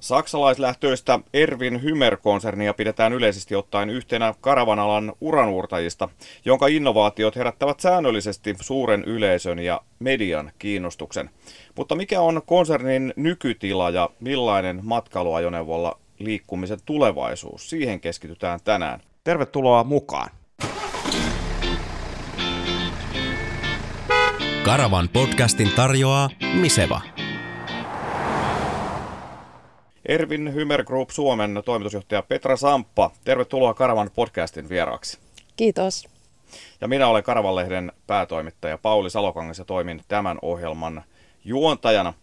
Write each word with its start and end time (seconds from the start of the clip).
Saksalaislähtöistä 0.00 1.20
Ervin 1.32 1.82
Hymer-konsernia 1.82 2.74
pidetään 2.74 3.12
yleisesti 3.12 3.54
ottaen 3.54 3.90
yhtenä 3.90 4.34
karavanalan 4.40 5.12
uranuurtajista, 5.20 6.08
jonka 6.44 6.66
innovaatiot 6.66 7.36
herättävät 7.36 7.80
säännöllisesti 7.80 8.56
suuren 8.60 9.04
yleisön 9.04 9.58
ja 9.58 9.80
median 9.98 10.52
kiinnostuksen. 10.58 11.30
Mutta 11.76 11.94
mikä 11.94 12.20
on 12.20 12.42
konsernin 12.46 13.12
nykytila 13.16 13.90
ja 13.90 14.10
millainen 14.20 14.80
matkailuajoneuvolla 14.82 15.98
liikkumisen 16.18 16.78
tulevaisuus? 16.84 17.70
Siihen 17.70 18.00
keskitytään 18.00 18.60
tänään. 18.64 19.00
Tervetuloa 19.24 19.84
mukaan! 19.84 20.30
Karavan 24.64 25.08
podcastin 25.08 25.70
tarjoaa 25.76 26.30
Miseva. 26.60 27.00
Ervin 30.08 30.54
Hymer 30.54 30.84
Group 30.84 31.10
Suomen 31.10 31.62
toimitusjohtaja 31.64 32.22
Petra 32.22 32.56
Samppa, 32.56 33.10
tervetuloa 33.24 33.74
Karavan 33.74 34.10
podcastin 34.14 34.68
vieraaksi. 34.68 35.18
Kiitos. 35.56 36.08
Ja 36.80 36.88
minä 36.88 37.08
olen 37.08 37.22
Karavan-lehden 37.22 37.92
päätoimittaja 38.06 38.78
Pauli 38.78 39.10
Salokangas 39.10 39.58
ja 39.58 39.64
toimin 39.64 40.02
tämän 40.08 40.38
ohjelman 40.42 41.04
juontajana. 41.44 42.14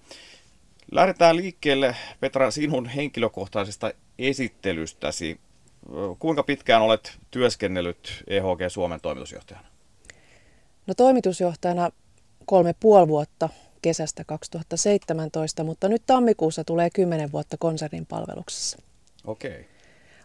Lähdetään 0.92 1.36
liikkeelle, 1.36 1.96
Petra, 2.20 2.52
sinun 2.52 2.86
henkilökohtaisesta 2.86 3.92
esittelystäsi. 4.20 5.40
Kuinka 6.20 6.44
pitkään 6.44 6.82
olet 6.82 7.18
työskennellyt 7.32 8.24
EHG 8.28 8.60
Suomen 8.68 9.02
toimitusjohtajana? 9.02 9.68
No 10.88 10.94
toimitusjohtajana 10.94 11.90
kolme 12.46 12.76
puoli 12.80 13.08
vuotta 13.08 13.50
kesästä 13.86 14.24
2017, 14.24 15.64
mutta 15.64 15.90
nyt 15.90 16.02
tammikuussa 16.06 16.64
tulee 16.64 16.90
10 16.90 17.32
vuotta 17.32 17.58
konsernin 17.60 18.06
palveluksessa. 18.06 18.78
Okei. 19.26 19.52
Okay. 19.52 19.64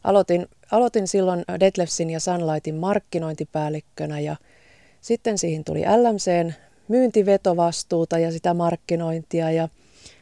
Aloitin, 0.04 0.46
aloitin 0.70 1.08
silloin 1.08 1.44
Detlefsin 1.60 2.10
ja 2.10 2.20
Sunlightin 2.20 2.74
markkinointipäällikkönä 2.74 4.20
ja 4.20 4.36
sitten 5.00 5.38
siihen 5.38 5.64
tuli 5.64 5.80
LMCn 5.80 6.52
myyntivetovastuuta 6.88 8.18
ja 8.18 8.32
sitä 8.32 8.54
markkinointia 8.54 9.50
ja 9.50 9.68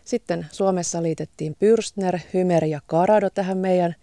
sitten 0.05 0.47
Suomessa 0.53 1.03
liitettiin 1.03 1.57
Pyrstner, 1.59 2.19
Hymer 2.35 2.65
ja 2.65 2.81
Karado 2.87 3.31
tähän 3.31 3.59
meidän, 3.59 3.95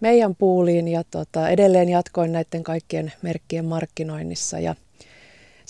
meidän 0.00 0.36
puuliin 0.36 0.88
ja 0.88 1.04
tota, 1.10 1.48
edelleen 1.48 1.88
jatkoin 1.88 2.32
näiden 2.32 2.64
kaikkien 2.64 3.12
merkkien 3.22 3.64
markkinoinnissa 3.64 4.58
ja– 4.58 4.74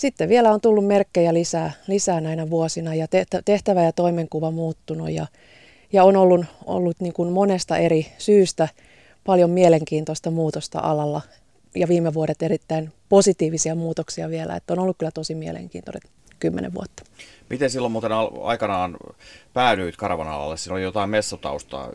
sitten 0.01 0.29
vielä 0.29 0.51
on 0.51 0.61
tullut 0.61 0.85
merkkejä 0.85 1.33
lisää, 1.33 1.71
lisää 1.87 2.21
näinä 2.21 2.49
vuosina 2.49 2.95
ja 2.95 3.07
tehtävä 3.45 3.83
ja 3.83 3.91
toimenkuva 3.91 4.51
muuttunut 4.51 5.11
ja, 5.11 5.27
ja 5.93 6.03
on 6.03 6.15
ollut, 6.15 6.45
ollut 6.65 6.99
niin 6.99 7.13
kuin 7.13 7.31
monesta 7.31 7.77
eri 7.77 8.05
syystä 8.17 8.67
paljon 9.25 9.49
mielenkiintoista 9.49 10.31
muutosta 10.31 10.79
alalla 10.79 11.21
ja 11.75 11.87
viime 11.87 12.13
vuodet 12.13 12.41
erittäin 12.41 12.91
positiivisia 13.09 13.75
muutoksia 13.75 14.29
vielä, 14.29 14.55
että 14.55 14.73
on 14.73 14.79
ollut 14.79 14.97
kyllä 14.97 15.11
tosi 15.11 15.35
mielenkiintoinen 15.35 16.01
kymmenen 16.39 16.73
vuotta. 16.73 17.03
Miten 17.49 17.69
silloin 17.69 17.91
muuten 17.91 18.11
aikanaan 18.43 18.97
päädyit 19.53 19.97
karavanalalle? 19.97 20.57
Siinä 20.57 20.73
oli 20.75 20.83
jotain 20.83 21.09
messutaustaa 21.09 21.91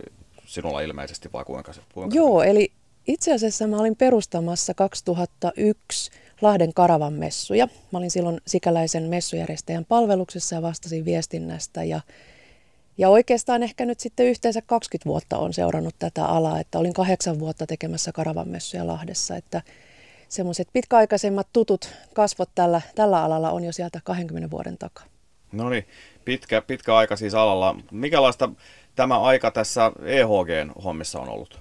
sinulla 0.47 0.81
ilmeisesti 0.81 1.29
vai 1.33 1.45
kuinka 1.45 1.73
se? 1.73 1.81
Kuinka 1.95 2.17
Joo, 2.17 2.43
eli 2.43 2.73
itse 3.07 3.35
asiassa 3.35 3.67
mä 3.67 3.77
olin 3.77 3.97
perustamassa 3.97 4.75
2001 4.75 6.11
Lahden 6.41 6.75
Karavan 6.75 7.13
messuja. 7.13 7.69
Mä 7.93 7.99
olin 7.99 8.11
silloin 8.11 8.41
sikäläisen 8.47 9.03
messujärjestäjän 9.03 9.85
palveluksessa 9.85 10.55
ja 10.55 10.63
vastasin 10.63 11.05
viestinnästä 11.05 11.85
ja 11.85 12.01
ja 12.99 13.09
oikeastaan 13.09 13.63
ehkä 13.63 13.87
nyt 13.87 14.01
sitten 14.01 14.27
yhteensä 14.27 14.63
20 14.67 15.09
vuotta 15.09 15.39
on 15.39 15.55
seurannut 15.55 15.95
tätä 15.99 16.25
alaa, 16.25 16.61
että 16.61 16.79
olin 16.79 16.95
kahdeksan 16.95 17.39
vuotta 17.39 17.67
tekemässä 17.67 18.13
karavanmessuja 18.13 18.87
Lahdessa, 18.87 19.37
että 19.37 19.63
semmoiset 20.29 20.69
pitkäaikaisemmat 20.73 21.49
tutut 21.53 21.89
kasvot 22.15 22.49
tällä, 22.55 22.81
tällä 22.95 23.23
alalla 23.23 23.51
on 23.51 23.65
jo 23.65 23.73
sieltä 23.73 24.01
20 24.05 24.51
vuoden 24.51 24.79
takaa. 24.79 25.05
No 25.53 25.71
niin, 25.71 25.87
pitkä, 26.25 26.63
pitkä 26.63 26.97
aika 26.97 27.17
siis 27.17 27.35
alalla. 27.35 27.77
Mikälaista 27.91 28.51
tämä 28.95 29.21
aika 29.21 29.51
tässä 29.51 29.93
EHG-hommissa 30.03 31.21
on 31.21 31.29
ollut? 31.29 31.61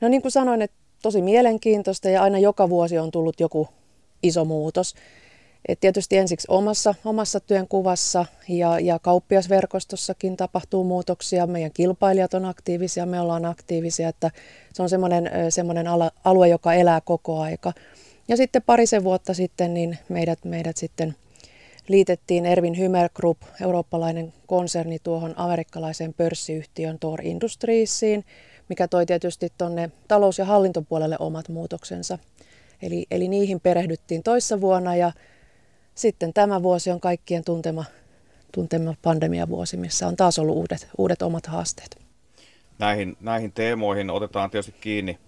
No 0.00 0.08
niin 0.08 0.22
kuin 0.22 0.32
sanoin, 0.32 0.62
että 0.62 0.76
tosi 1.02 1.22
mielenkiintoista 1.22 2.08
ja 2.08 2.22
aina 2.22 2.38
joka 2.38 2.68
vuosi 2.68 2.98
on 2.98 3.10
tullut 3.10 3.40
joku 3.40 3.68
iso 4.22 4.44
muutos. 4.44 4.94
Et 5.68 5.80
tietysti 5.80 6.16
ensiksi 6.16 6.46
omassa, 6.50 6.94
omassa 7.04 7.40
työnkuvassa 7.40 8.24
ja, 8.48 8.80
ja 8.80 8.98
kauppiasverkostossakin 8.98 10.36
tapahtuu 10.36 10.84
muutoksia. 10.84 11.46
Meidän 11.46 11.72
kilpailijat 11.72 12.34
on 12.34 12.44
aktiivisia, 12.44 13.06
me 13.06 13.20
ollaan 13.20 13.44
aktiivisia, 13.44 14.08
että 14.08 14.30
se 14.72 14.82
on 14.82 14.88
semmoinen, 14.88 15.30
semmoinen 15.48 15.86
alue, 16.24 16.48
joka 16.48 16.74
elää 16.74 17.00
koko 17.00 17.40
aika. 17.40 17.72
Ja 18.28 18.36
sitten 18.36 18.62
parisen 18.62 19.04
vuotta 19.04 19.34
sitten 19.34 19.74
niin 19.74 19.98
meidät, 20.08 20.44
meidät 20.44 20.76
sitten 20.76 21.14
liitettiin 21.88 22.46
Ervin 22.46 22.78
Hymer 22.78 23.10
Group, 23.14 23.38
eurooppalainen 23.62 24.32
konserni, 24.46 24.98
tuohon 24.98 25.34
amerikkalaiseen 25.36 26.14
pörssiyhtiön 26.14 26.98
Tor 26.98 27.20
Industriesiin– 27.22 28.24
mikä 28.68 28.88
toi 28.88 29.06
tietysti 29.06 29.52
tuonne 29.58 29.90
talous- 30.08 30.38
ja 30.38 30.44
hallintopuolelle 30.44 31.16
omat 31.18 31.48
muutoksensa. 31.48 32.18
Eli, 32.82 33.06
eli 33.10 33.28
niihin 33.28 33.60
perehdyttiin 33.60 34.22
toissa 34.22 34.60
vuonna 34.60 34.96
ja 34.96 35.12
sitten 35.94 36.32
tämä 36.32 36.62
vuosi 36.62 36.90
on 36.90 37.00
kaikkien 37.00 37.44
tuntema, 37.44 37.84
tuntema 38.52 38.94
pandemiavuosi, 39.02 39.76
missä 39.76 40.06
on 40.06 40.16
taas 40.16 40.38
ollut 40.38 40.56
uudet, 40.56 40.88
uudet 40.98 41.22
omat 41.22 41.46
haasteet. 41.46 41.98
Näihin, 42.78 43.16
näihin 43.20 43.52
teemoihin 43.52 44.10
otetaan 44.10 44.50
tietysti 44.50 44.74
kiinni 44.80 45.18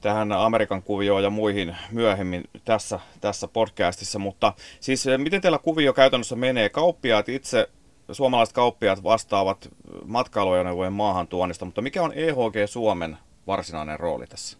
tähän 0.00 0.32
Amerikan 0.32 0.82
kuvioon 0.82 1.22
ja 1.22 1.30
muihin 1.30 1.76
myöhemmin 1.92 2.44
tässä, 2.64 3.00
tässä 3.20 3.48
podcastissa, 3.48 4.18
mutta 4.18 4.52
siis 4.80 5.06
eh, 5.06 5.18
miten 5.18 5.40
teillä 5.40 5.58
kuvio 5.58 5.92
käytännössä 5.92 6.36
menee? 6.36 6.68
Kauppiaat 6.68 7.28
itse 7.28 7.68
suomalaiset 8.12 8.54
kauppiaat 8.54 9.02
vastaavat 9.02 9.68
matkailuajoneuvojen 10.04 10.92
maahantuonnista, 10.92 11.64
mutta 11.64 11.82
mikä 11.82 12.02
on 12.02 12.12
EHG 12.12 12.54
Suomen 12.66 13.16
varsinainen 13.46 14.00
rooli 14.00 14.26
tässä? 14.26 14.58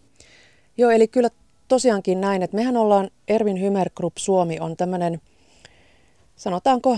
Joo, 0.77 0.91
eli 0.91 1.07
kyllä 1.07 1.29
tosiaankin 1.67 2.21
näin, 2.21 2.43
että 2.43 2.57
mehän 2.57 2.77
ollaan 2.77 3.09
Ervin 3.27 3.61
Hymer 3.61 3.89
Group 3.95 4.17
Suomi 4.17 4.59
on 4.59 4.77
tämmöinen, 4.77 5.21
sanotaanko 6.35 6.97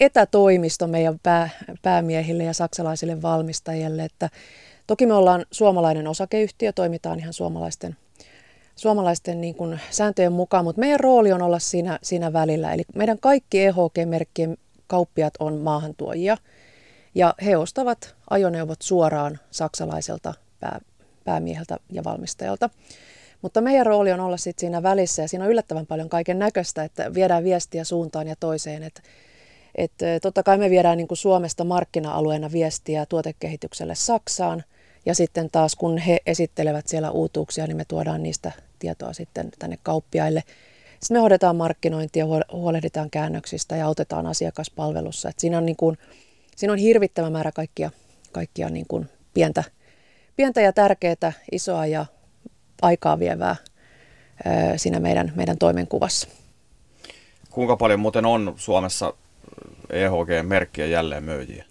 etätoimisto 0.00 0.86
meidän 0.86 1.18
pää, 1.22 1.48
päämiehille 1.82 2.44
ja 2.44 2.52
saksalaisille 2.52 3.22
valmistajille, 3.22 4.04
että 4.04 4.30
toki 4.86 5.06
me 5.06 5.14
ollaan 5.14 5.46
suomalainen 5.50 6.08
osakeyhtiö, 6.08 6.72
toimitaan 6.72 7.18
ihan 7.18 7.32
suomalaisten 7.32 7.96
suomalaisten 8.78 9.40
niin 9.40 9.54
kuin 9.54 9.80
sääntöjen 9.90 10.32
mukaan, 10.32 10.64
mutta 10.64 10.80
meidän 10.80 11.00
rooli 11.00 11.32
on 11.32 11.42
olla 11.42 11.58
siinä, 11.58 11.98
siinä 12.02 12.32
välillä. 12.32 12.72
Eli 12.72 12.82
meidän 12.94 13.18
kaikki 13.18 13.58
EHG-merkkien 13.64 14.56
kauppiat 14.88 15.34
on 15.38 15.54
maahantuojia 15.54 16.36
ja 17.14 17.34
he 17.44 17.56
ostavat 17.56 18.14
ajoneuvot 18.30 18.82
suoraan 18.82 19.38
saksalaiselta 19.50 20.34
pää, 20.60 20.80
päämieheltä 21.24 21.76
ja 21.92 22.04
valmistajalta. 22.04 22.70
Mutta 23.42 23.60
meidän 23.60 23.86
rooli 23.86 24.12
on 24.12 24.20
olla 24.20 24.36
sitten 24.36 24.60
siinä 24.60 24.82
välissä 24.82 25.22
ja 25.22 25.28
siinä 25.28 25.44
on 25.44 25.50
yllättävän 25.50 25.86
paljon 25.86 26.08
kaiken 26.08 26.38
näköistä, 26.38 26.84
että 26.84 27.14
viedään 27.14 27.44
viestiä 27.44 27.84
suuntaan 27.84 28.26
ja 28.26 28.36
toiseen. 28.40 28.82
Että 28.82 29.02
et, 29.74 29.92
totta 30.22 30.42
kai 30.42 30.58
me 30.58 30.70
viedään 30.70 30.96
niin 30.96 31.08
kuin 31.08 31.18
Suomesta 31.18 31.64
markkina-alueena 31.64 32.52
viestiä 32.52 33.06
tuotekehitykselle 33.06 33.94
Saksaan 33.94 34.64
ja 35.06 35.14
sitten 35.14 35.50
taas 35.50 35.76
kun 35.76 35.98
he 35.98 36.18
esittelevät 36.26 36.88
siellä 36.88 37.10
uutuuksia, 37.10 37.66
niin 37.66 37.76
me 37.76 37.84
tuodaan 37.84 38.22
niistä 38.22 38.52
tietoa 38.78 39.12
sitten 39.12 39.50
tänne 39.58 39.78
kauppiaille– 39.82 40.42
sitten 41.00 41.16
me 41.16 41.20
hoidetaan 41.20 41.56
markkinointia, 41.56 42.26
huolehditaan 42.52 43.10
käännöksistä 43.10 43.76
ja 43.76 43.86
autetaan 43.86 44.26
asiakaspalvelussa. 44.26 45.28
Et 45.28 45.38
siinä, 45.38 45.58
on 45.58 45.66
niin 45.66 45.76
kuin, 45.76 45.98
siinä 46.56 46.72
on 46.72 46.78
hirvittävä 46.78 47.30
määrä 47.30 47.52
kaikkia, 47.52 47.90
kaikkia 48.32 48.68
niin 48.68 48.86
kuin 48.88 49.08
pientä, 49.34 49.64
pientä 50.36 50.60
ja 50.60 50.72
tärkeää, 50.72 51.32
isoa 51.52 51.86
ja 51.86 52.06
aikaa 52.82 53.18
vievää 53.18 53.56
siinä 54.76 55.00
meidän, 55.00 55.32
meidän 55.36 55.58
toimenkuvassa. 55.58 56.28
Kuinka 57.50 57.76
paljon 57.76 58.00
muuten 58.00 58.26
on 58.26 58.54
Suomessa 58.56 59.14
EHG-merkkiä 59.90 60.86
jälleen 60.86 61.24
myyjiä? 61.24 61.64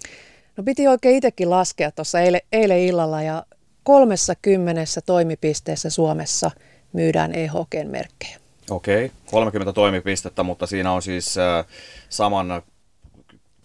No 0.57 0.63
piti 0.63 0.87
oikein 0.87 1.15
itsekin 1.15 1.49
laskea 1.49 1.91
tuossa 1.91 2.19
eilen, 2.19 2.41
eilen 2.51 2.79
illalla 2.79 3.21
ja 3.21 3.45
kolmessa 3.83 4.33
kymmenessä 4.41 5.01
toimipisteessä 5.01 5.89
Suomessa 5.89 6.51
myydään 6.93 7.31
EHG-merkkejä. 7.35 8.39
Okei, 8.69 9.11
30 9.31 9.73
toimipistettä, 9.73 10.43
mutta 10.43 10.67
siinä 10.67 10.91
on 10.91 11.01
siis 11.01 11.37
äh, 11.37 11.65
saman 12.09 12.61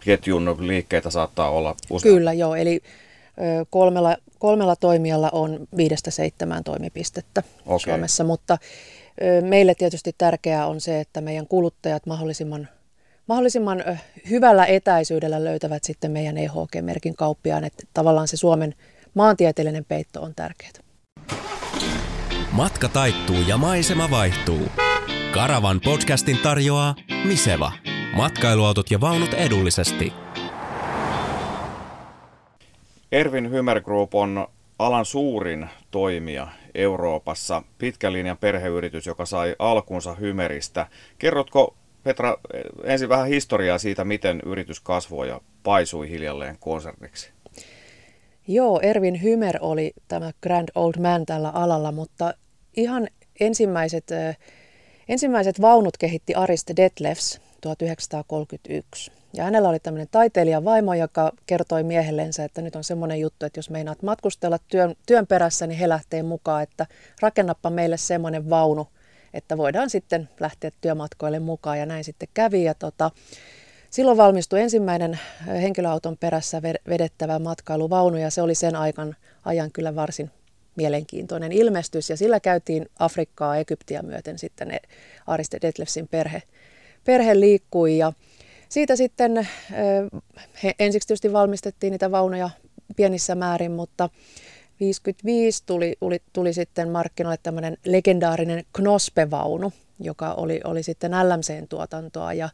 ketjun 0.05 0.57
liikkeitä 0.67 1.11
saattaa 1.11 1.51
olla 1.51 1.77
usein. 1.91 2.15
Kyllä, 2.15 2.33
joo. 2.33 2.55
Eli 2.55 2.81
ö, 3.39 3.65
kolmella, 3.71 4.17
kolmella 4.39 4.77
toimijalla 4.77 5.31
on 5.33 5.69
viidestä 5.77 6.11
seitsemään 6.11 6.65
toimipistettä 6.65 7.43
okay. 7.67 7.79
Suomessa, 7.79 8.25
mutta 8.25 8.59
ö, 9.23 9.41
meille 9.41 9.75
tietysti 9.75 10.15
tärkeää 10.19 10.67
on 10.67 10.81
se, 10.81 11.01
että 11.01 11.21
meidän 11.21 11.47
kuluttajat 11.47 12.07
mahdollisimman, 12.07 12.69
mahdollisimman 13.27 13.85
hyvällä 14.31 14.67
etäisyydellä 14.67 15.45
löytävät 15.45 15.85
sitten 15.85 16.11
meidän 16.11 16.39
EHG-merkin 16.39 17.15
kauppiaan, 17.15 17.65
että 17.65 17.85
tavallaan 17.95 18.29
se 18.29 18.37
Suomen 18.37 18.75
maantieteellinen 19.15 19.85
peitto 19.85 20.23
on 20.23 20.35
tärkeää. 20.35 20.73
Matka 22.53 22.89
taittuu 22.89 23.37
ja 23.49 23.57
maisema 23.57 24.11
vaihtuu. 24.11 24.61
Karavan 25.33 25.81
podcastin 25.81 26.39
tarjoaa 26.39 26.95
Miseva. 27.25 27.73
Matkailuautot 28.17 28.91
ja 28.91 29.01
vaunut 29.01 29.35
edullisesti. 29.35 30.13
Ervin 33.13 33.51
Hymer 33.51 33.81
Group 33.81 34.15
on 34.15 34.47
alan 34.79 35.05
suurin 35.05 35.69
toimija 35.91 36.49
Euroopassa, 36.75 37.63
pitkän 37.79 38.13
linjan 38.13 38.37
perheyritys, 38.37 39.07
joka 39.07 39.27
sai 39.27 39.57
alkunsa 39.59 40.15
Hymeristä. 40.15 40.87
Kerrotko 41.19 41.75
Petra 42.03 42.37
ensin 42.85 43.09
vähän 43.09 43.29
historiaa 43.29 43.79
siitä, 43.79 44.05
miten 44.05 44.43
yritys 44.47 44.81
kasvoi 44.81 45.29
ja 45.29 45.41
paisui 45.63 46.11
hiljalleen 46.11 46.57
konserniksi? 46.61 47.31
Joo, 48.49 48.81
Ervin 48.83 49.23
Hymer 49.23 49.59
oli 49.61 49.93
tämä 50.09 50.31
Grand 50.43 50.69
Old 50.75 50.95
Man 51.01 51.27
tällä 51.27 51.51
alalla, 51.51 51.93
mutta 51.93 52.35
ihan 52.77 53.09
ensimmäiset, 53.41 54.07
ensimmäiset 55.09 55.61
vaunut 55.61 55.97
kehitti 55.97 56.35
Arist 56.35 56.71
Detlefs 56.77 57.41
1931. 57.61 59.13
Ja 59.35 59.45
hänellä 59.45 59.69
oli 59.69 59.81
tämmöinen 59.81 60.09
taiteilijan 60.11 60.65
vaimo, 60.65 60.95
joka 60.95 61.33
kertoi 61.47 61.83
miehellensä, 61.83 62.45
että 62.45 62.63
nyt 62.63 62.77
on 62.77 62.85
semmoinen 62.85 63.21
juttu, 63.21 63.47
että 63.47 63.59
jos 63.59 63.71
meinaat 63.71 64.03
matkustella 64.03 64.59
työn, 64.69 64.95
työn 65.07 65.27
perässä, 65.27 65.67
niin 65.67 65.79
he 65.79 65.89
lähtee 65.89 66.23
mukaan, 66.23 66.63
että 66.63 66.87
rakennappa 67.21 67.71
meille 67.71 67.97
semmoinen 67.97 68.51
vaunu, 68.51 68.89
että 69.35 69.57
voidaan 69.57 69.91
sitten 69.91 70.29
lähteä 70.41 70.71
työmatkoille 70.81 71.39
mukaan. 71.39 71.79
Ja 71.79 71.87
näin 71.87 72.05
sitten 72.05 72.29
kävi. 72.35 72.65
Ja 72.65 72.75
tota, 72.75 73.11
silloin 73.91 74.17
valmistui 74.17 74.61
ensimmäinen 74.61 75.19
henkilöauton 75.47 76.17
perässä 76.17 76.63
vedettävä 76.63 77.39
matkailuvaunu 77.39 78.17
ja 78.17 78.31
se 78.31 78.43
oli 78.43 78.55
sen 78.55 78.77
aikan, 78.77 79.17
ajan 79.45 79.71
kyllä 79.73 79.95
varsin 79.95 80.31
mielenkiintoinen 80.77 81.53
ilmestys. 81.53 82.11
Ja 82.11 82.17
sillä 82.17 82.41
käytiin 82.41 82.87
Afrikkaa, 82.99 83.57
Egyptiä 83.57 84.03
myöten 84.03 84.39
sitten 84.39 84.81
Ariste 85.27 85.59
Detlefsin 85.63 86.09
perhe, 86.09 86.43
perhe 87.05 87.41
liikkui 87.41 87.99
ja 87.99 88.13
siitä 88.69 88.97
sitten 88.97 89.49
he 90.63 90.75
ensiksi 90.79 91.07
tietysti 91.07 91.33
valmistettiin 91.33 91.91
niitä 91.91 92.11
vaunuja 92.11 92.51
pienissä 92.97 93.35
määrin, 93.35 93.73
mutta 93.73 94.09
55 94.81 95.63
tuli, 95.67 95.97
tuli, 96.01 96.23
tuli 96.33 96.53
sitten 96.53 96.89
markkinoille 96.89 97.39
tämmöinen 97.43 97.77
legendaarinen 97.85 98.65
Knospe-vaunu, 98.73 99.73
joka 100.01 100.35
oli, 100.35 100.61
oli 100.65 100.83
sitten 100.83 101.13
LMCn 101.13 101.69
tuotantoa. 101.69 102.33
Ja, 102.33 102.49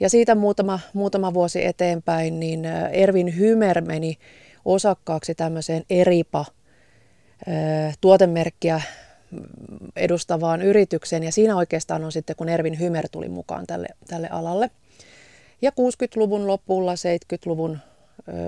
ja 0.00 0.08
siitä 0.08 0.34
muutama, 0.34 0.80
muutama 0.92 1.34
vuosi 1.34 1.64
eteenpäin, 1.64 2.40
niin 2.40 2.64
Ervin 2.92 3.38
Hymer 3.38 3.80
meni 3.80 4.18
osakkaaksi 4.64 5.34
tämmöiseen 5.34 5.84
Eripa 5.90 6.44
tuotemerkkiä 8.00 8.80
edustavaan 9.96 10.62
yritykseen. 10.62 11.22
Ja 11.22 11.32
siinä 11.32 11.56
oikeastaan 11.56 12.04
on 12.04 12.12
sitten, 12.12 12.36
kun 12.36 12.48
Ervin 12.48 12.78
Hymer 12.78 13.08
tuli 13.08 13.28
mukaan 13.28 13.66
tälle, 13.66 13.88
tälle 14.08 14.28
alalle– 14.28 14.70
ja 15.64 15.70
60-luvun 15.70 16.46
lopulla, 16.46 16.94
70-luvun 16.94 17.78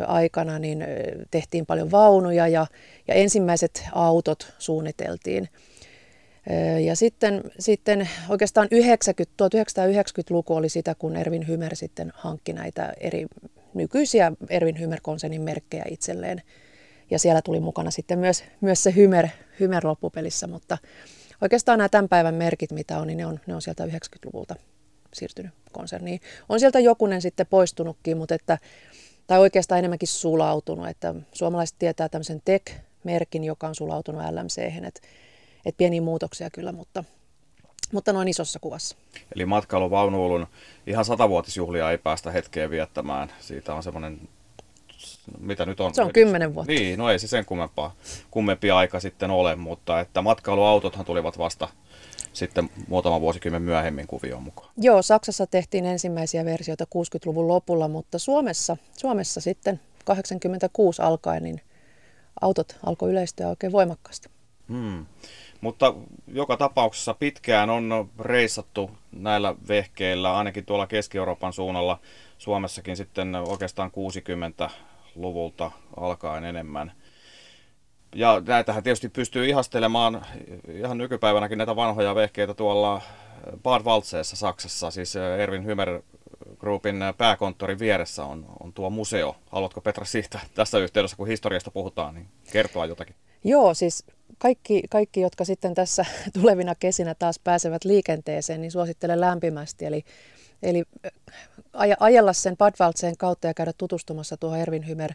aikana 0.07 0.59
niin 0.59 0.85
tehtiin 1.31 1.67
paljon 1.67 1.91
vaunuja 1.91 2.49
ja, 2.49 2.67
ja 3.09 3.15
ensimmäiset 3.15 3.85
autot 3.93 4.53
suunniteltiin. 4.59 5.49
Ja 6.85 6.97
sitten, 6.97 7.43
sitten 7.59 8.09
oikeastaan 8.29 8.69
90, 8.71 9.45
1990-luku 9.45 10.55
oli 10.55 10.69
sitä, 10.69 10.95
kun 10.95 11.17
Ervin 11.17 11.49
Hymer 11.49 11.77
sitten 11.77 12.13
hankki 12.15 12.53
näitä 12.53 12.93
eri 13.01 13.27
nykyisiä 13.75 14.33
Ervin 14.51 14.81
Hymer-konsernin 14.81 15.41
merkkejä 15.41 15.85
itselleen. 15.91 16.43
Ja 17.11 17.19
siellä 17.19 17.43
tuli 17.43 17.61
mukana 17.61 17.91
sitten 17.91 18.19
myös, 18.19 18.45
myös 18.61 18.83
se 18.83 18.95
Hymer, 18.95 19.29
Hymer 19.61 19.87
loppupelissä, 19.87 20.47
mutta 20.47 20.79
oikeastaan 21.41 21.79
nämä 21.79 21.89
tämän 21.89 22.09
päivän 22.09 22.35
merkit, 22.35 22.73
mitä 22.73 22.99
on, 22.99 23.07
niin 23.07 23.17
ne 23.17 23.27
on, 23.27 23.41
ne 23.47 23.55
on 23.55 23.63
sieltä 23.63 23.85
90-luvulta 23.85 24.57
siirtynyt 25.15 25.53
konserniin. 25.73 26.21
On 26.49 26.61
sieltä 26.61 26.81
jokunen 26.81 27.23
sitten 27.23 27.47
poistunutkin, 27.47 28.17
mutta 28.17 28.35
että, 28.35 28.59
tai 29.27 29.39
oikeastaan 29.39 29.79
enemmänkin 29.79 30.09
sulautunut, 30.09 30.89
että 30.89 31.15
suomalaiset 31.33 31.77
tietää 31.79 32.09
tämmöisen 32.09 32.43
tech-merkin, 32.45 33.45
joka 33.45 33.69
on 33.69 33.75
sulautunut 33.75 34.23
LMC, 34.23 34.59
että, 34.59 35.01
että 35.65 35.79
pieniä 35.79 36.01
muutoksia 36.01 36.51
kyllä, 36.51 36.73
mutta, 36.73 37.05
mutta 37.93 38.13
noin 38.13 38.29
isossa 38.29 38.59
kuvassa. 38.59 38.97
Eli 39.35 39.47
matkailuvaunuulun 39.47 40.47
ihan 40.87 41.05
satavuotisjuhlia 41.05 41.91
ei 41.91 41.99
päästä 41.99 42.31
hetkeen 42.31 42.71
viettämään. 42.71 43.33
Siitä 43.41 43.75
on 43.75 43.83
semmoinen, 43.83 44.29
mitä 45.39 45.67
nyt 45.67 45.81
on? 45.81 45.95
Se 45.95 46.03
on 46.03 46.13
kymmenen 46.13 46.55
vuotta. 46.55 46.73
Niin, 46.73 46.99
no 46.99 47.11
ei 47.11 47.19
se 47.19 47.27
sen 47.27 47.45
kummempaa, 47.45 47.95
kummempi 48.31 48.71
aika 48.71 49.01
sitten 49.01 49.31
ole, 49.31 49.57
mutta 49.57 50.01
että 50.01 50.23
matkailuautothan 50.23 51.05
tulivat 51.05 51.39
vasta 51.39 51.69
sitten 52.33 52.71
muutama 52.89 53.21
vuosikymmen 53.21 53.63
myöhemmin 53.63 54.07
kuvioon 54.07 54.43
mukaan. 54.43 54.71
Joo, 54.77 55.03
Saksassa 55.03 55.47
tehtiin 55.47 55.87
ensimmäisiä 55.87 56.45
versioita 56.45 56.85
60-luvun 56.85 57.49
lopulla, 57.49 57.89
mutta 57.89 58.19
Suomessa, 58.19 58.77
Suomessa 58.97 59.41
sitten 59.41 59.81
86 60.05 61.03
alkaen 61.03 61.43
niin 61.43 61.61
autot 62.41 62.77
alkoi 62.87 63.11
yleistyä 63.11 63.49
oikein 63.49 63.73
voimakkaasti. 63.73 64.29
Hmm. 64.69 65.07
Mutta 65.61 65.95
joka 66.33 66.57
tapauksessa 66.57 67.15
pitkään 67.15 67.71
on 67.71 68.11
reissattu 68.21 68.91
näillä 69.13 69.55
vehkeillä, 69.69 70.37
ainakin 70.37 70.65
tuolla 70.65 70.87
Keski-Euroopan 70.87 71.53
suunnalla, 71.53 72.01
Suomessakin 72.39 72.97
sitten 72.97 73.35
oikeastaan 73.35 73.91
60-luvulta 73.91 75.71
alkaen 75.97 76.45
enemmän– 76.45 76.93
ja 78.17 78.43
näitähän 78.47 78.83
tietysti 78.83 79.09
pystyy 79.09 79.47
ihastelemaan 79.47 80.27
ihan 80.73 80.99
nykypäivänäkin 80.99 81.59
näitä 81.59 81.77
vanhoja 81.77 82.15
vehkeitä 82.15 82.55
tuolla 82.55 83.03
Bad 83.63 83.83
Waltseessa 83.83 84.37
Saksassa, 84.37 84.91
siis 84.91 85.17
Erwin 85.17 85.65
Hymer 85.65 86.03
Groupin 86.59 86.97
pääkonttorin 87.19 87.79
vieressä 87.79 88.25
on, 88.25 88.47
on 88.61 88.73
tuo 88.73 88.91
museo. 88.91 89.37
Haluatko 89.51 89.81
Petra 89.81 90.05
siitä 90.05 90.41
tässä 90.55 90.79
yhteydessä, 90.79 91.17
kun 91.17 91.29
historiasta 91.29 91.71
puhutaan, 91.71 92.15
niin 92.15 92.29
kertoa 92.53 92.87
jotakin? 92.87 93.17
Joo, 93.45 93.75
siis 93.75 94.05
kaikki, 94.39 94.83
kaikki, 94.91 95.21
jotka 95.21 95.45
sitten 95.45 95.75
tässä 95.75 96.05
tulevina 96.41 96.75
kesinä 96.75 97.15
taas 97.15 97.39
pääsevät 97.39 97.85
liikenteeseen, 97.85 98.61
niin 98.61 98.71
suosittelen 98.71 99.21
lämpimästi. 99.21 99.85
Eli, 99.85 100.05
eli 100.63 100.85
ajella 102.01 102.33
sen 102.33 102.57
Bad 102.57 102.75
Waltseen 102.81 103.17
kautta 103.17 103.47
ja 103.47 103.55
käydä 103.55 103.73
tutustumassa 103.79 104.37
tuohon 104.37 104.59
Erwin 104.59 104.87
Hymer 104.89 105.13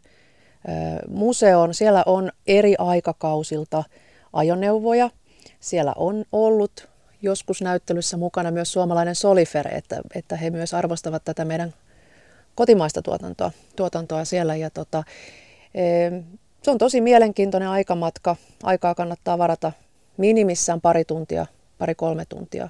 museoon. 1.08 1.74
Siellä 1.74 2.04
on 2.06 2.32
eri 2.48 2.76
aikakausilta 2.78 3.83
ajoneuvoja. 4.33 5.10
Siellä 5.60 5.94
on 5.95 6.26
ollut 6.31 6.88
joskus 7.21 7.62
näyttelyssä 7.62 8.18
mukana 8.18 8.52
myös 8.52 8.71
suomalainen 8.71 9.16
Solifere, 9.16 9.71
että, 9.71 10.02
että 10.16 10.36
he 10.36 10.50
myös 10.50 10.74
arvostavat 10.74 11.26
tätä 11.26 11.45
meidän 11.45 11.74
kotimaista 12.56 13.02
tuotantoa, 13.02 13.52
tuotantoa 13.76 14.26
siellä. 14.26 14.56
Ja 14.56 14.69
tota, 14.69 15.04
se 16.64 16.71
on 16.71 16.78
tosi 16.78 17.02
mielenkiintoinen 17.02 17.69
aikamatka. 17.69 18.36
Aikaa 18.64 18.95
kannattaa 18.95 19.38
varata 19.38 19.71
minimissään 20.18 20.81
pari 20.81 21.06
tuntia, 21.06 21.45
pari-kolme 21.78 22.26
tuntia. 22.30 22.69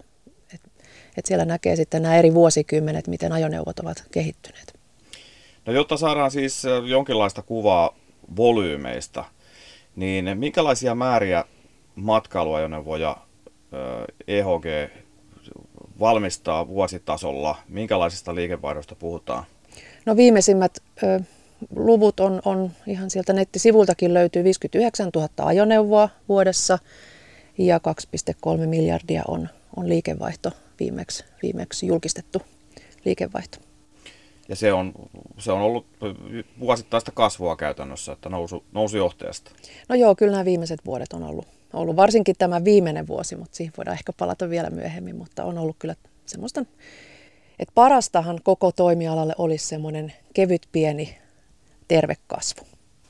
Et, 1.12 1.18
et 1.18 1.26
siellä 1.26 1.46
näkee 1.46 1.76
sitten 1.76 2.02
nämä 2.02 2.16
eri 2.16 2.34
vuosikymmenet, 2.34 3.08
miten 3.08 3.32
ajoneuvot 3.32 3.80
ovat 3.80 4.04
kehittyneet. 4.12 4.74
No 5.66 5.74
jotta 5.74 5.98
saadaan 5.98 6.32
siis 6.32 6.64
jonkinlaista 6.88 7.42
kuvaa 7.42 7.96
volyymeista, 8.38 9.26
niin 9.96 10.38
minkälaisia 10.38 10.96
määriä 10.96 11.46
matkailuajoneuvoja 11.96 13.18
EHG 14.28 14.66
valmistaa 16.00 16.68
vuositasolla? 16.68 17.58
Minkälaisista 17.68 18.36
liikevaihdosta 18.36 18.96
puhutaan? 18.96 19.44
No 20.06 20.16
viimeisimmät 20.16 20.78
ö, 21.04 21.20
luvut 21.76 22.20
on, 22.20 22.42
on 22.46 22.72
ihan 22.88 23.10
sieltä 23.10 23.34
nettisivultakin 23.34 24.14
löytyy 24.14 24.44
59 24.44 25.10
000 25.16 25.30
ajoneuvoa 25.38 26.10
vuodessa 26.30 26.80
ja 27.58 27.80
2,3 28.58 28.68
miljardia 28.68 29.24
on, 29.28 29.50
on 29.76 29.90
liikevaihto 29.90 30.52
viimeksi, 30.82 31.24
viimeksi 31.44 31.88
julkistettu 31.88 32.42
liikevaihto. 33.06 33.58
Ja 34.50 34.56
se 34.56 34.74
on, 34.74 34.94
se 35.38 35.52
on 35.52 35.62
ollut 35.62 35.86
vuosittaista 36.60 37.12
kasvua 37.12 37.56
käytännössä, 37.56 38.12
että 38.12 38.30
nousu, 38.30 38.64
nousujohteesta. 38.72 39.52
No 39.90 39.96
joo, 39.96 40.16
kyllä 40.16 40.32
nämä 40.32 40.46
viimeiset 40.46 40.80
vuodet 40.86 41.14
on 41.14 41.24
ollut, 41.24 41.48
ollut 41.74 41.96
varsinkin 41.96 42.36
tämä 42.40 42.64
viimeinen 42.64 43.08
vuosi, 43.08 43.36
mutta 43.36 43.56
siihen 43.56 43.74
voidaan 43.78 43.98
ehkä 43.98 44.14
palata 44.14 44.50
vielä 44.50 44.70
myöhemmin, 44.70 45.16
mutta 45.16 45.44
on 45.44 45.58
ollut 45.58 45.76
kyllä 45.80 45.96
semmoista, 46.26 46.66
että 47.60 47.72
parastahan 47.76 48.40
koko 48.44 48.72
toimialalle 48.72 49.34
olisi 49.38 49.68
semmoinen 49.68 50.14
kevyt 50.34 50.68
pieni 50.72 51.18
terve 51.88 52.16
kasvu. 52.28 52.68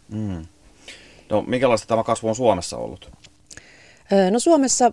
Mm. 0.10 0.46
No 1.30 1.42
minkälaista 1.42 1.88
tämä 1.88 2.04
kasvu 2.04 2.30
on 2.30 2.36
Suomessa 2.36 2.78
ollut? 2.78 3.12
No 4.32 4.39
Suomessa 4.39 4.91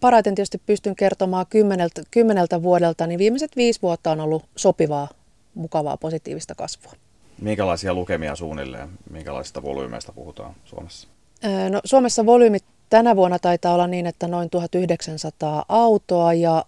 parhaiten 0.00 0.34
tietysti 0.34 0.62
pystyn 0.66 0.96
kertomaan 0.96 1.46
kymmeneltä, 1.50 2.02
kymmeneltä 2.10 2.62
vuodelta, 2.62 3.06
niin 3.06 3.18
viimeiset 3.18 3.56
viisi 3.56 3.82
vuotta 3.82 4.10
on 4.10 4.20
ollut 4.20 4.44
sopivaa 4.56 5.08
mukavaa 5.54 5.96
positiivista 5.96 6.54
kasvua. 6.54 6.92
Minkälaisia 7.40 7.94
lukemia 7.94 8.36
suunnilleen, 8.36 8.88
minkälaisista 9.10 9.62
volyymeista 9.62 10.12
puhutaan 10.12 10.54
Suomessa? 10.64 11.08
No, 11.70 11.80
Suomessa 11.84 12.26
volyymit 12.26 12.64
tänä 12.90 13.16
vuonna 13.16 13.38
taitaa 13.38 13.74
olla 13.74 13.86
niin, 13.86 14.06
että 14.06 14.28
noin 14.28 14.50
1900 14.50 15.64
autoa 15.68 16.34
ja 16.34 16.64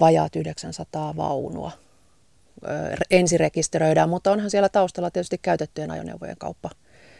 vajaat 0.00 0.36
900 0.36 1.16
vaunua 1.16 1.70
ensirekisteröidään, 3.10 4.08
mutta 4.08 4.32
onhan 4.32 4.50
siellä 4.50 4.68
taustalla 4.68 5.10
tietysti 5.10 5.38
käytettyjen 5.38 5.90
ajoneuvojen 5.90 6.36
kauppa, 6.38 6.70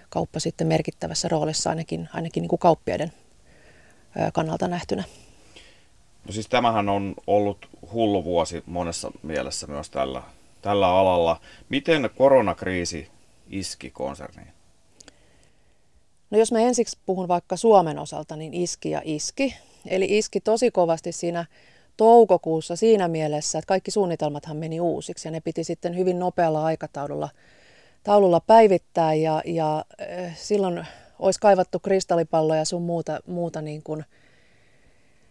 kauppa 0.09 0.41
sitten 0.41 0.67
merkittävässä 0.67 1.29
roolissa 1.29 1.71
ainakin, 1.71 2.09
ainakin 2.12 2.41
niin 2.41 2.49
kuin 2.49 2.59
kauppiaiden 2.59 3.12
kannalta 4.33 4.69
nähtynä. 4.69 5.04
No 6.26 6.33
siis 6.33 6.49
tämähän 6.49 6.88
on 6.88 7.14
ollut 7.26 7.69
hullu 7.92 8.25
vuosi 8.25 8.62
monessa 8.66 9.11
mielessä 9.23 9.66
myös 9.66 9.90
tällä, 9.90 10.23
tällä 10.62 10.88
alalla. 10.88 11.40
Miten 11.69 12.11
koronakriisi 12.16 13.09
iski 13.50 13.90
konserniin? 13.90 14.49
No 16.31 16.38
jos 16.38 16.52
mä 16.52 16.59
ensiksi 16.59 16.99
puhun 17.07 17.28
vaikka 17.28 17.57
Suomen 17.57 17.99
osalta, 17.99 18.37
niin 18.37 18.54
iski 18.54 18.90
ja 18.90 19.02
iski. 19.04 19.57
Eli 19.87 20.19
iski 20.19 20.40
tosi 20.40 20.71
kovasti 20.71 21.12
siinä 21.12 21.45
toukokuussa 21.97 22.76
siinä 22.76 23.09
mielessä, 23.09 23.59
että 23.59 23.66
kaikki 23.66 23.90
suunnitelmathan 23.90 24.57
meni 24.57 24.81
uusiksi 24.81 25.28
ja 25.28 25.33
ne 25.33 25.40
piti 25.40 25.64
sitten 25.64 25.97
hyvin 25.97 26.19
nopealla 26.19 26.64
aikataululla 26.64 27.28
taululla 28.04 28.40
päivittää 28.40 29.14
ja, 29.14 29.42
ja 29.45 29.85
silloin 30.35 30.87
olisi 31.23 31.41
kaivattu 31.41 31.79
kristallipalloja 31.79 32.61
ja 32.61 32.64
sun 32.64 32.83
muuta, 32.83 33.21
muuta 33.26 33.62
niin 33.62 33.83
kuin 33.83 34.05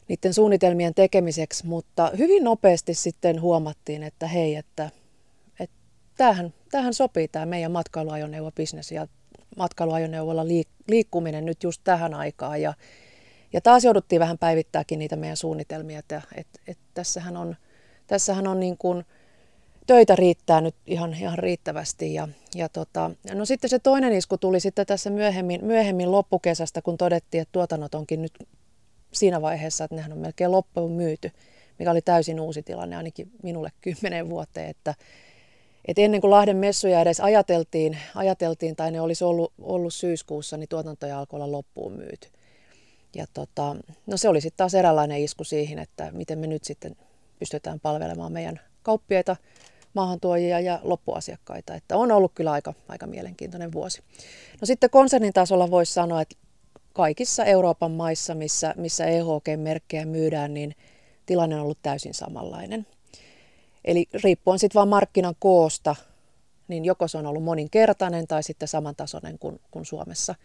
niiden 0.07 0.33
suunnitelmien 0.33 0.93
tekemiseksi, 0.93 1.67
mutta 1.67 2.11
hyvin 2.17 2.43
nopeasti 2.43 2.93
sitten 2.93 3.41
huomattiin, 3.41 4.03
että 4.03 4.27
hei, 4.27 4.55
että, 4.55 4.89
että 5.59 5.75
tämähän, 6.17 6.53
tämähän 6.71 6.93
sopii 6.93 7.27
tämä 7.27 7.45
meidän 7.45 7.71
matkailuajoneuvobisnes 7.71 8.91
ja 8.91 9.07
matkailuajoneuvolla 9.57 10.45
liikkuminen 10.87 11.45
nyt 11.45 11.63
just 11.63 11.81
tähän 11.83 12.13
aikaan. 12.13 12.61
Ja 12.61 12.73
ja 13.53 13.61
taas 13.61 13.83
jouduttiin 13.83 14.19
vähän 14.19 14.37
päivittääkin 14.37 14.99
niitä 14.99 15.15
meidän 15.15 15.37
suunnitelmia, 15.37 15.99
että 15.99 16.21
et, 16.35 16.47
et 16.67 16.77
tässähän 16.93 17.37
on, 17.37 17.55
tässähän 18.07 18.47
on 18.47 18.59
niin 18.59 18.77
kuin, 18.77 19.05
töitä 19.91 20.15
riittää 20.15 20.61
nyt 20.61 20.75
ihan, 20.87 21.13
ihan 21.13 21.37
riittävästi. 21.37 22.13
Ja, 22.13 22.27
ja 22.55 22.69
tota, 22.69 23.11
no 23.33 23.45
sitten 23.45 23.69
se 23.69 23.79
toinen 23.79 24.13
isku 24.13 24.37
tuli 24.37 24.59
sitten 24.59 24.85
tässä 24.85 25.09
myöhemmin, 25.09 25.65
myöhemmin 25.65 26.11
loppukesästä, 26.11 26.81
kun 26.81 26.97
todettiin, 26.97 27.41
että 27.41 27.51
tuotannot 27.51 27.95
onkin 27.95 28.21
nyt 28.21 28.33
siinä 29.13 29.41
vaiheessa, 29.41 29.83
että 29.83 29.95
nehän 29.95 30.13
on 30.13 30.17
melkein 30.17 30.51
loppuun 30.51 30.91
myyty, 30.91 31.31
mikä 31.79 31.91
oli 31.91 32.01
täysin 32.01 32.39
uusi 32.39 32.63
tilanne 32.63 32.97
ainakin 32.97 33.31
minulle 33.43 33.71
kymmenen 33.81 34.29
vuoteen, 34.29 34.69
että, 34.69 34.95
että 35.85 36.01
ennen 36.01 36.21
kuin 36.21 36.31
Lahden 36.31 36.57
messuja 36.57 37.01
edes 37.01 37.19
ajateltiin, 37.19 37.97
ajateltiin 38.15 38.75
tai 38.75 38.91
ne 38.91 39.01
olisi 39.01 39.23
ollut, 39.23 39.53
ollut 39.61 39.93
syyskuussa, 39.93 40.57
niin 40.57 40.69
tuotantoja 40.69 41.19
alkoi 41.19 41.37
olla 41.37 41.51
loppuun 41.51 41.93
myyty. 41.93 42.27
Ja 43.15 43.25
tota, 43.33 43.75
no 44.05 44.17
se 44.17 44.29
oli 44.29 44.41
sitten 44.41 44.57
taas 44.57 44.75
eräänlainen 44.75 45.23
isku 45.23 45.43
siihen, 45.43 45.79
että 45.79 46.11
miten 46.11 46.39
me 46.39 46.47
nyt 46.47 46.63
sitten 46.63 46.95
pystytään 47.39 47.79
palvelemaan 47.79 48.31
meidän 48.31 48.59
kauppiaita, 48.83 49.35
maahantuojia 49.93 50.59
ja 50.59 50.79
loppuasiakkaita. 50.83 51.75
Että 51.75 51.97
on 51.97 52.11
ollut 52.11 52.31
kyllä 52.35 52.51
aika, 52.51 52.73
aika 52.87 53.07
mielenkiintoinen 53.07 53.71
vuosi. 53.71 54.01
No 54.61 54.65
sitten 54.65 54.89
konsernin 54.89 55.33
tasolla 55.33 55.71
voisi 55.71 55.93
sanoa, 55.93 56.21
että 56.21 56.35
kaikissa 56.93 57.45
Euroopan 57.45 57.91
maissa, 57.91 58.35
missä, 58.35 58.73
missä 58.77 59.05
EHG-merkkejä 59.05 60.05
myydään, 60.05 60.53
niin 60.53 60.75
tilanne 61.25 61.55
on 61.55 61.61
ollut 61.61 61.81
täysin 61.81 62.13
samanlainen. 62.13 62.87
Eli 63.85 64.05
riippuen 64.23 64.59
sitten 64.59 64.79
vaan 64.79 64.87
markkinan 64.87 65.35
koosta, 65.39 65.95
niin 66.67 66.85
joko 66.85 67.07
se 67.07 67.17
on 67.17 67.25
ollut 67.25 67.43
moninkertainen 67.43 68.27
tai 68.27 68.43
sitten 68.43 68.67
samantasoinen 68.67 69.39
kuin, 69.39 69.59
kuin 69.71 69.85
Suomessa 69.85 70.35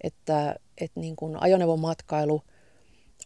että, 0.00 0.56
että 0.78 1.00
niin 1.00 1.16
kuin 1.16 1.42
ajoneuvomatkailu 1.42 2.42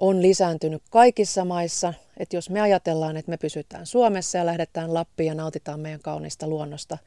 on 0.01 0.23
lisääntynyt 0.23 0.83
kaikissa 0.91 1.45
maissa. 1.45 1.95
Että 2.17 2.37
jos 2.37 2.51
me 2.51 2.61
ajatellaan, 2.61 3.17
että 3.17 3.31
me 3.31 3.37
pysytään 3.37 3.87
Suomessa 3.87 4.39
ja 4.39 4.47
lähdetään 4.47 4.95
Lappiin 4.95 5.27
ja 5.27 5.35
nautitaan 5.35 5.81
meidän 5.81 6.01
kaunista 6.01 6.47
luonnosta 6.47 6.99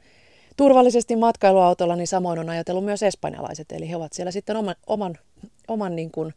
turvallisesti 0.56 1.16
matkailuautolla, 1.16 1.96
niin 1.96 2.06
samoin 2.06 2.38
on 2.38 2.50
ajatellut 2.50 2.84
myös 2.84 3.02
espanjalaiset. 3.02 3.72
Eli 3.72 3.90
he 3.90 3.96
ovat 3.96 4.12
siellä 4.12 4.30
sitten 4.30 4.56
oman, 4.56 4.74
oman, 4.86 5.18
oman 5.68 5.96
niin 5.96 6.10
kuin 6.10 6.34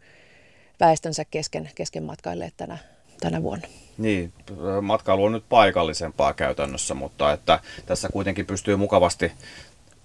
väestönsä 0.80 1.26
kesken, 1.26 1.70
kesken 1.76 2.04
matkailleet 2.04 2.54
tänä, 2.58 2.78
tänä 3.20 3.44
vuonna. 3.44 3.68
Niin, 3.98 4.34
matkailu 4.82 5.24
on 5.24 5.32
nyt 5.32 5.44
paikallisempaa 5.50 6.34
käytännössä, 6.34 6.94
mutta 6.94 7.34
että 7.34 7.60
tässä 7.86 8.10
kuitenkin 8.10 8.46
pystyy 8.46 8.76
mukavasti 8.76 9.32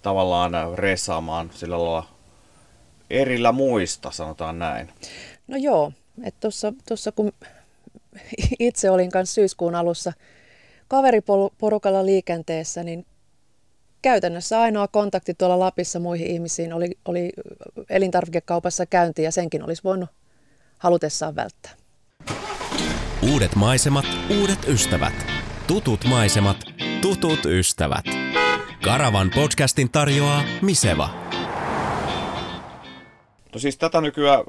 tavallaan 0.02 0.52
reissaamaan 0.74 1.50
sillä 1.54 1.78
lailla 1.78 2.06
erillä 3.10 3.52
muista, 3.52 4.10
sanotaan 4.10 4.58
näin. 4.58 4.92
No 5.46 5.56
joo, 5.56 5.92
tuossa 6.86 7.12
kun 7.12 7.32
itse 8.58 8.90
olin 8.90 9.10
kanssa 9.10 9.34
syyskuun 9.34 9.74
alussa 9.74 10.12
kaveriporukalla 10.88 12.06
liikenteessä, 12.06 12.82
niin 12.82 13.06
käytännössä 14.02 14.60
ainoa 14.60 14.88
kontakti 14.88 15.34
tuolla 15.34 15.58
Lapissa 15.58 15.98
muihin 15.98 16.26
ihmisiin 16.26 16.72
oli, 16.72 16.90
oli 17.04 17.32
elintarvikekaupassa 17.90 18.86
käynti 18.86 19.22
ja 19.22 19.32
senkin 19.32 19.62
olisi 19.62 19.84
voinut 19.84 20.10
halutessaan 20.78 21.36
välttää. 21.36 21.72
Uudet 23.32 23.54
maisemat, 23.54 24.04
uudet 24.40 24.58
ystävät. 24.68 25.14
Tutut 25.66 26.04
maisemat, 26.04 26.56
tutut 27.02 27.44
ystävät. 27.44 28.04
Karavan 28.84 29.30
podcastin 29.34 29.90
tarjoaa 29.90 30.44
Miseva. 30.62 31.10
No 33.52 33.58
siis 33.58 33.78
tätä 33.78 34.00
nykyään 34.00 34.44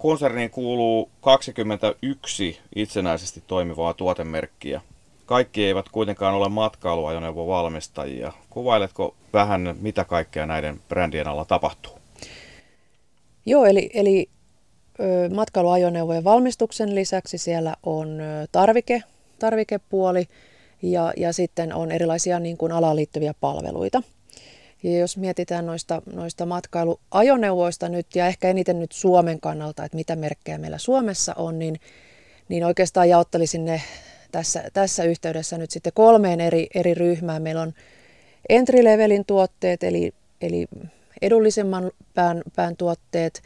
konserniin 0.00 0.50
kuuluu 0.50 1.10
21 1.20 2.58
itsenäisesti 2.74 3.42
toimivaa 3.46 3.94
tuotemerkkiä. 3.94 4.80
Kaikki 5.26 5.66
eivät 5.66 5.88
kuitenkaan 5.88 6.34
ole 6.34 6.48
matkailuajoneuvovalmistajia. 6.48 8.32
Kuvailetko 8.50 9.14
vähän, 9.32 9.76
mitä 9.80 10.04
kaikkea 10.04 10.46
näiden 10.46 10.80
brändien 10.88 11.28
alla 11.28 11.44
tapahtuu? 11.44 11.92
Joo, 13.46 13.64
eli, 13.64 13.90
eli 13.94 14.28
matkailuajoneuvojen 15.34 16.24
valmistuksen 16.24 16.94
lisäksi 16.94 17.38
siellä 17.38 17.76
on 17.82 18.18
tarvike, 18.52 19.02
tarvikepuoli 19.38 20.28
ja, 20.82 21.12
ja 21.16 21.32
sitten 21.32 21.74
on 21.74 21.92
erilaisia 21.92 22.38
niin 22.38 22.56
kuin 22.56 22.72
alaan 22.72 22.96
liittyviä 22.96 23.34
palveluita– 23.40 24.02
ja 24.82 24.98
jos 24.98 25.16
mietitään 25.16 25.66
noista, 25.66 26.02
noista 26.12 26.46
matkailuajoneuvoista 26.46 27.88
nyt 27.88 28.06
ja 28.14 28.26
ehkä 28.26 28.48
eniten 28.48 28.78
nyt 28.78 28.92
Suomen 28.92 29.40
kannalta, 29.40 29.84
että 29.84 29.96
mitä 29.96 30.16
merkkejä 30.16 30.58
meillä 30.58 30.78
Suomessa 30.78 31.34
on, 31.34 31.58
niin, 31.58 31.80
niin 32.48 32.64
oikeastaan 32.64 33.08
jaottelisin 33.08 33.64
ne 33.64 33.82
tässä, 34.32 34.64
tässä 34.72 35.04
yhteydessä 35.04 35.58
nyt 35.58 35.70
sitten 35.70 35.92
kolmeen 35.92 36.40
eri, 36.40 36.66
eri 36.74 36.94
ryhmään. 36.94 37.42
Meillä 37.42 37.62
on 37.62 37.72
entry-levelin 38.48 39.24
tuotteet, 39.24 39.82
eli, 39.82 40.12
eli 40.40 40.66
edullisemman 41.22 41.90
pään, 42.14 42.42
pään 42.56 42.76
tuotteet, 42.76 43.42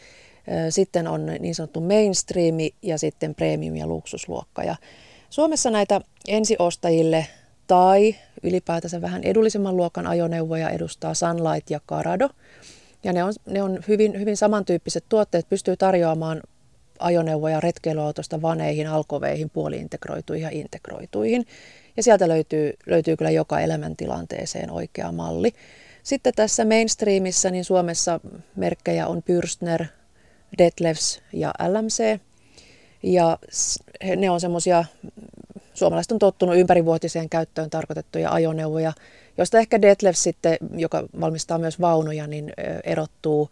sitten 0.71 1.09
on 1.09 1.27
niin 1.27 1.55
sanottu 1.55 1.81
mainstreami 1.81 2.75
ja 2.83 2.99
sitten 2.99 3.35
premium- 3.35 3.77
ja 3.77 3.87
luksusluokka. 3.87 4.63
Ja 4.63 4.77
Suomessa 5.31 5.71
näitä 5.71 6.01
ensiostajille 6.29 7.27
tai 7.67 8.15
ylipäätänsä 8.43 9.03
vähän 9.03 9.25
edullisemman 9.25 9.77
luokan 9.77 10.07
ajoneuvoja 10.07 10.71
edustaa 10.71 11.15
Sunlight 11.15 11.71
ja 11.71 11.81
Carado. 11.89 12.29
Ja 13.05 13.13
ne 13.13 13.25
on, 13.25 13.33
ne 13.47 13.63
on 13.63 13.79
hyvin, 13.89 14.21
hyvin 14.21 14.37
samantyyppiset 14.37 15.05
tuotteet, 15.09 15.49
pystyy 15.49 15.77
tarjoamaan 15.77 16.43
ajoneuvoja 16.99 17.61
retkeilyautosta 17.61 18.43
vaneihin, 18.43 18.87
alkoveihin, 18.87 19.51
puoliintegroituihin 19.51 20.43
ja 20.43 20.51
integroituihin. 20.53 21.47
Ja 21.97 22.03
sieltä 22.03 22.29
löytyy, 22.29 22.73
löytyy 22.87 23.17
kyllä 23.17 23.31
joka 23.31 23.61
elämäntilanteeseen 23.61 24.71
oikea 24.71 25.13
malli. 25.13 25.53
Sitten 26.03 26.33
tässä 26.37 26.65
mainstreamissa 26.65 27.51
niin 27.51 27.65
Suomessa 27.65 28.21
merkkejä 28.57 29.07
on 29.07 29.23
Pürstner, 29.23 29.87
Detlefs 30.59 31.23
ja 31.33 31.55
LMC. 31.69 32.21
Ja 33.03 33.39
ne 34.17 34.31
on 34.31 34.41
semmoisia 34.41 34.85
suomalaiset 35.75 36.13
on 36.13 36.19
tottunut 36.19 36.57
ympärivuotiseen 36.57 37.29
käyttöön 37.29 37.71
tarkoitettuja 37.71 38.31
ajoneuvoja, 38.31 38.93
joista 39.39 39.59
ehkä 39.59 39.83
Detlef 39.83 40.17
sitten, 40.17 40.57
joka 40.77 41.05
valmistaa 41.21 41.59
myös 41.59 41.81
vaunuja, 41.81 42.27
niin 42.27 42.53
erottuu, 42.85 43.51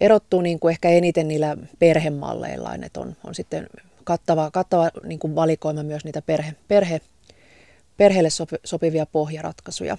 erottuu 0.00 0.40
niin 0.40 0.60
kuin 0.60 0.70
ehkä 0.72 0.88
eniten 0.88 1.28
niillä 1.28 1.56
perhemalleillaan, 1.78 2.84
että 2.84 3.00
on, 3.00 3.16
on 3.24 3.34
sitten 3.34 3.66
kattava, 4.04 4.50
kattava 4.50 4.90
niin 5.04 5.18
kuin 5.18 5.34
valikoima 5.34 5.82
myös 5.82 6.04
niitä 6.04 6.22
perhe, 6.22 6.54
perhe, 6.68 7.00
perheelle 7.96 8.28
sopivia 8.64 9.06
pohjaratkaisuja. 9.06 9.98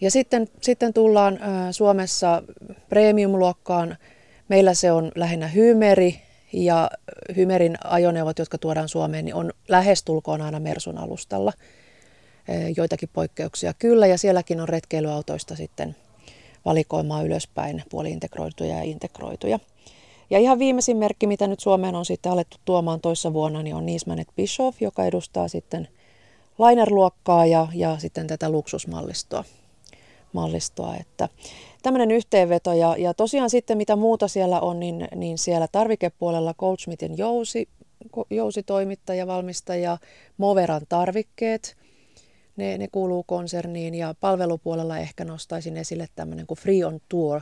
Ja 0.00 0.10
sitten, 0.10 0.48
sitten 0.60 0.92
tullaan 0.92 1.38
Suomessa 1.70 2.42
premium-luokkaan. 2.88 3.96
Meillä 4.48 4.74
se 4.74 4.92
on 4.92 5.12
lähinnä 5.14 5.48
Hymeri, 5.48 6.20
ja 6.52 6.90
Hymerin 7.36 7.76
ajoneuvot, 7.84 8.38
jotka 8.38 8.58
tuodaan 8.58 8.88
Suomeen, 8.88 9.24
niin 9.24 9.34
on 9.34 9.52
lähestulkoon 9.68 10.40
aina 10.40 10.60
Mersun 10.60 10.98
alustalla. 10.98 11.52
joitakin 12.76 13.08
poikkeuksia 13.12 13.74
kyllä, 13.74 14.06
ja 14.06 14.18
sielläkin 14.18 14.60
on 14.60 14.68
retkeilyautoista 14.68 15.56
sitten 15.56 15.96
valikoimaa 16.64 17.22
ylöspäin 17.22 17.82
puoliintegroituja 17.90 18.76
ja 18.76 18.82
integroituja. 18.82 19.58
Ja 20.30 20.38
ihan 20.38 20.58
viimeisin 20.58 20.96
merkki, 20.96 21.26
mitä 21.26 21.46
nyt 21.46 21.60
Suomeen 21.60 21.94
on 21.94 22.04
sitten 22.04 22.32
alettu 22.32 22.56
tuomaan 22.64 23.00
toissa 23.00 23.32
vuonna, 23.32 23.62
niin 23.62 23.76
on 23.76 23.86
Niismanet 23.86 24.28
Bischoff, 24.36 24.82
joka 24.82 25.04
edustaa 25.04 25.48
sitten 25.48 25.88
lainerluokkaa 26.58 27.46
ja, 27.46 27.68
ja 27.74 27.98
sitten 27.98 28.26
tätä 28.26 28.50
luksusmallistoa. 28.50 29.44
Mallistoa, 30.32 30.96
että 30.96 31.28
tämmöinen 31.86 32.10
yhteenveto 32.10 32.72
ja, 32.72 32.96
ja 32.98 33.14
tosiaan 33.14 33.50
sitten 33.50 33.76
mitä 33.76 33.96
muuta 33.96 34.28
siellä 34.28 34.60
on, 34.60 34.80
niin, 34.80 35.08
niin 35.14 35.38
siellä 35.38 35.68
tarvikepuolella 35.72 36.54
Goldsmithin 36.54 37.18
jousi, 37.18 37.68
jousitoimittaja, 38.30 39.26
valmistaja, 39.26 39.98
Moveran 40.36 40.82
tarvikkeet, 40.88 41.76
ne, 42.56 42.78
ne 42.78 42.88
kuuluu 42.92 43.22
konserniin 43.22 43.94
ja 43.94 44.14
palvelupuolella 44.20 44.98
ehkä 44.98 45.24
nostaisin 45.24 45.76
esille 45.76 46.06
tämmöinen 46.16 46.46
kuin 46.46 46.58
Free 46.58 46.84
on 46.84 47.00
Tour, 47.08 47.40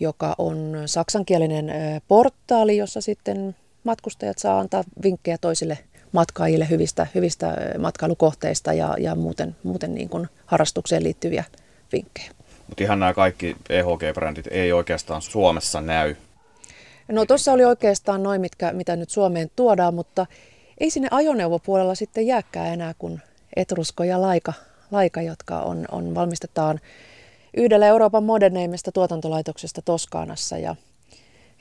joka 0.00 0.34
on 0.38 0.76
saksankielinen 0.86 1.72
portaali, 2.08 2.76
jossa 2.76 3.00
sitten 3.00 3.56
matkustajat 3.84 4.38
saa 4.38 4.60
antaa 4.60 4.84
vinkkejä 5.02 5.38
toisille 5.38 5.78
matkaajille 6.12 6.70
hyvistä, 6.70 7.06
hyvistä 7.14 7.56
matkailukohteista 7.78 8.72
ja, 8.72 8.96
ja 9.00 9.14
muuten, 9.14 9.56
muuten 9.62 9.94
niin 9.94 10.08
kuin 10.08 10.28
harrastukseen 10.46 11.04
liittyviä 11.04 11.44
vinkkejä. 11.92 12.37
Mutta 12.68 12.84
ihan 12.84 13.00
nämä 13.00 13.14
kaikki 13.14 13.56
EHG-brändit 13.68 14.46
ei 14.50 14.72
oikeastaan 14.72 15.22
Suomessa 15.22 15.80
näy. 15.80 16.14
No 17.08 17.26
tuossa 17.26 17.52
oli 17.52 17.64
oikeastaan 17.64 18.22
noin, 18.22 18.40
mitkä, 18.40 18.72
mitä 18.72 18.96
nyt 18.96 19.10
Suomeen 19.10 19.50
tuodaan, 19.56 19.94
mutta 19.94 20.26
ei 20.80 20.90
sinne 20.90 21.08
ajoneuvopuolella 21.10 21.94
sitten 21.94 22.26
jääkään 22.26 22.72
enää 22.72 22.94
kuin 22.98 23.20
Etrusko 23.56 24.04
ja 24.04 24.22
Laika, 24.22 24.52
Laika 24.90 25.22
jotka 25.22 25.60
on, 25.60 25.84
on 25.90 26.14
valmistetaan 26.14 26.80
yhdellä 27.56 27.86
Euroopan 27.86 28.24
moderneimmista 28.24 28.92
tuotantolaitoksesta 28.92 29.82
Toskaanassa. 29.82 30.58
Ja, 30.58 30.76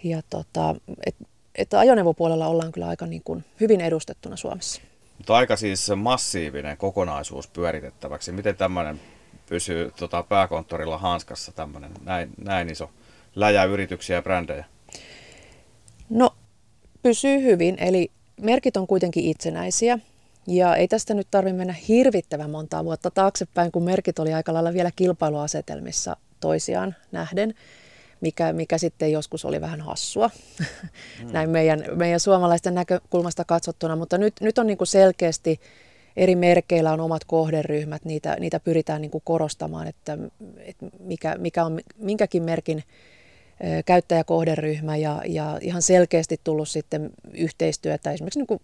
ja 0.04 0.22
tota, 0.30 0.76
et, 1.06 1.16
että 1.56 1.80
ajoneuvopuolella 1.80 2.48
ollaan 2.48 2.72
kyllä 2.72 2.88
aika 2.88 3.06
niin 3.06 3.22
kuin 3.26 3.46
hyvin 3.60 3.82
edustettuna 3.82 4.36
Suomessa. 4.36 4.82
Mutta 5.18 5.36
aika 5.36 5.56
siis 5.56 5.92
massiivinen 5.96 6.78
kokonaisuus 6.78 7.48
pyöritettäväksi. 7.48 8.32
Miten 8.32 8.56
tämmöinen 8.56 9.00
pysyy 9.50 9.92
tota, 10.00 10.24
pääkonttorilla 10.24 10.98
hanskassa, 10.98 11.52
tämmöinen 11.52 11.92
näin, 12.06 12.30
näin 12.44 12.70
iso 12.70 12.90
läjä 13.36 13.64
yrityksiä 13.64 14.16
ja 14.16 14.22
brändejä? 14.22 14.66
No, 16.10 16.36
pysyy 17.02 17.42
hyvin. 17.42 17.78
Eli 17.80 18.12
merkit 18.42 18.78
on 18.78 18.88
kuitenkin 18.88 19.26
itsenäisiä. 19.26 20.00
Ja 20.48 20.76
ei 20.76 20.88
tästä 20.88 21.14
nyt 21.14 21.28
tarvitse 21.32 21.58
mennä 21.58 21.76
hirvittävän 21.88 22.50
montaa 22.50 22.86
vuotta 22.86 23.12
taaksepäin, 23.12 23.72
kun 23.72 23.84
merkit 23.84 24.20
oli 24.20 24.34
aika 24.34 24.54
lailla 24.54 24.74
vielä 24.74 24.92
kilpailuasetelmissa 24.96 26.18
toisiaan 26.40 26.96
nähden, 27.12 27.54
mikä, 28.22 28.54
mikä 28.54 28.78
sitten 28.78 29.12
joskus 29.12 29.46
oli 29.46 29.62
vähän 29.62 29.82
hassua 29.82 30.30
mm. 30.60 31.32
näin 31.34 31.50
meidän, 31.50 31.84
meidän 31.96 32.20
suomalaisten 32.20 32.76
näkökulmasta 32.76 33.46
katsottuna. 33.46 33.96
Mutta 33.96 34.18
nyt, 34.18 34.34
nyt 34.42 34.58
on 34.58 34.68
niin 34.68 34.78
kuin 34.78 34.88
selkeästi 34.88 35.60
eri 36.18 36.36
merkeillä 36.36 36.94
on 36.94 37.00
omat 37.00 37.26
kohderyhmät, 37.26 38.06
niitä, 38.06 38.36
niitä 38.40 38.60
pyritään 38.60 39.02
niin 39.02 39.12
kuin 39.12 39.22
korostamaan, 39.26 39.88
että, 39.88 40.18
että 40.58 40.86
mikä, 41.00 41.36
mikä 41.38 41.66
on 41.66 41.80
minkäkin 41.98 42.44
merkin 42.44 42.84
käyttäjäkohderyhmä 43.86 44.98
ja, 44.98 45.22
ja 45.26 45.58
ihan 45.62 45.82
selkeästi 45.82 46.40
tullut 46.44 46.70
sitten 46.70 47.10
yhteistyötä 47.34 48.12
esimerkiksi 48.12 48.40
niin 48.40 48.48
kuin 48.48 48.62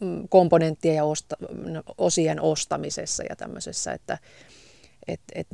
Mm, 0.00 0.28
komponenttien 0.28 0.94
ja 0.94 1.04
osta, 1.04 1.36
osien 1.98 2.40
ostamisessa 2.40 3.24
ja 3.28 3.36
tämmöisessä, 3.36 3.92
että 3.92 4.18
et, 5.08 5.20
et, 5.34 5.46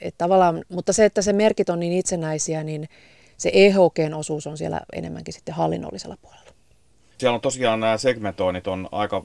et 0.00 0.14
tavallaan, 0.18 0.64
mutta 0.68 0.92
se, 0.92 1.04
että 1.04 1.22
se 1.22 1.32
merkit 1.32 1.68
on 1.68 1.80
niin 1.80 1.92
itsenäisiä, 1.92 2.64
niin 2.64 2.88
se 3.36 3.50
EHGn 3.52 4.14
osuus 4.14 4.46
on 4.46 4.58
siellä 4.58 4.80
enemmänkin 4.92 5.34
sitten 5.34 5.54
hallinnollisella 5.54 6.16
puolella. 6.22 6.43
Siellä 7.18 7.34
on 7.34 7.40
tosiaan 7.40 7.80
nämä 7.80 7.98
segmentoinnit 7.98 8.66
on 8.66 8.88
aika, 8.92 9.24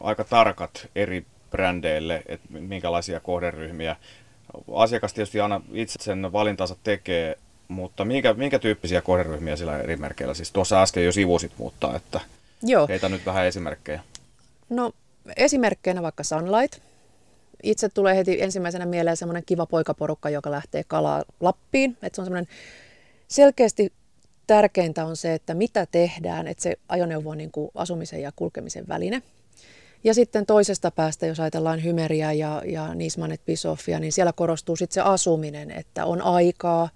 aika 0.00 0.24
tarkat 0.24 0.88
eri 0.94 1.26
brändeille, 1.50 2.22
että 2.26 2.48
minkälaisia 2.50 3.20
kohderyhmiä. 3.20 3.96
Asiakas 4.74 5.14
tietysti 5.14 5.40
aina 5.40 5.60
itse 5.72 5.98
sen 6.02 6.32
valintansa 6.32 6.76
tekee, 6.84 7.38
mutta 7.68 8.04
minkä, 8.04 8.34
minkä 8.34 8.58
tyyppisiä 8.58 9.02
kohderyhmiä 9.02 9.56
sillä 9.56 9.78
eri 9.78 9.96
merkeillä? 9.96 10.34
Siis 10.34 10.52
tuossa 10.52 10.82
äsken 10.82 11.04
jo 11.04 11.12
sivusit, 11.12 11.52
mutta 11.58 11.96
että 11.96 12.20
Joo. 12.62 12.88
Heitä 12.88 13.08
nyt 13.08 13.26
vähän 13.26 13.46
esimerkkejä. 13.46 14.00
No 14.68 14.92
esimerkkeinä 15.36 16.02
vaikka 16.02 16.24
Sunlight. 16.24 16.78
Itse 17.62 17.88
tulee 17.88 18.16
heti 18.16 18.42
ensimmäisenä 18.42 18.86
mieleen 18.86 19.16
semmoinen 19.16 19.42
kiva 19.46 19.66
poikaporukka, 19.66 20.30
joka 20.30 20.50
lähtee 20.50 20.84
kalaa 20.84 21.24
Lappiin. 21.40 21.96
Että 22.02 22.16
se 22.16 22.20
on 22.20 22.26
semmoinen 22.26 22.54
selkeästi 23.28 23.92
tärkeintä 24.46 25.04
on 25.04 25.16
se, 25.16 25.34
että 25.34 25.54
mitä 25.54 25.86
tehdään, 25.86 26.46
että 26.46 26.62
se 26.62 26.76
ajoneuvo 26.88 27.30
on 27.30 27.38
niin 27.38 27.52
kuin 27.52 27.70
asumisen 27.74 28.22
ja 28.22 28.32
kulkemisen 28.36 28.88
väline. 28.88 29.22
Ja 30.04 30.14
sitten 30.14 30.46
toisesta 30.46 30.90
päästä, 30.90 31.26
jos 31.26 31.40
ajatellaan 31.40 31.84
Hymeriä 31.84 32.32
ja, 32.32 32.62
ja 32.66 32.94
Nismanet 32.94 33.40
Bisoffia, 33.46 34.00
niin 34.00 34.12
siellä 34.12 34.32
korostuu 34.32 34.76
sitten 34.76 34.94
se 34.94 35.00
asuminen, 35.00 35.70
että 35.70 36.06
on 36.06 36.22
aikaa, 36.22 36.88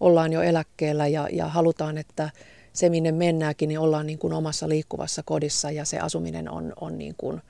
ollaan 0.00 0.32
jo 0.32 0.42
eläkkeellä 0.42 1.06
ja, 1.06 1.28
ja 1.32 1.48
halutaan, 1.48 1.98
että 1.98 2.30
se, 2.72 2.88
minne 2.88 3.12
mennäänkin, 3.12 3.68
niin 3.68 3.78
ollaan 3.78 4.06
niin 4.06 4.18
kuin 4.18 4.32
omassa 4.32 4.68
liikkuvassa 4.68 5.22
kodissa 5.22 5.70
ja 5.70 5.84
se 5.84 5.98
asuminen 5.98 6.50
on, 6.50 6.72
on 6.80 6.98
niin 6.98 7.14
kuin 7.18 7.42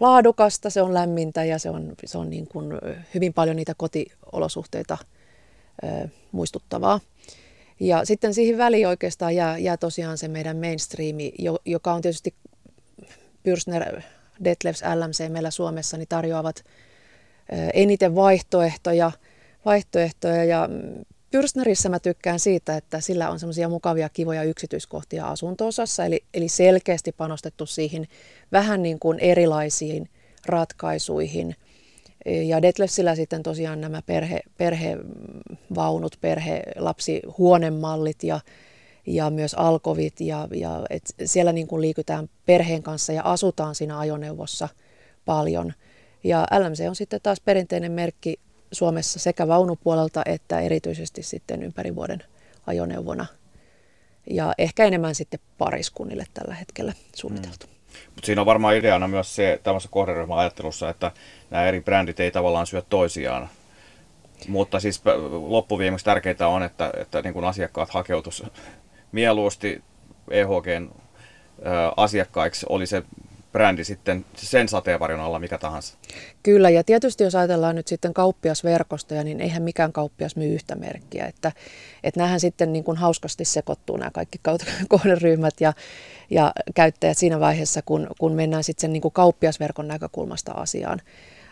laadukasta, 0.00 0.70
se 0.70 0.82
on 0.82 0.94
lämmintä 0.94 1.44
ja 1.44 1.58
se 1.58 1.70
on, 1.70 1.94
se 2.04 2.18
on 2.18 2.30
niin 2.30 2.46
kuin 2.46 2.66
hyvin 3.14 3.34
paljon 3.34 3.56
niitä 3.56 3.74
kotiolosuhteita 3.76 4.98
ö, 5.84 6.08
muistuttavaa. 6.32 7.00
Ja 7.80 8.04
sitten 8.04 8.34
siihen 8.34 8.58
väliin 8.58 8.88
oikeastaan 8.88 9.34
jää, 9.34 9.58
jää 9.58 9.76
tosiaan 9.76 10.18
se 10.18 10.28
meidän 10.28 10.56
mainstreami, 10.56 11.32
joka 11.64 11.92
on 11.92 12.02
tietysti 12.02 12.34
Pyrsner, 13.42 14.00
Detlefs, 14.44 14.82
LMC 14.94 15.32
meillä 15.32 15.50
Suomessa, 15.50 15.96
niin 15.96 16.08
tarjoavat 16.08 16.64
eniten 17.74 18.14
vaihtoehtoja, 18.14 19.12
vaihtoehtoja 19.64 20.44
ja 20.44 20.68
Pyrsnerissä 21.30 21.88
mä 21.88 21.98
tykkään 21.98 22.40
siitä, 22.40 22.76
että 22.76 23.00
sillä 23.00 23.30
on 23.30 23.38
semmoisia 23.38 23.68
mukavia, 23.68 24.08
kivoja 24.08 24.42
yksityiskohtia 24.42 25.26
asuntoosassa, 25.26 26.04
eli, 26.04 26.24
eli 26.34 26.48
selkeästi 26.48 27.12
panostettu 27.12 27.66
siihen 27.66 28.06
vähän 28.52 28.82
niin 28.82 28.98
kuin 28.98 29.18
erilaisiin 29.18 30.08
ratkaisuihin. 30.46 31.56
Ja 32.26 32.62
Detlefsillä 32.62 33.14
sitten 33.14 33.42
tosiaan 33.42 33.80
nämä 33.80 34.02
perhe, 34.02 34.40
perhevaunut, 34.58 36.16
perhe, 36.20 36.62
lapsihuonemallit 36.76 38.24
ja, 38.24 38.40
ja 39.06 39.30
myös 39.30 39.54
alkovit. 39.54 40.20
Ja, 40.20 40.48
ja 40.54 40.86
et 40.90 41.14
siellä 41.24 41.52
niin 41.52 41.66
kuin 41.66 41.82
liikutaan 41.82 42.28
perheen 42.46 42.82
kanssa 42.82 43.12
ja 43.12 43.22
asutaan 43.24 43.74
siinä 43.74 43.98
ajoneuvossa 43.98 44.68
paljon. 45.24 45.72
Ja 46.24 46.46
LMC 46.58 46.88
on 46.88 46.96
sitten 46.96 47.20
taas 47.22 47.40
perinteinen 47.40 47.92
merkki 47.92 48.40
Suomessa 48.72 49.18
sekä 49.18 49.48
vaunupuolelta 49.48 50.22
että 50.26 50.60
erityisesti 50.60 51.22
sitten 51.22 51.62
ympäri 51.62 51.94
vuoden 51.94 52.22
ajoneuvona. 52.66 53.26
Ja 54.30 54.52
ehkä 54.58 54.84
enemmän 54.84 55.14
sitten 55.14 55.40
pariskunnille 55.58 56.24
tällä 56.34 56.54
hetkellä 56.54 56.92
suunniteltu. 57.16 57.66
Mm. 57.66 57.79
Mutta 58.14 58.26
siinä 58.26 58.42
on 58.42 58.46
varmaan 58.46 58.76
ideana 58.76 59.08
myös 59.08 59.36
se 59.36 59.60
tämmöisessä 59.62 59.92
kohderyhmän 59.92 60.38
ajattelussa, 60.38 60.88
että 60.90 61.12
nämä 61.50 61.64
eri 61.64 61.80
brändit 61.80 62.20
ei 62.20 62.30
tavallaan 62.30 62.66
syö 62.66 62.82
toisiaan. 62.82 63.48
Mutta 64.48 64.80
siis 64.80 65.02
loppuviimeksi 65.30 66.04
tärkeintä 66.04 66.48
on, 66.48 66.62
että, 66.62 66.90
että 66.96 67.22
niin 67.22 67.32
kuin 67.32 67.44
asiakkaat 67.44 67.90
hakeutus 67.90 68.44
mieluusti 69.12 69.82
EHGn 70.30 70.90
asiakkaiksi, 71.96 72.66
oli 72.68 72.86
se 72.86 73.02
brändi 73.52 73.84
sitten 73.84 74.24
sen 74.36 74.68
sateenvarjon 74.68 75.20
alla 75.20 75.38
mikä 75.38 75.58
tahansa. 75.58 75.98
Kyllä, 76.42 76.70
ja 76.70 76.84
tietysti 76.84 77.24
jos 77.24 77.34
ajatellaan 77.34 77.76
nyt 77.76 77.88
sitten 77.88 78.14
kauppiasverkostoja, 78.14 79.24
niin 79.24 79.40
eihän 79.40 79.62
mikään 79.62 79.92
kauppias 79.92 80.36
myy 80.36 80.54
yhtä 80.54 80.74
merkkiä. 80.74 81.26
Että, 81.26 81.52
että 82.04 82.20
näähän 82.20 82.40
sitten 82.40 82.72
niin 82.72 82.84
kuin 82.84 82.96
hauskasti 82.96 83.44
sekoittuu 83.44 83.96
nämä 83.96 84.10
kaikki 84.10 84.40
kohderyhmät 84.88 85.60
ja, 85.60 85.72
ja 86.30 86.52
käyttäjät 86.74 87.18
siinä 87.18 87.40
vaiheessa, 87.40 87.82
kun, 87.82 88.06
kun 88.18 88.32
mennään 88.32 88.64
sitten 88.64 88.80
sen 88.80 88.92
niin 88.92 89.02
kuin 89.02 89.12
kauppiasverkon 89.12 89.88
näkökulmasta 89.88 90.52
asiaan. 90.52 91.00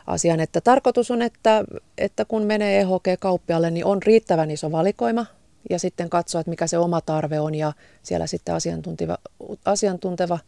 asiaan. 0.07 0.41
Että 0.41 0.61
tarkoitus 0.61 1.11
on, 1.11 1.23
että, 1.23 1.65
että 1.99 2.25
kun 2.25 2.43
menee 2.43 2.81
EHG-kauppialle, 2.81 3.71
niin 3.71 3.85
on 3.85 4.03
riittävän 4.03 4.51
iso 4.51 4.73
valikoima 4.73 5.27
ja 5.71 5.79
sitten 5.79 6.11
katsoa, 6.11 6.41
että 6.41 6.51
mikä 6.51 6.67
se 6.67 6.79
oma 6.79 7.01
tarve 7.01 7.41
on 7.41 7.55
ja 7.55 7.73
siellä 8.03 8.27
sitten 8.27 8.55
asiantunteva, 8.55 9.19
asiantunteva 9.65 10.39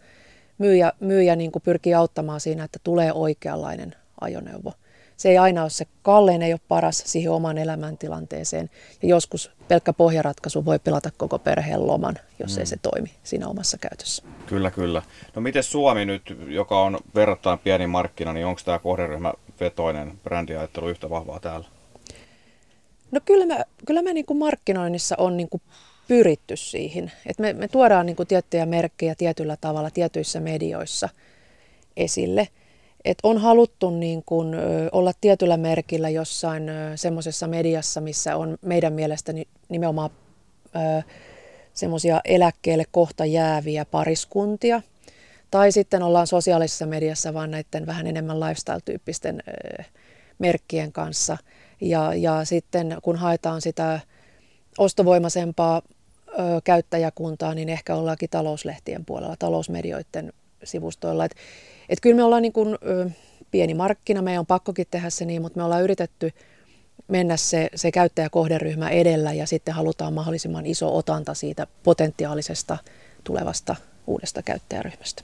myyjä, 0.60 0.92
myyjä 1.00 1.36
niin 1.36 1.52
kuin 1.52 1.62
pyrkii 1.62 1.94
auttamaan 1.94 2.40
siinä, 2.40 2.64
että 2.64 2.78
tulee 2.84 3.12
oikeanlainen 3.12 3.94
ajoneuvo 4.20 4.72
se 5.20 5.28
ei 5.28 5.38
aina 5.38 5.62
ole 5.62 5.70
se 5.70 5.86
kallein, 6.02 6.42
ei 6.42 6.52
ole 6.52 6.60
paras 6.68 7.02
siihen 7.06 7.32
omaan 7.32 7.58
elämäntilanteeseen. 7.58 8.70
Ja 9.02 9.08
joskus 9.08 9.50
pelkkä 9.68 9.92
pohjaratkaisu 9.92 10.64
voi 10.64 10.78
pelata 10.78 11.10
koko 11.16 11.38
perheen 11.38 11.86
loman, 11.86 12.18
jos 12.38 12.54
mm. 12.54 12.60
ei 12.60 12.66
se 12.66 12.76
toimi 12.76 13.10
siinä 13.22 13.48
omassa 13.48 13.78
käytössä. 13.78 14.22
Kyllä, 14.46 14.70
kyllä. 14.70 15.02
No 15.34 15.42
miten 15.42 15.62
Suomi 15.62 16.04
nyt, 16.04 16.22
joka 16.48 16.80
on 16.80 16.98
verrattain 17.14 17.58
pieni 17.58 17.86
markkina, 17.86 18.32
niin 18.32 18.46
onko 18.46 18.60
tämä 18.64 18.78
kohderyhmä 18.78 19.32
vetoinen 19.60 20.20
brändiajattelu 20.24 20.88
yhtä 20.88 21.10
vahvaa 21.10 21.40
täällä? 21.40 21.66
No 23.10 23.20
kyllä 23.24 23.46
mä, 23.46 23.64
kyllä 23.86 24.02
mä 24.02 24.12
niin 24.12 24.26
kuin 24.26 24.38
markkinoinnissa 24.38 25.14
on 25.18 25.36
niin 25.36 25.48
kuin 25.48 25.62
pyritty 26.10 26.56
siihen. 26.56 27.12
Et 27.26 27.38
me, 27.38 27.52
me 27.52 27.68
tuodaan 27.68 28.06
niin 28.06 28.16
kuin 28.16 28.26
tiettyjä 28.26 28.66
merkkejä 28.66 29.14
tietyllä 29.14 29.56
tavalla 29.60 29.90
tietyissä 29.90 30.40
medioissa 30.40 31.08
esille. 31.96 32.48
Et 33.04 33.18
on 33.22 33.38
haluttu 33.38 33.90
niin 33.90 34.22
kuin, 34.26 34.48
olla 34.92 35.12
tietyllä 35.20 35.56
merkillä 35.56 36.08
jossain 36.08 36.70
semmoisessa 36.96 37.46
mediassa, 37.46 38.00
missä 38.00 38.36
on 38.36 38.58
meidän 38.62 38.92
mielestä 38.92 39.32
nimenomaan 39.68 40.10
semmoisia 41.74 42.20
eläkkeelle 42.24 42.84
kohta 42.90 43.24
jääviä 43.24 43.84
pariskuntia. 43.84 44.82
Tai 45.50 45.72
sitten 45.72 46.02
ollaan 46.02 46.26
sosiaalisessa 46.26 46.86
mediassa 46.86 47.34
vaan 47.34 47.50
näiden 47.50 47.86
vähän 47.86 48.06
enemmän 48.06 48.40
lifestyle-tyyppisten 48.40 49.42
merkkien 50.38 50.92
kanssa. 50.92 51.36
Ja, 51.80 52.14
ja 52.14 52.44
sitten 52.44 52.96
kun 53.02 53.16
haetaan 53.16 53.60
sitä 53.60 54.00
ostovoimaisempaa 54.78 55.82
käyttäjäkuntaa, 56.64 57.54
niin 57.54 57.68
ehkä 57.68 57.94
ollaankin 57.94 58.30
talouslehtien 58.30 59.04
puolella, 59.04 59.36
talousmedioiden 59.38 60.32
sivustoilla. 60.64 61.24
Et, 61.24 61.34
et 61.88 62.00
kyllä 62.00 62.16
me 62.16 62.22
ollaan 62.22 62.42
niin 62.42 62.52
kuin, 62.52 62.78
ö, 62.86 63.10
pieni 63.50 63.74
markkina, 63.74 64.22
meidän 64.22 64.40
on 64.40 64.46
pakkokin 64.46 64.86
tehdä 64.90 65.10
se 65.10 65.24
niin, 65.24 65.42
mutta 65.42 65.58
me 65.58 65.64
ollaan 65.64 65.82
yritetty 65.82 66.30
mennä 67.08 67.36
se, 67.36 67.68
se 67.74 67.90
käyttäjäkohderyhmä 67.92 68.88
edellä 68.88 69.32
ja 69.32 69.46
sitten 69.46 69.74
halutaan 69.74 70.12
mahdollisimman 70.12 70.66
iso 70.66 70.96
otanta 70.96 71.34
siitä 71.34 71.66
potentiaalisesta 71.82 72.78
tulevasta 73.24 73.76
uudesta 74.06 74.42
käyttäjäryhmästä. 74.42 75.22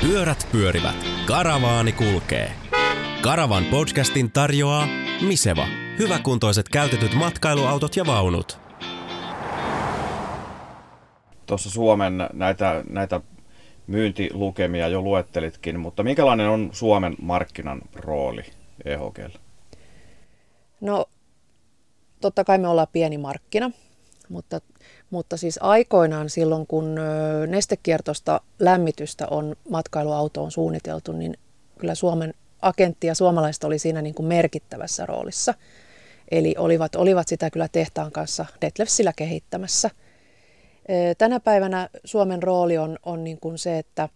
Pyörät 0.00 0.48
pyörivät, 0.52 0.96
karavaani 1.26 1.92
kulkee. 1.92 2.52
Karavan 3.22 3.64
podcastin 3.64 4.30
tarjoaa 4.30 4.88
Miseva. 5.28 5.66
Hyväkuntoiset 5.98 6.68
käytetyt 6.68 7.14
matkailuautot 7.14 7.96
ja 7.96 8.06
vaunut. 8.06 8.63
Tuossa 11.46 11.70
Suomen 11.70 12.28
näitä, 12.32 12.84
näitä 12.90 13.20
myyntilukemia 13.86 14.88
jo 14.88 15.02
luettelitkin, 15.02 15.80
mutta 15.80 16.02
minkälainen 16.02 16.48
on 16.48 16.70
Suomen 16.72 17.14
markkinan 17.22 17.82
rooli 17.94 18.42
EHGllä? 18.84 19.38
No, 20.80 21.06
totta 22.20 22.44
kai 22.44 22.58
me 22.58 22.68
ollaan 22.68 22.86
pieni 22.92 23.18
markkina, 23.18 23.70
mutta, 24.28 24.60
mutta 25.10 25.36
siis 25.36 25.58
aikoinaan 25.62 26.30
silloin, 26.30 26.66
kun 26.66 26.94
nestekiertosta 27.46 28.40
lämmitystä 28.58 29.26
on 29.30 29.56
matkailuautoon 29.70 30.50
suunniteltu, 30.50 31.12
niin 31.12 31.34
kyllä 31.78 31.94
Suomen 31.94 32.34
agentti 32.62 33.06
ja 33.06 33.14
suomalaiset 33.14 33.64
oli 33.64 33.78
siinä 33.78 34.02
niin 34.02 34.14
kuin 34.14 34.26
merkittävässä 34.26 35.06
roolissa. 35.06 35.54
Eli 36.30 36.54
olivat, 36.58 36.94
olivat 36.94 37.28
sitä 37.28 37.50
kyllä 37.50 37.68
tehtaan 37.68 38.12
kanssa 38.12 38.46
Detlefsillä 38.60 39.12
kehittämässä. 39.16 39.90
Tänä 41.18 41.40
päivänä 41.40 41.88
Suomen 42.04 42.42
rooli 42.42 42.78
on, 42.78 42.98
on 43.02 43.24
niin 43.24 43.40
kuin 43.40 43.58
se, 43.58 43.78
että 43.78 44.08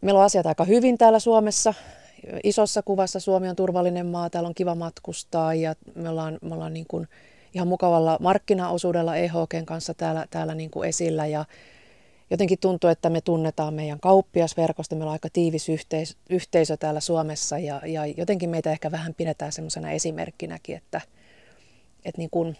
meillä 0.00 0.18
on 0.18 0.26
asiat 0.26 0.46
aika 0.46 0.64
hyvin 0.64 0.98
täällä 0.98 1.18
Suomessa. 1.18 1.74
Isossa 2.44 2.82
kuvassa 2.82 3.20
Suomi 3.20 3.48
on 3.48 3.56
turvallinen 3.56 4.06
maa, 4.06 4.30
täällä 4.30 4.48
on 4.48 4.54
kiva 4.54 4.74
matkustaa 4.74 5.54
ja 5.54 5.74
me 5.94 6.08
ollaan, 6.08 6.38
me 6.42 6.54
ollaan 6.54 6.74
niin 6.74 6.86
kuin 6.88 7.08
ihan 7.54 7.68
mukavalla 7.68 8.18
markkinaosuudella 8.20 9.16
EHGn 9.16 9.66
kanssa 9.66 9.94
täällä, 9.94 10.26
täällä 10.30 10.54
niin 10.54 10.70
kuin 10.70 10.88
esillä 10.88 11.26
ja 11.26 11.44
jotenkin 12.30 12.58
tuntuu, 12.58 12.90
että 12.90 13.10
me 13.10 13.20
tunnetaan 13.20 13.74
meidän 13.74 14.00
kauppiasverkosto, 14.00 14.96
meillä 14.96 15.10
on 15.10 15.12
aika 15.12 15.28
tiivis 15.32 15.68
yhteis- 15.68 16.16
yhteisö 16.30 16.76
täällä 16.76 17.00
Suomessa 17.00 17.58
ja, 17.58 17.80
ja 17.86 18.06
jotenkin 18.06 18.50
meitä 18.50 18.70
ehkä 18.70 18.90
vähän 18.90 19.14
pidetään 19.14 19.52
semmoisena 19.52 19.90
esimerkkinäkin, 19.90 20.76
että, 20.76 21.00
että 22.04 22.18
niin 22.18 22.30
kuin, 22.30 22.56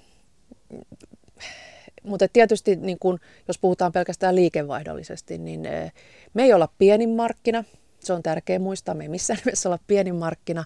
mutta 2.04 2.26
tietysti 2.32 2.76
niin 2.76 2.98
kun, 2.98 3.20
jos 3.48 3.58
puhutaan 3.58 3.92
pelkästään 3.92 4.34
liikevaihdollisesti, 4.34 5.38
niin 5.38 5.66
eh, 5.66 5.92
me 6.34 6.42
ei 6.42 6.52
olla 6.52 6.68
pienin 6.78 7.10
markkina, 7.10 7.64
se 8.00 8.12
on 8.12 8.22
tärkeä 8.22 8.58
muistaa, 8.58 8.94
me 8.94 9.04
ei 9.04 9.08
missään 9.08 9.40
nimessä 9.44 9.68
olla 9.68 9.78
pienin 9.86 10.14
markkina, 10.14 10.64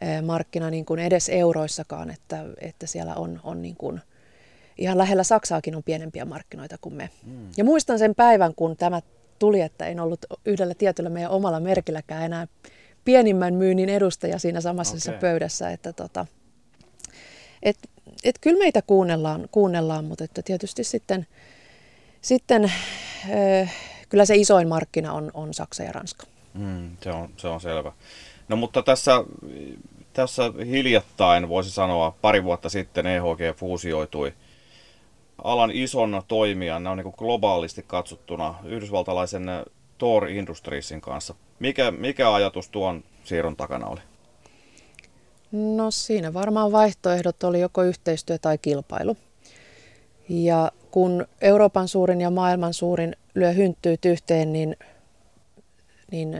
eh, 0.00 0.22
markkina 0.22 0.70
niin 0.70 0.84
kuin 0.84 1.00
edes 1.00 1.28
euroissakaan, 1.28 2.10
että, 2.10 2.44
että 2.60 2.86
siellä 2.86 3.14
on, 3.14 3.40
on 3.44 3.62
niin 3.62 3.76
kuin– 3.76 4.00
ihan 4.78 4.98
lähellä 4.98 5.22
Saksaakin 5.22 5.76
on 5.76 5.82
pienempiä 5.82 6.24
markkinoita 6.24 6.76
kuin 6.80 6.94
me. 6.94 7.10
Mm. 7.26 7.48
Ja 7.56 7.64
muistan 7.64 7.98
sen 7.98 8.14
päivän, 8.14 8.54
kun 8.54 8.76
tämä 8.76 9.00
tuli, 9.38 9.60
että 9.60 9.86
en 9.86 10.00
ollut 10.00 10.26
yhdellä 10.44 10.74
tietyllä 10.74 11.10
meidän 11.10 11.30
omalla 11.30 11.60
merkilläkään 11.60 12.24
enää 12.24 12.46
pienimmän 13.04 13.54
myynnin 13.54 13.88
edustaja 13.88 14.38
siinä 14.38 14.60
samassa 14.60 15.10
okay. 15.10 15.20
pöydässä. 15.20 15.70
Että 15.70 15.92
tota, 15.92 16.26
et, 17.62 17.76
et 18.24 18.38
kyllä 18.40 18.58
meitä 18.58 18.82
kuunnellaan, 18.82 19.48
kuunnellaan 19.50 20.04
mutta 20.04 20.24
että 20.24 20.42
tietysti 20.42 20.84
sitten, 20.84 21.26
sitten 22.20 22.64
äh, 22.64 23.74
kyllä 24.08 24.24
se 24.24 24.34
isoin 24.36 24.68
markkina 24.68 25.12
on, 25.12 25.30
on 25.34 25.54
Saksa 25.54 25.82
ja 25.82 25.92
Ranska. 25.92 26.26
Mm, 26.54 26.96
se, 27.00 27.10
on, 27.10 27.28
se 27.36 27.48
on 27.48 27.60
selvä. 27.60 27.92
No 28.48 28.56
mutta 28.56 28.82
tässä, 28.82 29.24
tässä 30.12 30.42
hiljattain, 30.66 31.48
voisi 31.48 31.70
sanoa, 31.70 32.16
pari 32.22 32.44
vuotta 32.44 32.68
sitten 32.68 33.06
EHG 33.06 33.56
fuusioitui 33.56 34.32
alan 35.44 35.70
ison 35.70 36.22
toimijan, 36.28 36.84
ne 36.84 36.90
on 36.90 36.98
niin 36.98 37.14
globaalisti 37.18 37.84
katsottuna 37.86 38.54
yhdysvaltalaisen 38.64 39.46
Thor 39.98 40.28
Industriesin 40.28 41.00
kanssa. 41.00 41.34
Mikä, 41.58 41.90
mikä 41.90 42.34
ajatus 42.34 42.68
tuon 42.68 43.04
siirron 43.24 43.56
takana 43.56 43.86
oli? 43.86 44.00
No 45.54 45.90
siinä 45.90 46.34
varmaan 46.34 46.72
vaihtoehdot 46.72 47.42
oli 47.42 47.60
joko 47.60 47.82
yhteistyö 47.82 48.38
tai 48.38 48.58
kilpailu. 48.58 49.16
Ja 50.28 50.72
kun 50.90 51.26
Euroopan 51.40 51.88
suurin 51.88 52.20
ja 52.20 52.30
maailman 52.30 52.74
suurin 52.74 53.16
lyö 53.34 53.52
hynttyyt 53.52 54.04
yhteen, 54.04 54.52
niin, 54.52 54.76
niin 56.10 56.36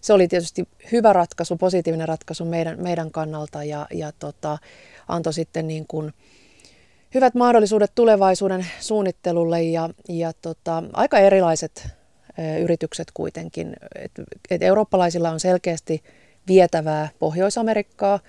se 0.00 0.12
oli 0.12 0.28
tietysti 0.28 0.68
hyvä 0.92 1.12
ratkaisu, 1.12 1.56
positiivinen 1.56 2.08
ratkaisu 2.08 2.44
meidän, 2.44 2.82
meidän 2.82 3.10
kannalta 3.10 3.64
ja, 3.64 3.86
ja 3.92 4.12
tota, 4.12 4.58
antoi 5.08 5.32
sitten 5.32 5.66
niin 5.66 5.86
kuin, 5.86 6.12
hyvät 7.14 7.34
mahdollisuudet 7.34 7.92
tulevaisuuden 7.94 8.66
suunnittelulle 8.80 9.62
ja, 9.62 9.90
ja 10.08 10.32
tota, 10.42 10.82
aika 10.92 11.18
erilaiset 11.18 11.88
ö, 12.38 12.58
yritykset 12.58 13.08
kuitenkin. 13.14 13.76
Et, 13.94 14.12
et 14.50 14.62
eurooppalaisilla 14.62 15.30
on 15.30 15.40
selkeästi 15.40 16.02
vietävää 16.48 17.08
Pohjois-Amerikkaa 17.18 18.20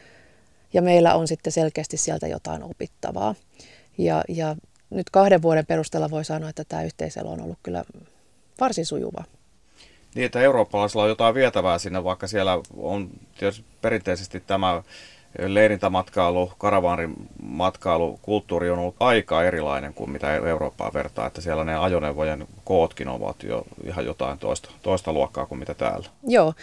ja 0.73 0.82
meillä 0.82 1.15
on 1.15 1.28
sitten 1.28 1.54
selkeästi 1.54 1.97
sieltä 1.97 2.28
jotain 2.28 2.63
opittavaa. 2.63 3.36
Ja, 3.97 4.23
ja 4.30 4.56
nyt 4.89 5.10
kahden 5.10 5.41
vuoden 5.41 5.65
perusteella 5.65 6.10
voi 6.10 6.25
sanoa, 6.25 6.49
että 6.49 6.63
tämä 6.63 6.84
yhteiselo 6.84 7.32
on 7.32 7.41
ollut 7.41 7.60
kyllä 7.63 7.84
varsin 8.60 8.86
sujuva. 8.86 9.23
Niin, 10.15 10.25
että 10.25 10.41
eurooppalaisilla 10.41 11.04
on 11.04 11.10
jotain 11.10 11.36
vietävää 11.36 11.78
sinne, 11.78 12.04
vaikka 12.04 12.28
siellä 12.28 12.60
on 12.78 13.10
tietysti 13.38 13.65
perinteisesti 13.82 14.39
tämä 14.39 14.84
leirintämatkailu, 15.39 16.51
karavaanimatkailu, 16.58 18.19
kulttuuri 18.21 18.69
on 18.69 18.80
ollut 18.80 18.95
aika 18.99 19.43
erilainen 19.43 19.93
kuin 19.93 20.10
mitä 20.10 20.34
Eurooppaa 20.34 20.93
vertaa, 20.93 21.28
että 21.28 21.41
siellä 21.41 21.63
ne 21.63 21.78
ajoneuvojen 21.78 22.47
kootkin 22.63 23.08
ovat 23.08 23.43
jo 23.43 23.63
ihan 23.84 24.06
jotain 24.06 24.39
toista, 24.39 24.69
toista 24.82 25.13
luokkaa 25.13 25.45
kuin 25.45 25.60
mitä 25.60 25.73
täällä. 25.73 26.10
Joo, 26.28 26.54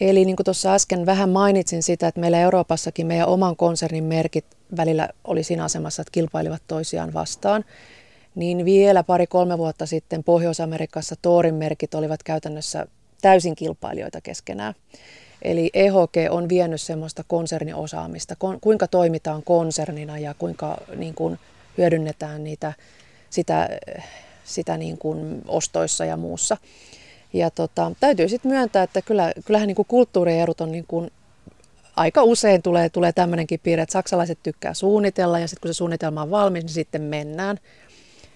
eli 0.00 0.24
niin 0.24 0.36
kuin 0.36 0.44
tuossa 0.44 0.74
äsken 0.74 1.06
vähän 1.06 1.28
mainitsin 1.28 1.82
sitä, 1.82 2.08
että 2.08 2.20
meillä 2.20 2.40
Euroopassakin 2.40 3.06
meidän 3.06 3.28
oman 3.28 3.56
konsernin 3.56 4.04
merkit 4.04 4.44
välillä 4.76 5.08
oli 5.24 5.42
siinä 5.42 5.64
asemassa, 5.64 6.02
että 6.02 6.12
kilpailivat 6.12 6.62
toisiaan 6.68 7.14
vastaan, 7.14 7.64
niin 8.34 8.64
vielä 8.64 9.02
pari-kolme 9.02 9.58
vuotta 9.58 9.86
sitten 9.86 10.24
Pohjois-Amerikassa 10.24 11.14
Toorin 11.22 11.54
merkit 11.54 11.94
olivat 11.94 12.22
käytännössä 12.22 12.86
täysin 13.22 13.54
kilpailijoita 13.54 14.20
keskenään. 14.20 14.74
Eli 15.42 15.70
EHG 15.74 16.16
on 16.30 16.48
vienyt 16.48 16.80
semmoista 16.80 17.24
konserniosaamista, 17.28 18.36
kuinka 18.60 18.88
toimitaan 18.88 19.42
konsernina 19.42 20.18
ja 20.18 20.34
kuinka 20.34 20.78
niin 20.96 21.14
kuin, 21.14 21.38
hyödynnetään 21.78 22.44
niitä, 22.44 22.72
sitä, 23.30 23.68
sitä 24.44 24.76
niin 24.76 24.98
kuin, 24.98 25.42
ostoissa 25.48 26.04
ja 26.04 26.16
muussa. 26.16 26.56
Ja 27.32 27.50
tota, 27.50 27.92
täytyy 28.00 28.28
sitten 28.28 28.52
myöntää, 28.52 28.82
että 28.82 29.02
kyllä, 29.02 29.32
kyllähän 29.44 29.66
niin 29.66 29.76
kuin 29.76 29.88
kulttuurierot 29.88 30.60
on 30.60 30.72
niin 30.72 30.84
kuin, 30.88 31.10
aika 31.96 32.22
usein 32.22 32.62
tulee, 32.62 32.88
tulee 32.88 33.12
tämmöinenkin 33.12 33.60
piirre, 33.62 33.82
että 33.82 33.92
saksalaiset 33.92 34.38
tykkää 34.42 34.74
suunnitella 34.74 35.38
ja 35.38 35.48
sitten 35.48 35.60
kun 35.60 35.74
se 35.74 35.76
suunnitelma 35.76 36.22
on 36.22 36.30
valmis, 36.30 36.64
niin 36.64 36.74
sitten 36.74 37.02
mennään. 37.02 37.58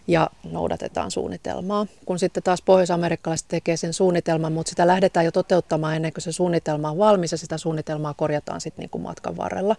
ja 0.06 0.30
noudatetaan 0.52 1.10
suunnitelmaa. 1.10 1.86
Kun 2.06 2.18
sitten 2.18 2.42
taas 2.42 2.62
pohjoisamerikkalaiset 2.62 3.48
tekee 3.48 3.76
sen 3.76 3.92
suunnitelman, 3.92 4.52
mutta 4.52 4.70
sitä 4.70 4.86
lähdetään 4.86 5.24
jo 5.24 5.32
toteuttamaan 5.32 5.96
ennen 5.96 6.12
kuin 6.12 6.22
se 6.22 6.32
suunnitelma 6.32 6.90
on 6.90 6.98
valmis 6.98 7.32
ja 7.32 7.38
sitä 7.38 7.58
suunnitelmaa 7.58 8.14
korjataan 8.14 8.60
sitten 8.60 8.82
niin 8.82 8.90
kuin 8.90 9.02
matkan 9.02 9.36
varrella. 9.36 9.76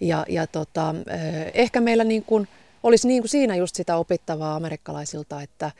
Ja, 0.00 0.24
ja 0.28 0.46
tota, 0.46 0.94
ehkä 1.54 1.80
meillä 1.80 2.04
niin 2.04 2.24
kuin, 2.24 2.48
olisi 2.82 3.08
niin 3.08 3.22
kuin 3.22 3.30
siinä 3.30 3.56
just 3.56 3.74
sitä 3.74 3.96
opittavaa 3.96 4.56
amerikkalaisilta, 4.56 5.42
että 5.42 5.70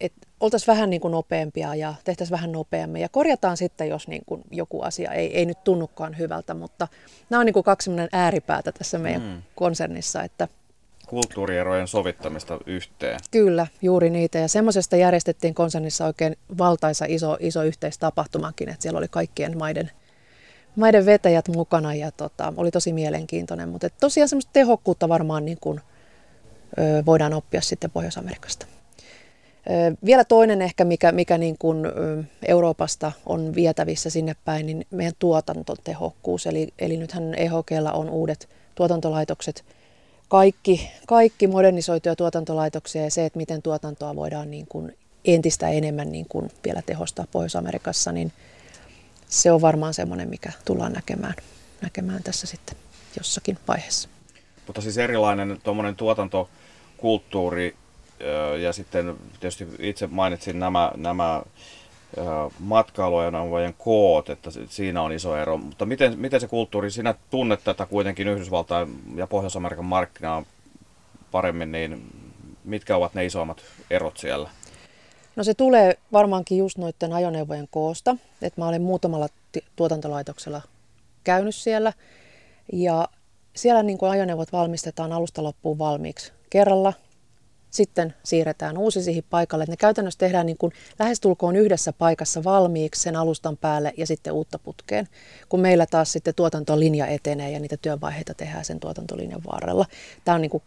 et 0.00 0.12
oltaisiin 0.40 0.66
vähän 0.66 0.90
niin 0.90 1.00
kuin 1.00 1.12
nopeampia 1.12 1.74
ja 1.74 1.94
tehtäisiin 2.04 2.36
vähän 2.36 2.52
nopeammin. 2.52 3.02
Ja 3.02 3.08
korjataan 3.08 3.56
sitten, 3.56 3.88
jos 3.88 4.08
niin 4.08 4.22
kuin 4.26 4.42
joku 4.50 4.82
asia 4.82 5.12
ei, 5.12 5.36
ei 5.38 5.46
nyt 5.46 5.64
tunnukaan 5.64 6.18
hyvältä, 6.18 6.54
mutta 6.54 6.88
nämä 7.30 7.40
on 7.40 7.46
niin 7.46 7.54
kuin 7.54 7.64
kaksi 7.64 7.90
ääripäätä 8.12 8.72
tässä 8.72 8.98
meidän 8.98 9.22
mm. 9.22 9.42
konsernissa, 9.54 10.22
että 10.22 10.48
kulttuurierojen 11.10 11.88
sovittamista 11.88 12.58
yhteen. 12.66 13.20
Kyllä, 13.30 13.66
juuri 13.82 14.10
niitä. 14.10 14.38
Ja 14.38 14.48
semmoisesta 14.48 14.96
järjestettiin 14.96 15.54
konsernissa 15.54 16.06
oikein 16.06 16.36
valtaisa 16.58 17.04
iso, 17.08 17.36
iso 17.40 17.62
yhteistapahtumakin, 17.62 18.68
että 18.68 18.82
siellä 18.82 18.98
oli 18.98 19.08
kaikkien 19.08 19.58
maiden, 19.58 19.90
maiden 20.76 21.06
vetäjät 21.06 21.48
mukana 21.48 21.94
ja 21.94 22.10
tota, 22.12 22.52
oli 22.56 22.70
tosi 22.70 22.92
mielenkiintoinen. 22.92 23.68
Mutta 23.68 23.90
tosiaan 24.00 24.28
semmoista 24.28 24.52
tehokkuutta 24.52 25.08
varmaan 25.08 25.44
niin 25.44 25.58
kuin, 25.60 25.80
ö, 26.78 27.02
voidaan 27.06 27.32
oppia 27.32 27.60
sitten 27.60 27.90
Pohjois-Amerikasta. 27.90 28.66
Vielä 30.04 30.24
toinen 30.24 30.62
ehkä, 30.62 30.84
mikä, 30.84 31.12
mikä 31.12 31.38
niin 31.38 31.58
kuin 31.58 31.78
Euroopasta 32.48 33.12
on 33.26 33.54
vietävissä 33.54 34.10
sinne 34.10 34.36
päin, 34.44 34.66
niin 34.66 34.86
meidän 34.90 35.12
tuotantotehokkuus. 35.18 36.46
Eli, 36.46 36.68
eli 36.78 36.96
nythän 36.96 37.34
EHGllä 37.34 37.92
on 37.92 38.10
uudet 38.10 38.48
tuotantolaitokset, 38.74 39.64
kaikki, 40.28 40.90
kaikki 41.06 41.46
modernisoituja 41.46 42.16
tuotantolaitoksia 42.16 43.04
ja 43.04 43.10
se, 43.10 43.26
että 43.26 43.36
miten 43.36 43.62
tuotantoa 43.62 44.16
voidaan 44.16 44.50
niin 44.50 44.66
kuin 44.68 44.96
entistä 45.24 45.68
enemmän 45.68 46.12
niin 46.12 46.26
kuin 46.28 46.50
vielä 46.64 46.82
tehostaa 46.86 47.26
Pohjois-Amerikassa, 47.32 48.12
niin 48.12 48.32
se 49.28 49.52
on 49.52 49.60
varmaan 49.60 49.94
semmoinen, 49.94 50.28
mikä 50.28 50.52
tullaan 50.64 50.92
näkemään, 50.92 51.34
näkemään 51.82 52.22
tässä 52.22 52.46
sitten 52.46 52.76
jossakin 53.18 53.58
vaiheessa. 53.68 54.08
Mutta 54.66 54.80
siis 54.80 54.98
erilainen 54.98 55.60
tuotantokulttuuri 55.96 57.76
ja 58.62 58.72
sitten 58.72 59.16
tietysti 59.40 59.66
itse 59.78 60.06
mainitsin 60.06 60.58
nämä, 60.58 60.92
nämä 60.96 61.42
matkailuajoneuvojen 62.58 63.74
koot, 63.78 64.30
että 64.30 64.50
siinä 64.68 65.02
on 65.02 65.12
iso 65.12 65.36
ero. 65.36 65.58
Mutta 65.58 65.86
miten, 65.86 66.18
miten 66.18 66.40
se 66.40 66.48
kulttuuri, 66.48 66.90
sinä 66.90 67.14
tunnet 67.30 67.60
tätä 67.64 67.86
kuitenkin 67.86 68.28
Yhdysvaltain 68.28 69.00
ja 69.16 69.26
Pohjois-Amerikan 69.26 69.84
markkinaa 69.84 70.42
paremmin, 71.30 71.72
niin 71.72 72.02
mitkä 72.64 72.96
ovat 72.96 73.14
ne 73.14 73.24
isommat 73.24 73.62
erot 73.90 74.16
siellä? 74.16 74.50
No 75.36 75.44
se 75.44 75.54
tulee 75.54 75.98
varmaankin 76.12 76.58
just 76.58 76.78
noiden 76.78 77.12
ajoneuvojen 77.12 77.68
koosta. 77.70 78.16
että 78.42 78.60
mä 78.60 78.68
olen 78.68 78.82
muutamalla 78.82 79.28
tuotantolaitoksella 79.76 80.62
käynyt 81.24 81.54
siellä 81.54 81.92
ja 82.72 83.08
siellä 83.56 83.82
niin 83.82 83.98
kuin 83.98 84.10
ajoneuvot 84.10 84.52
valmistetaan 84.52 85.12
alusta 85.12 85.42
loppuun 85.42 85.78
valmiiksi 85.78 86.32
kerralla 86.50 86.92
sitten 87.70 88.14
siirretään 88.22 88.78
uusi 88.78 89.02
siihen 89.02 89.24
paikalle. 89.30 89.64
ne 89.68 89.76
käytännössä 89.76 90.18
tehdään 90.18 90.46
niin 90.46 90.58
kuin 90.58 90.72
lähestulkoon 90.98 91.56
yhdessä 91.56 91.92
paikassa 91.92 92.44
valmiiksi 92.44 93.02
sen 93.02 93.16
alustan 93.16 93.56
päälle 93.56 93.92
ja 93.96 94.06
sitten 94.06 94.32
uutta 94.32 94.58
putkeen. 94.58 95.08
Kun 95.48 95.60
meillä 95.60 95.86
taas 95.86 96.12
sitten 96.12 96.34
tuotantolinja 96.34 97.06
etenee 97.06 97.50
ja 97.50 97.60
niitä 97.60 97.76
työvaiheita 97.76 98.34
tehdään 98.34 98.64
sen 98.64 98.80
tuotantolinjan 98.80 99.42
varrella. 99.52 99.86
Tämä 100.24 100.34
on 100.34 100.40
niin 100.40 100.50
kuin, 100.50 100.62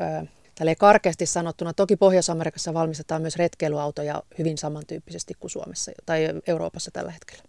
äh, 0.00 0.76
karkeasti 0.78 1.26
sanottuna. 1.26 1.72
Toki 1.72 1.96
Pohjois-Amerikassa 1.96 2.74
valmistetaan 2.74 3.22
myös 3.22 3.36
retkeilyautoja 3.36 4.22
hyvin 4.38 4.58
samantyyppisesti 4.58 5.34
kuin 5.40 5.50
Suomessa 5.50 5.92
tai 6.06 6.28
Euroopassa 6.46 6.90
tällä 6.90 7.10
hetkellä. 7.10 7.42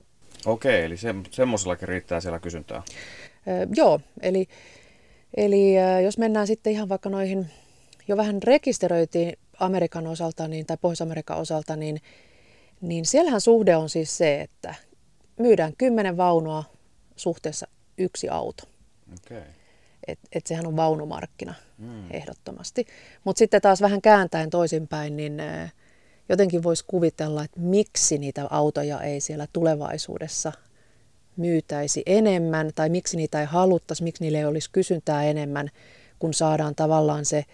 Okei, 0.45 0.83
eli 0.83 0.97
se, 0.97 1.15
semmoisellakin 1.31 1.87
riittää 1.87 2.21
siellä 2.21 2.39
kysyntää. 2.39 2.77
Äh, 2.77 2.83
joo, 3.75 3.99
eli, 4.21 4.47
eli 5.37 5.73
jos 6.03 6.17
mennään 6.17 6.47
sitten 6.47 6.73
ihan 6.73 6.89
vaikka 6.89 7.09
noihin 7.09 7.47
jo 8.07 8.17
vähän 8.17 8.43
rekisteröitiin 8.43 9.33
Amerikan 9.59 10.07
osalta 10.07 10.47
niin, 10.47 10.65
tai 10.65 10.77
Pohjois-Amerikan 10.81 11.37
osalta, 11.37 11.75
niin, 11.75 12.01
niin 12.81 13.05
siellähän 13.05 13.41
suhde 13.41 13.75
on 13.75 13.89
siis 13.89 14.17
se, 14.17 14.41
että 14.41 14.75
myydään 15.39 15.73
kymmenen 15.77 16.17
vaunua 16.17 16.63
suhteessa 17.15 17.67
yksi 17.97 18.29
auto. 18.29 18.63
Okay. 19.25 19.41
Et, 20.07 20.19
et 20.31 20.47
sehän 20.47 20.67
on 20.67 20.75
vaunumarkkina 20.75 21.53
mm. 21.77 22.11
ehdottomasti. 22.11 22.85
Mutta 23.23 23.39
sitten 23.39 23.61
taas 23.61 23.81
vähän 23.81 24.01
kääntäen 24.01 24.49
toisinpäin, 24.49 25.17
niin 25.17 25.41
jotenkin 26.29 26.63
voisi 26.63 26.85
kuvitella, 26.87 27.43
että 27.43 27.59
miksi 27.59 28.17
niitä 28.17 28.47
autoja 28.49 29.01
ei 29.01 29.19
siellä 29.19 29.47
tulevaisuudessa 29.53 30.51
myytäisi 31.37 32.03
enemmän, 32.05 32.71
tai 32.75 32.89
miksi 32.89 33.17
niitä 33.17 33.39
ei 33.39 33.45
haluttaisi, 33.45 34.03
miksi 34.03 34.23
niille 34.23 34.37
ei 34.37 34.45
olisi 34.45 34.69
kysyntää 34.71 35.23
enemmän, 35.23 35.69
kun 36.19 36.33
saadaan 36.33 36.75
tavallaan 36.75 37.25
se 37.25 37.45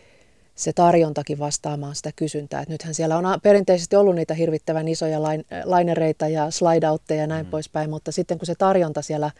se 0.55 0.73
tarjontakin 0.73 1.39
vastaamaan 1.39 1.95
sitä 1.95 2.11
kysyntää. 2.15 2.61
Et 2.61 2.69
nythän 2.69 2.93
siellä 2.93 3.17
on 3.17 3.39
perinteisesti 3.43 3.95
ollut 3.95 4.15
niitä 4.15 4.33
hirvittävän 4.33 4.87
isoja 4.87 5.19
lainereita 5.63 6.27
ja 6.27 6.51
slideoutteja 6.51 7.21
ja 7.21 7.27
näin 7.27 7.45
mm. 7.45 7.49
poispäin, 7.49 7.89
mutta 7.89 8.11
sitten 8.11 8.37
kun 8.37 8.45
se 8.45 8.55
tarjonta 8.55 9.01
siellä 9.01 9.31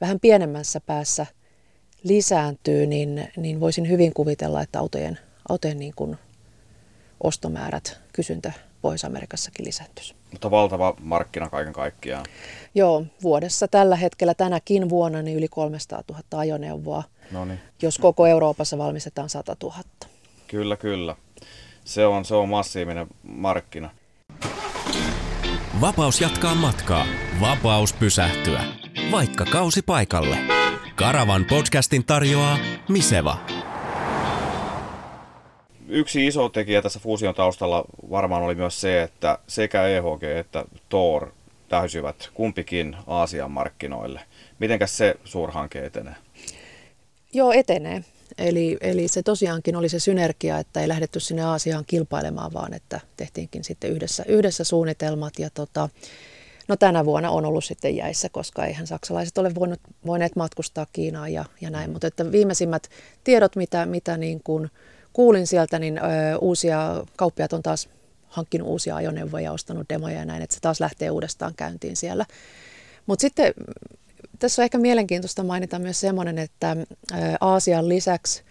vähän 0.00 0.20
pienemmässä 0.20 0.80
päässä 0.80 1.26
lisääntyy, 2.02 2.86
niin, 2.86 3.28
niin 3.36 3.60
voisin 3.60 3.88
hyvin 3.88 4.14
kuvitella, 4.14 4.62
että 4.62 4.78
autojen, 4.78 5.18
autojen 5.48 5.78
niin 5.78 5.92
kuin 5.96 6.16
ostomäärät, 7.22 8.00
kysyntä 8.12 8.52
Pohjois-Amerikassakin 8.82 9.66
lisääntyisi. 9.66 10.14
Mutta 10.30 10.50
valtava 10.50 10.94
markkina 11.00 11.50
kaiken 11.50 11.72
kaikkiaan. 11.72 12.26
Joo, 12.74 13.04
vuodessa 13.22 13.68
tällä 13.68 13.96
hetkellä 13.96 14.34
tänäkin 14.34 14.88
vuonna 14.88 15.22
niin 15.22 15.36
yli 15.36 15.48
300 15.48 16.02
000 16.10 16.22
ajoneuvoa, 16.32 17.02
Noniin. 17.30 17.60
jos 17.82 17.98
koko 17.98 18.26
Euroopassa 18.26 18.78
valmistetaan 18.78 19.28
100 19.28 19.56
000. 19.62 19.78
Kyllä, 20.48 20.76
kyllä. 20.76 21.16
Se 21.84 22.06
on, 22.06 22.24
se 22.24 22.34
on 22.34 22.48
massiivinen 22.48 23.06
markkina. 23.22 23.90
Vapaus 25.80 26.20
jatkaa 26.20 26.54
matkaa. 26.54 27.06
Vapaus 27.40 27.92
pysähtyä. 27.92 28.64
Vaikka 29.10 29.44
kausi 29.44 29.82
paikalle. 29.82 30.36
Karavan 30.94 31.44
podcastin 31.44 32.04
tarjoaa 32.04 32.58
Miseva. 32.88 33.36
Yksi 35.88 36.26
iso 36.26 36.48
tekijä 36.48 36.82
tässä 36.82 37.00
fuusion 37.00 37.34
taustalla 37.34 37.84
varmaan 38.10 38.42
oli 38.42 38.54
myös 38.54 38.80
se, 38.80 39.02
että 39.02 39.38
sekä 39.46 39.86
EHG 39.86 40.22
että 40.22 40.64
Tor 40.88 41.30
täysivät 41.68 42.30
kumpikin 42.34 42.96
Aasian 43.06 43.50
markkinoille. 43.50 44.20
Mitenkäs 44.58 44.96
se 44.96 45.14
suurhanke 45.24 45.84
etenee? 45.86 46.14
Joo, 47.32 47.52
etenee. 47.52 48.04
Eli, 48.38 48.76
eli 48.80 49.08
se 49.08 49.22
tosiaankin 49.22 49.76
oli 49.76 49.88
se 49.88 50.00
synergia, 50.00 50.58
että 50.58 50.80
ei 50.80 50.88
lähdetty 50.88 51.20
sinne 51.20 51.42
Aasiaan 51.42 51.84
kilpailemaan, 51.86 52.52
vaan 52.52 52.74
että 52.74 53.00
tehtiinkin 53.16 53.64
sitten 53.64 53.90
yhdessä, 53.90 54.24
yhdessä 54.28 54.64
suunnitelmat. 54.64 55.38
Ja 55.38 55.50
tota, 55.50 55.88
no 56.68 56.76
tänä 56.76 57.04
vuonna 57.04 57.30
on 57.30 57.44
ollut 57.44 57.64
sitten 57.64 57.96
jäissä, 57.96 58.28
koska 58.28 58.64
eihän 58.64 58.86
saksalaiset 58.86 59.38
ole 59.38 59.54
voinut, 59.54 59.80
voineet 60.06 60.36
matkustaa 60.36 60.86
Kiinaan 60.92 61.32
ja, 61.32 61.44
ja 61.60 61.70
näin. 61.70 61.90
Mutta 61.90 62.06
että 62.06 62.32
viimeisimmät 62.32 62.88
tiedot, 63.24 63.56
mitä, 63.56 63.86
mitä 63.86 64.16
niin 64.16 64.40
kuin 64.44 64.70
kuulin 65.12 65.46
sieltä, 65.46 65.78
niin 65.78 65.98
ö, 65.98 66.38
uusia 66.40 67.04
kauppiaat 67.16 67.52
on 67.52 67.62
taas 67.62 67.88
hankkinut 68.28 68.68
uusia 68.68 68.96
ajoneuvoja, 68.96 69.52
ostanut 69.52 69.88
demoja 69.88 70.18
ja 70.18 70.24
näin, 70.24 70.42
että 70.42 70.54
se 70.54 70.60
taas 70.60 70.80
lähtee 70.80 71.10
uudestaan 71.10 71.54
käyntiin 71.56 71.96
siellä. 71.96 72.26
Mutta 73.06 73.20
sitten 73.20 73.54
tässä 74.38 74.62
on 74.62 74.64
ehkä 74.64 74.78
mielenkiintoista 74.78 75.44
mainita 75.44 75.78
myös 75.78 76.00
semmoinen, 76.00 76.38
että 76.38 76.76
Aasian 77.40 77.88
lisäksi 77.88 78.42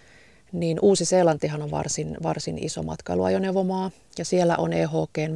niin 0.52 0.80
Uusi-Seelantihan 0.82 1.62
on 1.62 1.72
varsin, 1.72 2.18
varsin 2.24 2.64
iso 2.64 2.84
matkailuajoneuvomaa 2.84 3.92
ja 4.18 4.26
siellä 4.26 4.56
on 4.58 4.74
EHGn 4.74 5.32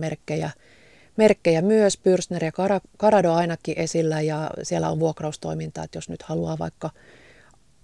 merkkejä, 1.17 1.61
myös, 1.61 1.97
Pyrstner 1.97 2.43
ja 2.43 2.51
Karado 2.97 3.33
ainakin 3.33 3.79
esillä 3.79 4.21
ja 4.21 4.51
siellä 4.63 4.89
on 4.89 4.99
vuokraustoimintaa, 4.99 5.83
että 5.83 5.97
jos 5.97 6.09
nyt 6.09 6.23
haluaa 6.23 6.57
vaikka 6.59 6.89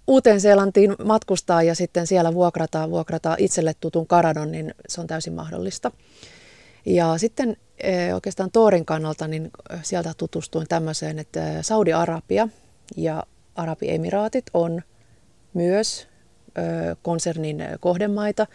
Uuteen-Seelantiin 0.06 0.96
matkustaa 1.04 1.62
ja 1.62 1.74
sitten 1.74 2.06
siellä 2.06 2.34
vuokrata, 2.34 2.90
vuokrata 2.90 3.36
itselle 3.38 3.74
tutun 3.80 4.06
Karadon, 4.06 4.52
niin 4.52 4.74
se 4.88 5.00
on 5.00 5.06
täysin 5.06 5.32
mahdollista. 5.32 5.92
Ja 6.86 7.18
sitten 7.18 7.56
oikeastaan 8.14 8.50
Toorin 8.50 8.84
kannalta, 8.84 9.28
niin 9.28 9.50
sieltä 9.82 10.12
tutustuin 10.16 10.68
tämmöiseen, 10.68 11.18
että 11.18 11.62
Saudi-Arabia 11.62 12.48
ja 12.96 13.24
Arabiemiraatit 13.54 14.44
on 14.54 14.82
myös 15.54 16.08
konsernin 17.02 17.64
kohdemaita. 17.80 18.46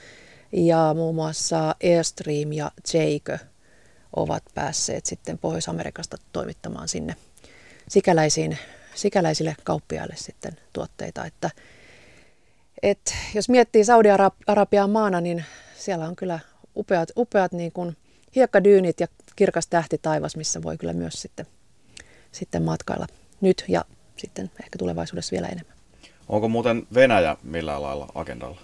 Ja 0.52 0.94
muun 0.96 1.16
muassa 1.16 1.76
Airstream 1.84 2.54
ja 2.54 2.72
Jayco 2.94 3.46
ovat 4.16 4.44
päässeet 4.56 5.06
sitten 5.06 5.38
Pohjois-Amerikasta 5.38 6.18
toimittamaan 6.32 6.88
sinne 6.88 7.16
sikäläisiin, 7.88 8.58
sikäläisille 8.96 9.56
kauppiaille 9.64 10.16
sitten 10.18 10.54
tuotteita, 10.74 11.26
että 11.26 11.50
et 12.84 13.16
jos 13.34 13.50
miettii 13.50 13.84
Saudi-Arabiaa 13.84 14.88
maana, 14.88 15.22
niin 15.22 15.46
siellä 15.78 16.08
on 16.08 16.16
kyllä 16.16 16.40
upeat, 16.76 17.10
upeat 17.18 17.52
niin 17.52 17.72
kuin 17.72 17.98
hiekkadyynit 18.36 19.00
ja 19.00 19.08
kirkas 19.36 19.68
tähti 19.68 19.98
taivas, 19.98 20.36
missä 20.36 20.64
voi 20.64 20.78
kyllä 20.78 20.94
myös 20.94 21.14
sitten, 21.14 21.46
sitten 22.32 22.64
matkailla 22.64 23.08
nyt 23.42 23.64
ja 23.68 23.86
sitten 24.18 24.52
ehkä 24.64 24.78
tulevaisuudessa 24.78 25.32
vielä 25.32 25.48
enemmän. 25.48 25.78
Onko 26.30 26.50
muuten 26.50 26.88
Venäjä 26.94 27.38
millään 27.44 27.82
lailla 27.82 28.08
agendalla? 28.16 28.62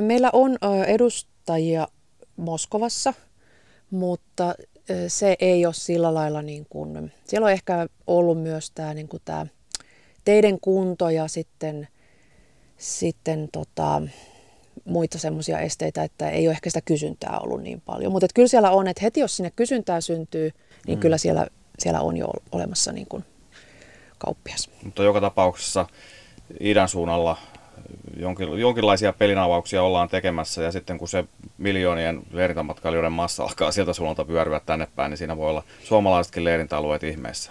Meillä 0.00 0.30
on 0.32 0.58
edustajia 0.86 1.88
Moskovassa, 2.36 3.14
mutta 3.90 4.54
se 5.08 5.36
ei 5.38 5.66
ole 5.66 5.74
sillä 5.74 6.14
lailla, 6.14 6.42
niin 6.42 6.66
kuin, 6.70 7.12
siellä 7.24 7.44
on 7.44 7.52
ehkä 7.52 7.86
ollut 8.06 8.42
myös 8.42 8.70
tämä, 8.70 8.94
niin 8.94 9.08
kuin 9.08 9.22
tämä 9.24 9.46
teiden 10.24 10.60
kunto 10.60 11.10
ja 11.10 11.28
sitten, 11.28 11.88
sitten 12.78 13.48
tota, 13.52 14.02
muita 14.84 15.18
semmoisia 15.18 15.58
esteitä, 15.58 16.02
että 16.02 16.30
ei 16.30 16.48
ole 16.48 16.52
ehkä 16.52 16.70
sitä 16.70 16.80
kysyntää 16.84 17.38
ollut 17.38 17.62
niin 17.62 17.80
paljon. 17.80 18.12
Mutta 18.12 18.26
kyllä 18.34 18.48
siellä 18.48 18.70
on, 18.70 18.88
että 18.88 19.02
heti 19.02 19.20
jos 19.20 19.36
sinne 19.36 19.52
kysyntää 19.56 20.00
syntyy, 20.00 20.50
niin 20.86 20.98
mm. 20.98 21.00
kyllä 21.00 21.18
siellä, 21.18 21.46
siellä 21.78 22.00
on 22.00 22.16
jo 22.16 22.28
olemassa 22.52 22.92
niin 22.92 23.06
kuin 23.08 23.24
kauppias. 24.18 24.70
Mutta 24.84 25.02
joka 25.02 25.20
tapauksessa 25.20 25.86
idän 26.60 26.88
suunnalla 26.88 27.36
jonkin, 28.16 28.60
jonkinlaisia 28.60 29.12
pelinavauksia 29.12 29.82
ollaan 29.82 30.08
tekemässä 30.08 30.62
ja 30.62 30.72
sitten 30.72 30.98
kun 30.98 31.08
se 31.08 31.24
miljoonien 31.58 32.22
leirintämatkailijoiden 32.32 33.12
massa 33.12 33.42
alkaa 33.42 33.72
sieltä 33.72 33.92
suunnalta 33.92 34.24
pyöryä 34.24 34.60
tänne 34.60 34.88
päin, 34.96 35.10
niin 35.10 35.18
siinä 35.18 35.36
voi 35.36 35.50
olla 35.50 35.62
suomalaisetkin 35.84 36.44
leirintäalueet 36.44 37.02
ihmeessä. 37.02 37.50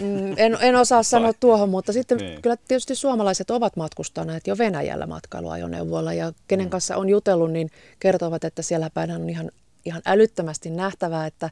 Mm, 0.00 0.34
en, 0.36 0.58
en 0.60 0.76
osaa 0.76 1.02
sanoa 1.02 1.32
tuohon, 1.32 1.68
mutta 1.68 1.92
sitten 1.92 2.18
niin. 2.18 2.42
kyllä 2.42 2.56
tietysti 2.68 2.94
suomalaiset 2.94 3.50
ovat 3.50 3.76
matkustaneet 3.76 4.46
jo 4.46 4.58
Venäjällä 4.58 5.06
matkailuajoneuvoilla 5.06 6.12
ja 6.12 6.32
kenen 6.48 6.66
mm. 6.66 6.70
kanssa 6.70 6.96
on 6.96 7.08
jutellut, 7.08 7.52
niin 7.52 7.70
kertovat, 8.00 8.44
että 8.44 8.62
siellä 8.62 8.90
päin 8.90 9.10
on 9.10 9.30
ihan, 9.30 9.50
ihan 9.84 10.02
älyttömästi 10.06 10.70
nähtävää, 10.70 11.26
että 11.26 11.50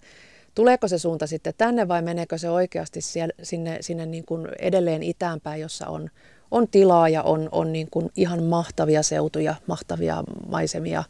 tuleeko 0.55 0.89
se 0.89 0.99
suunta 0.99 1.27
sitten 1.27 1.55
tänne 1.59 1.89
vai 1.89 2.03
meneekö 2.03 2.39
se 2.39 2.51
oikeasti 2.51 3.01
siellä, 3.01 3.35
sinne, 3.43 3.79
sinne 3.81 4.07
niin 4.07 4.25
kuin 4.25 4.49
edelleen 4.59 5.03
itäänpäin, 5.03 5.61
jossa 5.61 5.87
on, 5.87 6.11
on 6.51 6.69
tilaa 6.69 7.09
ja 7.09 7.23
on, 7.23 7.49
on 7.53 7.73
niin 7.73 7.89
kuin 7.91 8.11
ihan 8.17 8.43
mahtavia 8.43 9.03
seutuja, 9.03 9.55
mahtavia 9.67 10.25
maisemia, 10.49 11.05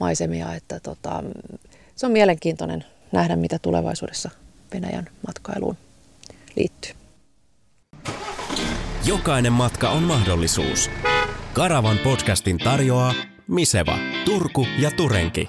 maisemia 0.00 0.54
että 0.54 0.80
tota, 0.80 1.24
se 1.96 2.06
on 2.06 2.12
mielenkiintoinen 2.12 2.84
nähdä, 3.12 3.36
mitä 3.36 3.58
tulevaisuudessa 3.58 4.30
Venäjän 4.74 5.08
matkailuun 5.26 5.76
liittyy. 6.56 6.92
Jokainen 9.06 9.52
matka 9.52 9.88
on 9.88 10.02
mahdollisuus. 10.02 10.90
Karavan 11.52 11.98
podcastin 11.98 12.58
tarjoaa 12.58 13.14
Miseva, 13.48 13.98
Turku 14.24 14.66
ja 14.78 14.90
Turenki. 14.96 15.48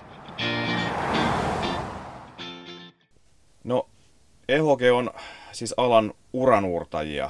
No, 3.63 3.87
EHG 4.49 4.81
on 4.93 5.11
siis 5.51 5.73
alan 5.77 6.13
uranuurtajia, 6.33 7.29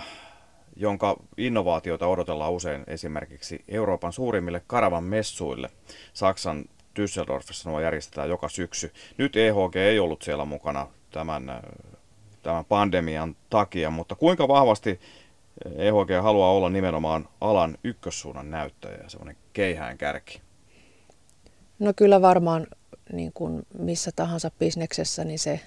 jonka 0.76 1.16
innovaatiota 1.38 2.08
odotellaan 2.08 2.54
usein 2.54 2.84
esimerkiksi 2.88 3.64
Euroopan 3.68 4.14
suurimmille 4.14 4.62
karavan 4.68 5.04
messuille. 5.04 5.70
Saksan 6.14 6.66
Düsseldorfissa 7.00 7.70
nuo 7.70 7.80
järjestetään 7.80 8.30
joka 8.30 8.50
syksy. 8.50 8.94
Nyt 9.18 9.36
EHG 9.36 9.76
ei 9.76 10.00
ollut 10.00 10.22
siellä 10.22 10.46
mukana 10.46 10.88
tämän 11.12 11.62
tämän 12.44 12.66
pandemian 12.66 13.36
takia, 13.50 13.90
mutta 13.90 14.16
kuinka 14.16 14.48
vahvasti 14.48 15.00
EHG 15.76 16.10
haluaa 16.22 16.52
olla 16.52 16.70
nimenomaan 16.70 17.28
alan 17.42 17.78
ykkössuunnan 17.84 18.52
näyttäjä 18.52 18.98
ja 19.04 19.10
semmoinen 19.10 19.38
keihään 19.54 19.98
kärki? 19.98 20.42
No 21.80 21.94
kyllä 21.96 22.22
varmaan 22.22 22.68
niin 23.14 23.32
kuin 23.34 23.62
missä 23.78 24.12
tahansa 24.16 24.52
bisneksessä, 24.60 25.24
niin 25.24 25.40
se, 25.40 25.60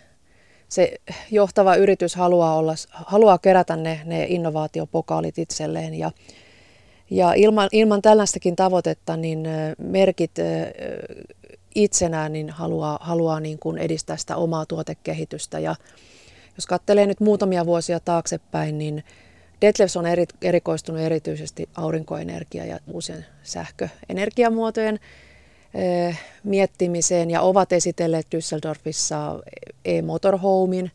se 0.68 0.92
johtava 1.30 1.76
yritys 1.76 2.14
haluaa, 2.14 2.56
olla, 2.56 2.74
haluaa 2.90 3.38
kerätä 3.38 3.76
ne, 3.76 4.00
ne 4.04 4.24
innovaatiopokaalit 4.28 5.38
itselleen 5.38 5.94
ja, 5.94 6.10
ja 7.10 7.32
ilman, 7.32 7.68
ilman 7.72 8.02
tällaistakin 8.02 8.56
tavoitetta, 8.56 9.16
niin 9.16 9.48
merkit 9.78 10.34
itsenään 11.74 12.32
niin 12.32 12.50
haluaa, 12.50 12.98
haluaa 13.00 13.40
niin 13.40 13.58
kuin 13.58 13.78
edistää 13.78 14.16
sitä 14.16 14.36
omaa 14.36 14.66
tuotekehitystä 14.66 15.58
ja 15.58 15.74
jos 16.56 16.66
katselee 16.66 17.06
nyt 17.06 17.20
muutamia 17.20 17.66
vuosia 17.66 18.00
taaksepäin, 18.00 18.78
niin 18.78 19.04
Detlefs 19.60 19.96
on 19.96 20.06
eri, 20.06 20.24
erikoistunut 20.42 21.00
erityisesti 21.00 21.68
aurinkoenergia- 21.74 22.64
ja 22.64 22.78
uusien 22.86 23.26
sähköenergiamuotojen 23.42 25.00
eh, 25.74 26.20
miettimiseen 26.44 27.30
ja 27.30 27.40
ovat 27.40 27.72
esitelleet 27.72 28.26
Düsseldorfissa 28.34 29.42
e-motorhomein 29.84 30.90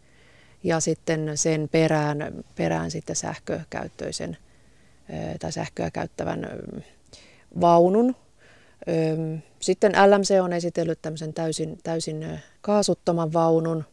ja 0.64 0.80
sitten 0.80 1.32
sen 1.36 1.70
perään, 1.72 2.44
perään 2.56 2.92
sitten 2.92 3.16
sähkökäyttöisen 3.16 4.38
eh, 5.10 5.40
tai 5.40 5.52
sähköä 5.52 5.92
käyttävän 5.92 6.44
eh, 6.44 6.84
vaunun. 7.62 8.16
Sitten 9.60 9.92
LMC 9.92 10.42
on 10.42 10.54
esitellyt 10.54 11.02
tämmöisen 11.02 11.34
täysin, 11.34 11.78
täysin 11.84 12.40
kaasuttoman 12.62 13.34
vaunun, 13.34 13.84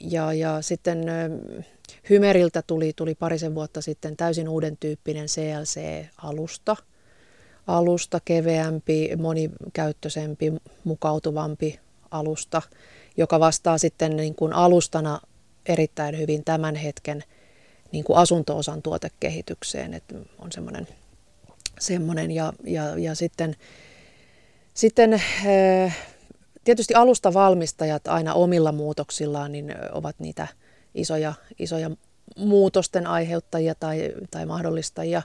ja, 0.00 0.32
ja 0.32 0.62
sitten 0.62 1.06
Hymeriltä 2.10 2.62
tuli, 2.66 2.92
tuli 2.96 3.14
parisen 3.14 3.54
vuotta 3.54 3.80
sitten 3.80 4.16
täysin 4.16 4.48
uuden 4.48 4.76
tyyppinen 4.76 5.26
CLC-alusta. 5.26 6.76
Alusta 7.66 8.20
keveämpi, 8.24 9.10
monikäyttöisempi, 9.16 10.52
mukautuvampi 10.84 11.80
alusta, 12.10 12.62
joka 13.16 13.40
vastaa 13.40 13.78
sitten 13.78 14.16
niin 14.16 14.34
kuin 14.34 14.52
alustana 14.52 15.20
erittäin 15.66 16.18
hyvin 16.18 16.44
tämän 16.44 16.74
hetken 16.74 17.24
niin 17.92 18.04
kuin 18.04 18.16
asunto-osan 18.16 18.82
tuotekehitykseen. 18.82 19.94
Että 19.94 20.14
on 20.38 20.52
semmoinen, 20.52 20.88
semmoinen 21.80 22.30
ja, 22.30 22.52
ja, 22.64 22.98
ja 22.98 23.14
sitten, 23.14 23.56
sitten 24.74 25.22
tietysti 26.64 26.94
alustavalmistajat 26.94 28.08
aina 28.08 28.34
omilla 28.34 28.72
muutoksillaan 28.72 29.52
niin 29.52 29.74
ovat 29.92 30.16
niitä 30.18 30.48
isoja, 30.94 31.34
isoja 31.58 31.90
muutosten 32.36 33.06
aiheuttajia 33.06 33.74
tai, 33.74 34.14
tai 34.30 34.46
mahdollistajia. 34.46 35.22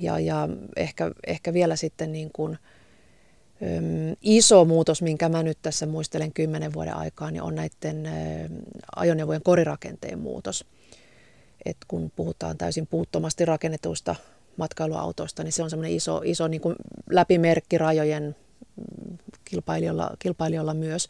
Ja, 0.00 0.18
ja 0.18 0.48
ehkä, 0.76 1.10
ehkä 1.26 1.52
vielä 1.52 1.76
sitten 1.76 2.12
niin 2.12 2.30
kuin, 2.32 2.58
äm, 3.62 4.16
iso 4.22 4.64
muutos, 4.64 5.02
minkä 5.02 5.28
mä 5.28 5.42
nyt 5.42 5.58
tässä 5.62 5.86
muistelen 5.86 6.32
kymmenen 6.32 6.72
vuoden 6.72 6.96
aikaa, 6.96 7.30
niin 7.30 7.42
on 7.42 7.54
näiden 7.54 8.06
ä, 8.06 8.10
ajoneuvojen 8.96 9.42
korirakenteen 9.42 10.18
muutos. 10.18 10.66
Et 11.64 11.76
kun 11.88 12.12
puhutaan 12.16 12.58
täysin 12.58 12.86
puuttomasti 12.86 13.44
rakennetuista 13.44 14.16
matkailuautoista, 14.56 15.42
niin 15.44 15.52
se 15.52 15.62
on 15.62 15.70
semmoinen 15.70 15.96
iso, 15.96 16.20
iso 16.24 16.48
niin 16.48 16.60
kuin 16.60 16.76
läpimerkki 17.10 17.78
rajojen 17.78 18.36
kilpailijoilla, 19.44 20.10
kilpailijoilla 20.18 20.74
myös. 20.74 21.08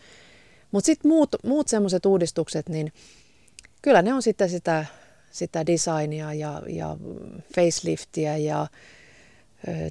Mutta 0.70 0.86
sitten 0.86 1.08
muut, 1.08 1.28
muut 1.44 1.68
semmoiset 1.68 2.06
uudistukset, 2.06 2.68
niin 2.68 2.92
kyllä 3.82 4.02
ne 4.02 4.14
on 4.14 4.22
sitten 4.22 4.50
sitä, 4.50 4.86
sitä 5.30 5.66
designia 5.66 6.34
ja, 6.34 6.62
ja 6.68 6.96
faceliftiä 7.54 8.36
ja 8.36 8.66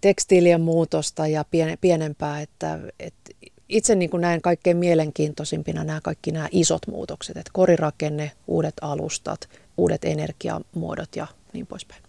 tekstiilien 0.01 0.61
muutosta 0.61 1.27
ja 1.27 1.45
pien, 1.51 1.77
pienempää, 1.81 2.41
että, 2.41 2.79
että 2.99 3.31
itse 3.69 3.95
niin 3.95 4.09
kuin 4.09 4.21
näen 4.21 4.41
kaikkein 4.41 4.77
mielenkiintoisimpina 4.77 5.83
nämä 5.83 6.01
kaikki 6.03 6.31
nämä 6.31 6.47
isot 6.51 6.87
muutokset, 6.87 7.37
että 7.37 7.51
korirakenne, 7.53 8.31
uudet 8.47 8.73
alustat, 8.81 9.49
uudet 9.77 10.05
energiamuodot 10.05 11.15
ja 11.15 11.27
niin 11.53 11.67
poispäin. 11.67 12.03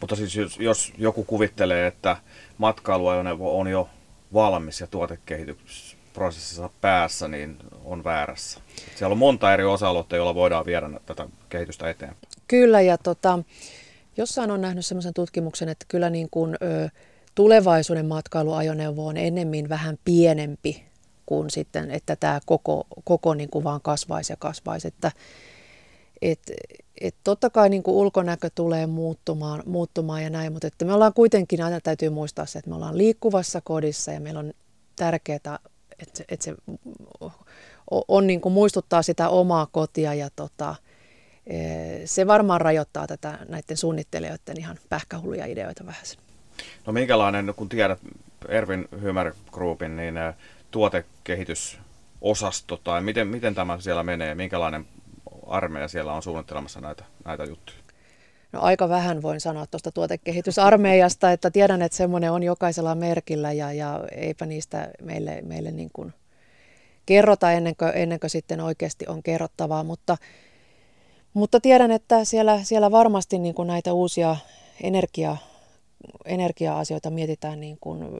Mutta 0.00 0.16
siis 0.16 0.36
jos, 0.36 0.58
jos 0.58 0.92
joku 0.98 1.24
kuvittelee, 1.24 1.86
että 1.86 2.16
matkailuajoneuvo 2.58 3.58
on 3.58 3.68
jo 3.68 3.88
valmis 4.34 4.80
ja 4.80 4.86
tuotekehitysprosessissa 4.86 6.70
päässä, 6.80 7.28
niin 7.28 7.56
on 7.84 8.04
väärässä. 8.04 8.60
Siellä 8.96 9.12
on 9.12 9.18
monta 9.18 9.54
eri 9.54 9.64
osa-aluetta, 9.64 10.16
joilla 10.16 10.34
voidaan 10.34 10.66
viedä 10.66 10.90
tätä 11.06 11.28
kehitystä 11.48 11.90
eteenpäin. 11.90 12.28
Kyllä, 12.48 12.80
ja 12.80 12.98
tota, 12.98 13.38
jossain 14.16 14.50
on 14.50 14.60
nähnyt 14.60 14.86
sellaisen 14.86 15.14
tutkimuksen, 15.14 15.68
että 15.68 15.84
kyllä 15.88 16.10
niin 16.10 16.28
kuin, 16.30 16.56
ö, 16.62 16.88
tulevaisuuden 17.34 18.06
matkailuajoneuvo 18.06 19.06
on 19.06 19.16
ennemmin 19.16 19.68
vähän 19.68 19.98
pienempi 20.04 20.84
kuin 21.26 21.50
sitten, 21.50 21.90
että 21.90 22.16
tämä 22.16 22.40
koko, 22.46 22.86
koko 23.04 23.34
niin 23.34 23.50
kuin 23.50 23.64
vaan 23.64 23.80
kasvaisi 23.80 24.32
ja 24.32 24.36
kasvaisi. 24.36 24.88
Että, 24.88 25.12
et, 26.22 26.52
et 27.00 27.14
totta 27.24 27.50
kai 27.50 27.68
niin 27.68 27.82
ulkonäkö 27.86 28.50
tulee 28.54 28.86
muuttumaan, 28.86 29.62
muuttumaan 29.66 30.22
ja 30.22 30.30
näin, 30.30 30.52
mutta 30.52 30.66
että 30.66 30.84
me 30.84 30.92
ollaan 30.92 31.14
kuitenkin, 31.14 31.62
aina 31.62 31.80
täytyy 31.80 32.10
muistaa 32.10 32.46
se, 32.46 32.58
että 32.58 32.70
me 32.70 32.76
ollaan 32.76 32.98
liikkuvassa 32.98 33.60
kodissa 33.60 34.12
ja 34.12 34.20
meillä 34.20 34.40
on 34.40 34.52
tärkeää, 34.96 35.58
että, 35.98 36.24
että 36.28 36.44
se 36.44 36.54
on 38.08 38.26
niin 38.26 38.40
kuin 38.40 38.52
muistuttaa 38.52 39.02
sitä 39.02 39.28
omaa 39.28 39.66
kotia 39.66 40.14
ja 40.14 40.28
tota, 40.36 40.74
se 42.04 42.26
varmaan 42.26 42.60
rajoittaa 42.60 43.06
tätä 43.06 43.38
näiden 43.48 43.76
suunnittelijoiden 43.76 44.58
ihan 44.58 44.78
pähkähulluja 44.88 45.46
ideoita 45.46 45.86
vähän. 45.86 46.04
No 46.86 46.92
minkälainen, 46.92 47.54
kun 47.56 47.68
tiedät 47.68 47.98
Ervin 48.48 48.88
Hymer 49.02 49.34
Groupin, 49.52 49.96
niin 49.96 50.14
tuotekehitysosasto 50.70 52.76
tai 52.84 53.02
miten, 53.02 53.28
miten 53.28 53.54
tämä 53.54 53.80
siellä 53.80 54.02
menee, 54.02 54.34
minkälainen 54.34 54.86
armeija 55.48 55.88
siellä 55.88 56.12
on 56.12 56.22
suunnittelemassa 56.22 56.80
näitä, 56.80 57.04
näitä 57.24 57.44
juttuja? 57.44 57.78
No 58.52 58.60
aika 58.60 58.88
vähän 58.88 59.22
voin 59.22 59.40
sanoa 59.40 59.66
tuosta 59.66 59.92
tuotekehitysarmeijasta, 59.92 61.32
että 61.32 61.50
tiedän, 61.50 61.82
että 61.82 61.96
semmoinen 61.96 62.32
on 62.32 62.42
jokaisella 62.42 62.94
merkillä 62.94 63.52
ja, 63.52 63.72
ja 63.72 64.04
eipä 64.12 64.46
niistä 64.46 64.90
meille, 65.02 65.42
meille 65.42 65.70
niin 65.70 65.90
kuin 65.92 66.14
kerrota 67.06 67.52
ennen 67.52 67.76
kuin, 67.76 67.92
ennen 67.94 68.20
kuin 68.20 68.30
sitten 68.30 68.60
oikeasti 68.60 69.04
on 69.08 69.22
kerrottavaa, 69.22 69.84
mutta, 69.84 70.16
mutta 71.34 71.60
tiedän, 71.60 71.90
että 71.90 72.24
siellä, 72.24 72.64
siellä 72.64 72.90
varmasti 72.90 73.38
niin 73.38 73.54
kuin 73.54 73.66
näitä 73.66 73.92
uusia 73.92 74.36
energia, 74.82 75.36
energia-asioita 76.24 77.10
mietitään 77.10 77.60
niin 77.60 77.78
kuin 77.80 78.18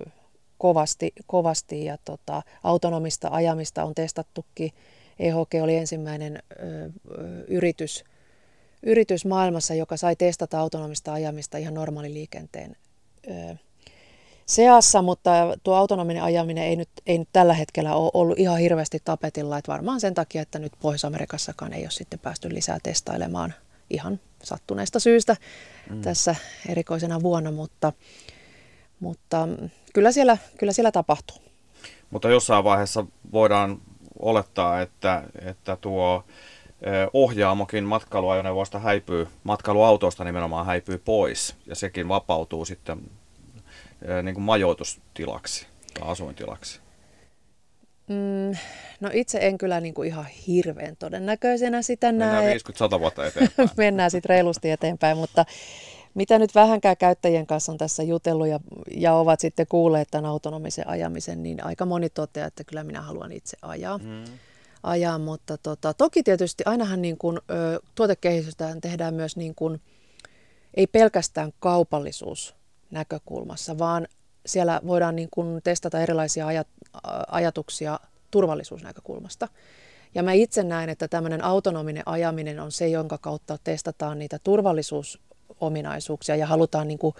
kovasti, 0.59 1.13
kovasti 1.27 1.85
ja 1.85 1.99
tota, 2.05 2.43
autonomista 2.65 3.29
ajamista 3.33 3.85
on 3.85 3.95
testattukin. 3.95 4.73
EHG 5.19 5.55
oli 5.63 5.77
ensimmäinen 5.77 6.43
ö, 6.53 6.91
yritys, 7.49 8.05
yritys 8.83 9.25
maailmassa, 9.25 9.75
joka 9.75 9.97
sai 9.97 10.17
testata 10.17 10.61
autonomista 10.61 11.13
ajamista 11.13 11.59
ihan 11.59 11.75
normaaliliikenteen 11.75 12.77
ö, 13.31 13.57
seassa, 14.49 15.03
mutta 15.03 15.31
tuo 15.63 15.75
autonominen 15.75 16.23
ajaminen 16.23 16.65
ei 16.65 16.77
nyt, 16.77 16.89
ei 17.07 17.19
nyt 17.19 17.29
tällä 17.33 17.55
hetkellä 17.55 17.95
ole 17.95 18.11
ollut 18.15 18.39
ihan 18.39 18.59
hirveästi 18.59 18.99
tapetilla, 19.05 19.59
että 19.59 19.73
varmaan 19.73 20.01
sen 20.01 20.15
takia, 20.15 20.43
että 20.43 20.59
nyt 20.59 20.73
Pohjois-Amerikassakaan 20.81 21.73
ei 21.73 21.83
ole 21.83 21.91
sitten 21.91 22.19
päästy 22.19 22.55
lisää 22.55 22.79
testailemaan 22.83 23.55
ihan 23.91 24.21
sattuneesta 24.43 25.01
syystä 25.01 25.37
mm. 25.91 26.03
tässä 26.03 26.37
erikoisena 26.69 27.23
vuonna, 27.23 27.51
mutta, 27.51 27.93
mutta 29.01 29.49
kyllä, 29.95 30.13
siellä, 30.13 30.39
kyllä 30.59 30.73
siellä 30.73 30.93
tapahtuu. 30.93 31.37
Mutta 32.11 32.31
jossain 32.31 32.65
vaiheessa 32.65 33.07
voidaan 33.33 33.81
olettaa, 34.19 34.81
että, 34.81 35.23
että 35.45 35.77
tuo 35.77 36.25
ohjaamokin 37.13 37.85
matkailuajoneuvoista 37.85 38.79
häipyy, 38.79 39.29
matkailuautoista 39.45 40.25
nimenomaan 40.25 40.67
häipyy 40.67 40.99
pois 40.99 41.57
ja 41.67 41.75
sekin 41.75 42.09
vapautuu 42.09 42.65
sitten 42.65 42.99
niin 44.23 44.35
kuin 44.35 44.45
majoitustilaksi 44.45 45.67
tai 45.95 46.09
asuintilaksi? 46.09 46.81
Mm, 48.09 48.57
no 49.01 49.11
itse 49.13 49.39
en 49.39 49.59
kyllä 49.59 49.81
niin 49.81 49.95
kuin 49.95 50.09
ihan 50.09 50.27
hirveän 50.47 50.97
todennäköisenä 50.97 51.83
sitä 51.83 52.13
näe. 52.13 52.43
Mennään 52.43 52.57
50-100 52.97 53.01
vuotta 53.01 53.27
eteenpäin. 53.27 53.71
Mennään 53.77 54.11
sitten 54.11 54.29
reilusti 54.29 54.71
eteenpäin, 54.71 55.17
mutta 55.17 55.45
mitä 56.15 56.39
nyt 56.39 56.55
vähänkään 56.55 56.97
käyttäjien 56.97 57.47
kanssa 57.47 57.73
on 57.73 57.79
tässä 57.79 58.03
jutellut 58.03 58.47
ja, 58.47 58.61
ja 58.97 59.15
ovat 59.15 59.41
sitten 59.41 59.67
kuulleet 59.69 60.09
tämän 60.11 60.31
autonomisen 60.31 60.89
ajamisen, 60.89 61.43
niin 61.43 61.65
aika 61.65 61.87
moni 61.87 62.11
toteaa, 62.11 62.47
että 62.47 62.65
kyllä 62.65 62.85
minä 62.85 63.03
haluan 63.03 63.33
itse 63.33 63.57
ajaa. 63.63 63.99
Mm. 63.99 64.25
ajaa 64.83 65.19
mutta 65.19 65.59
tota, 65.59 65.95
toki 65.95 66.23
tietysti 66.23 66.65
ainahan 66.67 67.03
niin 67.03 67.19
kuin, 67.19 67.39
ö, 67.51 67.81
tuotekehitystä 67.95 68.77
tehdään 68.81 69.15
myös 69.15 69.37
niin 69.37 69.55
kuin, 69.55 69.81
ei 70.75 70.87
pelkästään 70.87 71.53
kaupallisuus 71.61 72.55
näkökulmassa, 72.91 73.79
vaan 73.79 74.09
siellä 74.47 74.81
voidaan 74.87 75.17
niin 75.17 75.29
kuin 75.31 75.61
testata 75.65 76.01
erilaisia 76.01 76.47
ajat, 76.47 76.69
ajatuksia 77.29 78.01
turvallisuusnäkökulmasta. 78.31 79.49
Ja 80.15 80.23
mä 80.23 80.33
itse 80.33 80.63
näen, 80.63 80.89
että 80.89 81.09
tämmöinen 81.09 81.45
autonominen 81.45 82.03
ajaminen 82.07 82.61
on 82.61 82.73
se, 82.73 82.89
jonka 82.89 83.19
kautta 83.19 83.59
testataan 83.65 84.19
niitä 84.19 84.39
turvallisuusominaisuuksia 85.49 86.37
ja 86.37 86.47
halutaan 86.47 86.89
niin 86.89 86.99
kuin 86.99 87.15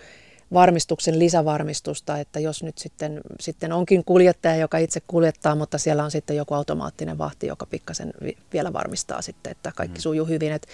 varmistuksen 0.53 1.19
lisävarmistusta, 1.19 2.19
että 2.19 2.41
jos 2.41 2.63
nyt 2.63 2.79
sitten, 2.79 3.21
sitten 3.41 3.73
onkin 3.73 4.05
kuljettaja, 4.05 4.57
joka 4.57 4.79
itse 4.79 5.01
kuljettaa, 5.07 5.55
mutta 5.55 5.79
siellä 5.79 6.05
on 6.05 6.11
sitten 6.11 6.37
joku 6.37 6.55
automaattinen 6.55 7.19
vahti, 7.19 7.47
joka 7.47 7.67
pikkasen 7.67 8.13
vielä 8.53 8.73
varmistaa 8.73 9.23
sitten, 9.23 9.51
että 9.51 9.73
kaikki 9.77 9.99
mm. 9.99 10.03
sujuu 10.03 10.27
hyvin. 10.27 10.53
Että 10.53 10.69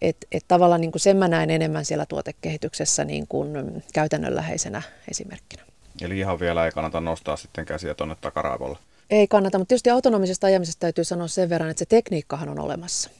et, 0.00 0.16
et 0.32 0.44
tavallaan 0.48 0.80
niin 0.80 0.92
kuin 0.92 1.00
sen 1.00 1.16
mä 1.16 1.28
näen 1.28 1.50
enemmän 1.50 1.84
siellä 1.84 2.06
tuotekehityksessä 2.06 3.04
niin 3.04 3.26
kuin 3.28 3.82
käytännönläheisenä 3.94 4.82
esimerkkinä. 5.10 5.62
Eli 6.00 6.18
ihan 6.18 6.40
vielä 6.40 6.64
ei 6.64 6.72
kannata 6.72 7.00
nostaa 7.00 7.36
sitten 7.36 7.64
käsiä 7.64 7.94
tuonne 7.94 8.16
takaraivolle. 8.20 8.78
Ei 9.10 9.28
kannata, 9.28 9.58
mutta 9.58 9.68
tietysti 9.68 9.90
autonomisesta 9.90 10.46
ajamisesta 10.46 10.80
täytyy 10.80 11.04
sanoa 11.04 11.28
sen 11.28 11.48
verran, 11.48 11.70
että 11.70 11.78
se 11.78 11.86
tekniikkahan 11.86 12.48
on 12.48 12.58
olemassa. 12.58 13.10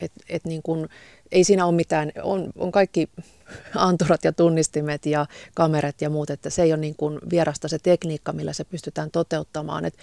Et, 0.00 0.12
et 0.28 0.44
niin 0.44 0.62
kun, 0.62 0.88
ei 1.32 1.44
siinä 1.44 1.66
ole 1.66 1.74
mitään, 1.74 2.12
on, 2.22 2.50
on 2.58 2.72
kaikki 2.72 3.08
anturat 3.74 4.24
ja 4.24 4.32
tunnistimet 4.32 5.06
ja 5.06 5.26
kamerat 5.54 6.00
ja 6.00 6.10
muut, 6.10 6.30
että 6.30 6.50
se 6.50 6.62
ei 6.62 6.72
ole 6.72 6.80
niin 6.80 6.96
kuin 6.96 7.18
vierasta 7.30 7.68
se 7.68 7.78
tekniikka, 7.78 8.32
millä 8.32 8.52
se 8.52 8.64
pystytään 8.64 9.10
toteuttamaan. 9.10 9.84
Et 9.84 9.94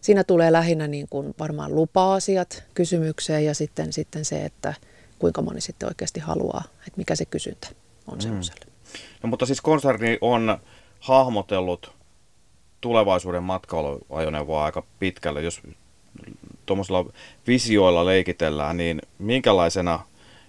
siinä 0.00 0.24
tulee 0.24 0.52
lähinnä 0.52 0.86
niin 0.86 1.06
kuin 1.10 1.34
varmaan 1.38 1.74
lupa-asiat 1.74 2.62
kysymykseen 2.74 3.44
ja 3.44 3.54
sitten, 3.54 3.92
sitten 3.92 4.24
se, 4.24 4.44
että– 4.44 4.74
kuinka 5.20 5.42
moni 5.42 5.60
sitten 5.60 5.88
oikeasti 5.88 6.20
haluaa, 6.20 6.64
että 6.78 6.96
mikä 6.96 7.16
se 7.16 7.24
kysyntä 7.24 7.68
on 8.06 8.18
mm. 8.18 8.20
semmoiselle. 8.20 8.64
No, 9.22 9.28
mutta 9.28 9.46
siis 9.46 9.60
konserni 9.60 10.18
on 10.20 10.58
hahmotellut 11.00 11.92
tulevaisuuden 12.80 13.42
matkailuajoneuvoa 13.42 14.64
aika 14.64 14.82
pitkälle. 14.98 15.42
Jos 15.42 15.60
tuommoisilla 16.66 17.04
visioilla 17.46 18.04
leikitellään, 18.04 18.76
niin 18.76 19.02
minkälaisena 19.18 20.00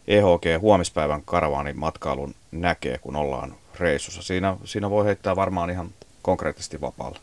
EHG 0.07 0.61
huomispäivän 0.61 1.21
karavaanin 1.25 1.79
matkailun 1.79 2.35
näkee, 2.51 2.97
kun 2.97 3.15
ollaan 3.15 3.55
reissussa? 3.79 4.21
Siinä, 4.21 4.57
siinä 4.63 4.89
voi 4.89 5.05
heittää 5.05 5.35
varmaan 5.35 5.69
ihan 5.69 5.89
konkreettisesti 6.21 6.81
vapaalla. 6.81 7.19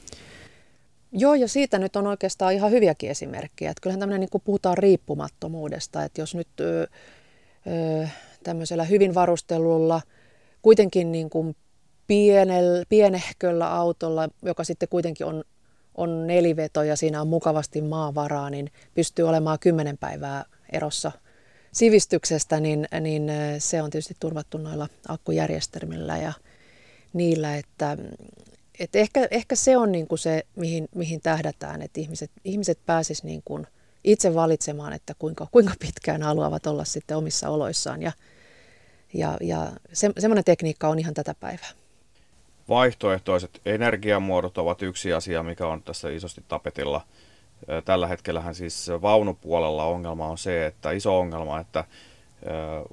Joo, 1.13 1.35
ja 1.35 1.49
siitä 1.49 1.79
nyt 1.79 1.97
on 1.97 2.07
oikeastaan 2.07 2.53
ihan 2.53 2.71
hyviäkin 2.71 3.11
esimerkkejä. 3.11 3.71
Että 3.71 3.81
kyllähän 3.81 4.01
tämmöinen, 4.01 4.21
niin 4.21 4.31
kuin 4.31 4.43
puhutaan 4.45 4.79
riippumattomuudesta, 4.79 6.05
että 6.05 6.21
jos 6.21 6.35
nyt 6.35 6.49
tämmöisellä 8.45 8.85
hyvin 8.85 9.15
varustelulla, 9.15 10.01
kuitenkin 10.63 11.13
niin 11.13 11.31
kuin 11.31 11.57
pienel, 12.07 12.85
pienehköllä 12.89 13.75
autolla, 13.75 14.29
joka 14.43 14.65
sitten 14.65 14.89
kuitenkin 14.89 15.27
on, 15.27 15.45
on 15.95 16.27
neliveto 16.27 16.83
ja 16.83 16.97
siinä 16.97 17.21
on 17.21 17.29
mukavasti 17.29 17.81
maavaraa, 17.81 18.51
niin 18.51 18.71
pystyy 18.95 19.29
olemaan 19.29 19.59
kymmenen 19.59 19.99
päivää 19.99 20.45
erossa 20.73 21.13
sivistyksestä, 21.73 22.61
niin, 22.61 22.89
niin 23.01 23.31
se 23.59 23.83
on 23.83 23.91
tietysti 23.91 24.17
turvattu 24.21 24.59
noilla 24.59 24.89
akkujärjestelmillä 25.09 26.17
ja 26.17 26.33
niillä, 27.13 27.57
että, 27.57 27.97
että 28.79 28.99
ehkä, 28.99 29.29
ehkä 29.31 29.57
se 29.57 29.77
on 29.77 29.93
niin 29.93 30.07
kuin 30.07 30.19
se, 30.19 30.43
mihin, 30.57 30.89
mihin 30.95 31.21
tähdätään, 31.21 31.83
että 31.83 32.01
ihmiset, 32.01 32.31
ihmiset 32.45 32.79
pääsisivät 32.87 33.25
niin 33.25 33.43
kuin– 33.45 33.67
itse 34.05 34.35
valitsemaan, 34.35 34.93
että 34.93 35.15
kuinka, 35.19 35.47
kuinka 35.53 35.75
pitkään 35.81 36.23
haluavat 36.23 36.67
olla 36.67 36.85
sitten 36.85 37.17
omissa 37.17 37.49
oloissaan. 37.49 38.03
Ja, 38.03 38.13
ja, 39.15 39.37
ja 39.41 39.73
se, 39.93 40.11
semmoinen 40.19 40.45
tekniikka 40.45 40.89
on 40.89 40.99
ihan 40.99 41.15
tätä 41.15 41.35
päivää. 41.41 41.71
Vaihtoehtoiset 42.69 43.61
energiamuodot 43.65 44.59
ovat 44.59 44.83
yksi 44.83 45.13
asia, 45.13 45.43
mikä 45.43 45.67
on 45.67 45.83
tässä 45.83 46.11
isosti 46.11 46.45
tapetilla. 46.49 47.07
Tällä 47.85 48.07
hetkellähän 48.07 48.55
siis 48.55 48.91
vaunupuolella 49.03 49.85
ongelma 49.85 50.27
on 50.27 50.39
se, 50.39 50.67
että 50.67 50.91
iso 50.91 51.19
ongelma, 51.19 51.61
että 51.61 51.85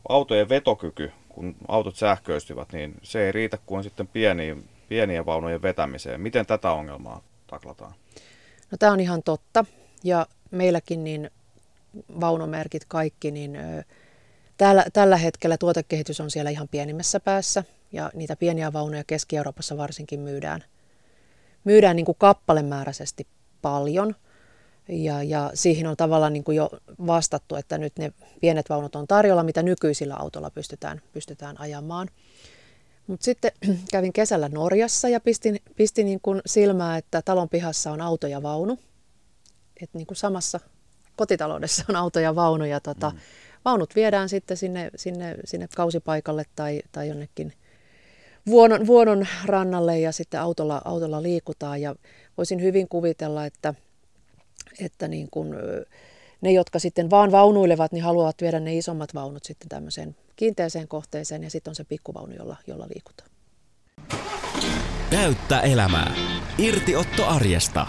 autojen 0.10 0.50
vetokyky, 0.50 1.12
kun 1.30 1.56
autot 1.68 1.96
sähköistyvät, 1.96 2.74
niin 2.74 2.96
se 3.04 3.26
ei 3.26 3.32
riitä 3.32 3.58
kuin 3.66 3.84
sitten 3.84 4.08
pieniin, 4.08 4.70
pienien 4.90 5.26
vaunujen 5.26 5.62
vetämiseen. 5.62 6.22
Miten 6.22 6.46
tätä 6.46 6.72
ongelmaa 6.72 7.22
taklataan? 7.48 7.94
No 8.72 8.78
tämä 8.78 8.92
on 8.92 9.00
ihan 9.00 9.24
totta. 9.24 9.66
Ja 10.04 10.26
meilläkin 10.52 11.04
niin 11.04 11.32
vaunumerkit 12.22 12.86
kaikki, 12.88 13.32
niin 13.32 13.58
tällä, 14.58 14.86
tällä 14.94 15.18
hetkellä 15.18 15.58
tuotekehitys 15.58 16.22
on 16.22 16.32
siellä 16.32 16.52
ihan 16.52 16.68
pienimmässä 16.68 17.20
päässä 17.20 17.64
ja 17.92 18.12
niitä 18.14 18.36
pieniä 18.36 18.74
vaunuja 18.74 19.04
Keski-Euroopassa 19.08 19.78
varsinkin 19.78 20.20
myydään, 20.20 20.64
myydään 21.64 21.96
niin 21.96 22.06
kuin 22.06 22.18
kappalemääräisesti 22.20 23.28
paljon. 23.62 24.16
Ja, 24.88 25.24
ja 25.24 25.52
siihen 25.54 25.88
on 25.88 25.98
tavallaan 25.98 26.34
niin 26.34 26.44
kuin 26.44 26.58
jo 26.58 26.70
vastattu, 27.08 27.56
että 27.56 27.78
nyt 27.78 27.94
ne 28.00 28.14
pienet 28.42 28.70
vaunut 28.70 28.96
on 28.96 29.08
tarjolla, 29.08 29.44
mitä 29.44 29.64
nykyisillä 29.64 30.16
autolla 30.16 30.50
pystytään, 30.50 31.02
pystytään 31.14 31.60
ajamaan. 31.60 32.08
Mutta 33.08 33.24
sitten 33.24 33.52
kävin 33.92 34.14
kesällä 34.14 34.50
Norjassa 34.50 35.10
ja 35.10 35.20
pistin, 35.20 35.60
pistin 35.76 36.06
niin 36.06 36.20
kuin 36.22 36.42
silmää, 36.46 36.98
että 36.98 37.22
talon 37.22 37.50
pihassa 37.50 37.92
on 37.92 38.02
auto 38.02 38.28
ja 38.28 38.44
vaunu 38.44 38.80
että 39.82 39.98
niin 39.98 40.08
kuin 40.08 40.18
samassa 40.18 40.60
kotitaloudessa 41.16 41.86
on 41.90 41.96
auto 41.96 42.20
ja 42.20 42.36
vaunu 42.36 42.66
ja 42.66 42.80
tota, 42.80 43.10
mm. 43.10 43.20
vaunut 43.66 43.96
viedään 43.96 44.30
sitten 44.30 44.58
sinne, 44.58 44.90
sinne, 44.96 45.36
sinne 45.46 45.68
kausipaikalle 45.76 46.44
tai, 46.56 46.82
tai 46.92 47.08
jonnekin 47.08 47.54
vuonon, 48.48 48.88
vuonon 48.88 49.28
rannalle 49.46 50.00
ja 50.00 50.12
sitten 50.12 50.42
autolla, 50.42 50.82
autolla 50.86 51.24
liikutaan 51.24 51.82
ja 51.82 51.96
voisin 52.38 52.62
hyvin 52.62 52.88
kuvitella, 52.88 53.46
että, 53.46 53.74
että 54.80 55.08
niin 55.08 55.28
kuin, 55.32 55.54
ne, 56.42 56.52
jotka 56.52 56.80
sitten 56.80 57.10
vaan 57.10 57.32
vaunuilevat, 57.32 57.92
niin 57.92 58.04
haluavat 58.04 58.42
viedä 58.42 58.60
ne 58.60 58.78
isommat 58.78 59.14
vaunut 59.14 59.44
sitten 59.44 59.70
tämmöiseen 59.70 60.16
kiinteäseen 60.36 60.88
kohteeseen 60.88 61.44
ja 61.44 61.50
sitten 61.50 61.72
on 61.72 61.76
se 61.76 61.84
pikkuvaunu, 61.84 62.34
jolla, 62.36 62.56
jolla 62.68 62.88
liikutaan. 62.94 63.30
Täyttä 65.10 65.60
elämää. 65.60 66.16
Irtiotto 66.58 67.26
arjesta. 67.26 67.88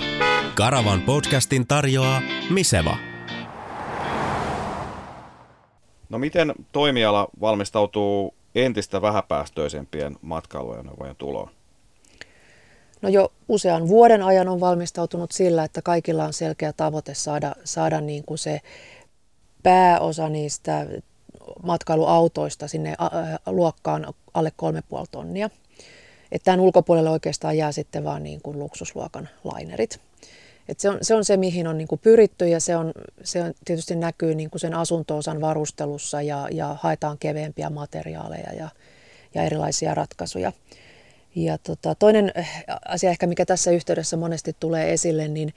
Karavan 0.55 1.03
podcastin 1.03 1.66
tarjoaa 1.66 2.22
Miseva. 2.51 2.97
No 6.09 6.18
miten 6.18 6.55
toimiala 6.72 7.29
valmistautuu 7.41 8.35
entistä 8.55 9.03
vähäpäästöisempien 9.03 10.16
matkailuajoneuvojen 10.22 11.16
tuloon? 11.16 11.51
No 13.03 13.09
jo 13.09 13.32
usean 13.49 13.88
vuoden 13.88 14.22
ajan 14.22 14.49
on 14.49 14.61
valmistautunut 14.61 15.32
sillä, 15.32 15.64
että 15.64 15.82
kaikilla 15.82 16.24
on 16.24 16.32
selkeä 16.32 16.72
tavoite 16.72 17.14
saada, 17.14 17.55
saada 17.64 18.01
niin 18.01 18.24
kuin 18.24 18.38
se 18.38 18.61
pääosa 19.62 20.28
niistä 20.28 20.86
matkailuautoista 21.62 22.68
sinne 22.68 22.97
luokkaan 23.47 24.14
alle 24.34 24.53
3,5 25.01 25.07
tonnia. 25.11 25.51
Että 26.32 26.44
tämän 26.44 26.61
ulkopuolelle 26.61 27.11
oikeastaan 27.11 27.57
jää 27.57 27.72
sitten 27.72 28.05
vaan 28.05 28.22
niin 28.22 28.40
kuin 28.42 28.59
luksusluokan 28.59 29.28
lainerit. 29.44 30.01
Et 30.68 30.80
se, 30.80 30.88
on, 30.88 30.99
se 31.03 31.14
on 31.14 31.24
se, 31.24 31.36
mihin 31.36 31.66
on 31.66 31.78
niin 31.78 31.88
kuin 31.88 31.99
pyritty 31.99 32.49
ja 32.49 32.61
se, 32.61 32.76
on, 32.76 32.92
se 33.24 33.42
on, 33.42 33.55
tietysti 33.64 33.97
näkyy 33.97 34.34
niin 34.34 34.51
kuin 34.51 34.61
sen 34.61 34.74
asuntoosan 34.74 35.40
varustelussa 35.40 36.22
ja, 36.22 36.49
ja 36.53 36.76
haetaan 36.80 37.18
keveämpiä 37.18 37.70
materiaaleja 37.70 38.53
ja, 38.53 38.68
ja 39.34 39.42
erilaisia 39.42 39.94
ratkaisuja. 39.94 40.53
Ja 41.37 41.59
tota, 41.59 41.95
toinen 41.95 42.32
asia 42.89 43.11
ehkä, 43.11 43.26
mikä 43.26 43.47
tässä 43.47 43.70
yhteydessä 43.70 44.16
monesti 44.16 44.57
tulee 44.61 44.93
esille, 44.93 45.28
niin 45.28 45.55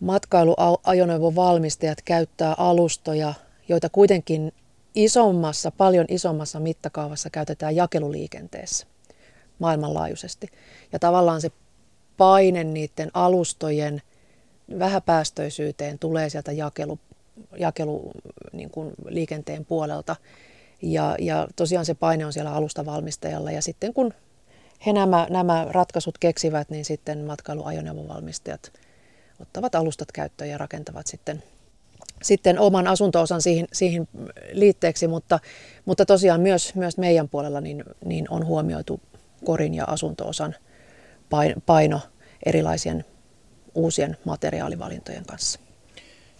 matkailuajoneuvon 0.00 1.34
valmistajat 1.34 2.02
käyttää 2.04 2.54
alustoja, 2.58 3.34
joita 3.68 3.88
kuitenkin 3.88 4.52
isommassa, 4.94 5.70
paljon 5.70 6.06
isommassa 6.08 6.60
mittakaavassa 6.60 7.30
käytetään 7.30 7.76
jakeluliikenteessä 7.76 8.86
maailmanlaajuisesti. 9.58 10.48
Ja 10.92 10.98
tavallaan 10.98 11.40
se 11.40 11.50
paine 12.16 12.64
niiden 12.64 13.10
alustojen 13.14 14.02
vähäpäästöisyyteen 14.78 15.98
tulee 15.98 16.30
sieltä 16.30 16.52
jakelu, 16.52 16.98
jakelu 17.58 18.10
niin 18.52 18.70
kuin 18.70 18.92
liikenteen 19.08 19.64
puolelta. 19.64 20.16
Ja, 20.82 21.16
ja 21.18 21.48
tosiaan 21.56 21.86
se 21.86 21.94
paine 21.94 22.26
on 22.26 22.32
siellä 22.32 22.54
alustavalmistajalla. 22.54 23.50
Ja 23.50 23.62
sitten 23.62 23.94
kun 23.94 24.14
he 24.86 24.92
nämä, 24.92 25.26
nämä 25.30 25.66
ratkaisut 25.70 26.18
keksivät, 26.18 26.70
niin 26.70 26.84
sitten 26.84 27.24
matkailuajoneuvovalmistajat 27.24 28.72
ottavat 29.40 29.74
alustat 29.74 30.12
käyttöön 30.12 30.50
ja 30.50 30.58
rakentavat 30.58 31.06
sitten, 31.06 31.42
sitten 32.22 32.58
oman 32.58 32.86
asuntoosan 32.86 33.42
siihen, 33.42 33.66
siihen 33.72 34.08
liitteeksi, 34.52 35.08
mutta, 35.08 35.40
mutta 35.84 36.06
tosiaan 36.06 36.40
myös, 36.40 36.74
myös 36.74 36.98
meidän 36.98 37.28
puolella 37.28 37.60
niin, 37.60 37.84
niin 38.04 38.26
on 38.30 38.46
huomioitu 38.46 39.00
korin 39.44 39.74
ja 39.74 39.84
asuntoosan 39.84 40.54
paino 41.66 42.00
erilaisien 42.46 43.04
uusien 43.74 44.16
materiaalivalintojen 44.24 45.24
kanssa. 45.26 45.60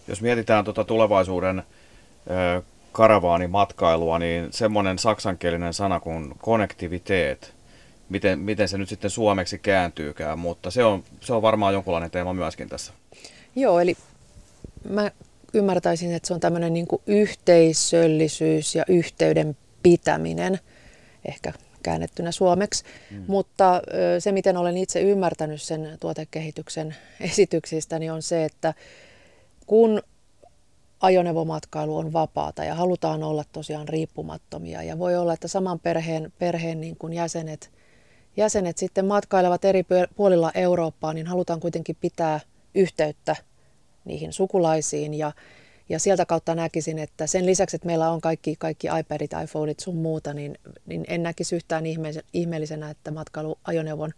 Jos 0.07 0.21
mietitään 0.21 0.63
tuota 0.63 0.83
tulevaisuuden 0.83 1.63
karavaanimatkailua, 2.91 4.19
niin 4.19 4.47
semmoinen 4.51 4.99
saksankielinen 4.99 5.73
sana 5.73 5.99
kuin 5.99 6.33
konnektiviteet, 6.37 7.56
miten, 8.09 8.39
miten 8.39 8.67
se 8.67 8.77
nyt 8.77 8.89
sitten 8.89 9.09
suomeksi 9.09 9.59
kääntyykään, 9.59 10.39
mutta 10.39 10.71
se 10.71 10.83
on, 10.83 11.03
se 11.21 11.33
on 11.33 11.41
varmaan 11.41 11.73
jonkunlainen 11.73 12.11
teema 12.11 12.33
myöskin 12.33 12.69
tässä. 12.69 12.93
Joo, 13.55 13.79
eli 13.79 13.95
mä 14.89 15.11
ymmärtäisin, 15.53 16.13
että 16.13 16.27
se 16.27 16.33
on 16.33 16.39
tämmöinen 16.39 16.73
niin 16.73 16.87
yhteisöllisyys 17.07 18.75
ja 18.75 18.83
yhteyden 18.87 19.57
pitäminen, 19.83 20.59
ehkä 21.25 21.53
käännettynä 21.83 22.31
suomeksi. 22.31 22.83
Mm. 23.11 23.23
Mutta 23.27 23.81
se, 24.19 24.31
miten 24.31 24.57
olen 24.57 24.77
itse 24.77 25.01
ymmärtänyt 25.01 25.61
sen 25.61 25.97
tuotekehityksen 25.99 26.95
esityksistä, 27.19 27.99
niin 27.99 28.11
on 28.11 28.21
se, 28.21 28.45
että 28.45 28.73
kun 29.67 30.01
ajoneuvomatkailu 30.99 31.97
on 31.97 32.13
vapaata 32.13 32.63
ja 32.63 32.75
halutaan 32.75 33.23
olla 33.23 33.43
tosiaan 33.51 33.87
riippumattomia 33.87 34.83
ja 34.83 34.99
voi 34.99 35.15
olla, 35.15 35.33
että 35.33 35.47
saman 35.47 35.79
perheen, 35.79 36.33
perheen 36.39 36.81
niin 36.81 36.95
kuin 36.97 37.13
jäsenet, 37.13 37.71
jäsenet 38.37 38.77
sitten 38.77 39.05
matkailevat 39.05 39.65
eri 39.65 39.85
puolilla 40.15 40.51
Eurooppaa, 40.55 41.13
niin 41.13 41.27
halutaan 41.27 41.59
kuitenkin 41.59 41.97
pitää 42.01 42.39
yhteyttä 42.75 43.35
niihin 44.05 44.33
sukulaisiin 44.33 45.13
ja 45.13 45.31
ja 45.89 45.99
sieltä 45.99 46.25
kautta 46.25 46.55
näkisin, 46.55 46.99
että 46.99 47.27
sen 47.27 47.45
lisäksi, 47.45 47.75
että 47.75 47.85
meillä 47.85 48.09
on 48.09 48.21
kaikki, 48.21 48.55
kaikki 48.59 48.87
iPadit, 48.99 49.31
iPhoneit 49.43 49.79
sun 49.79 49.95
muuta, 49.95 50.33
niin, 50.33 50.57
niin 50.85 51.05
en 51.07 51.23
näkisi 51.23 51.55
yhtään 51.55 51.83
ihmeellisenä, 52.33 52.89
että 52.89 53.11
matkailuajoneuvon 53.11 54.13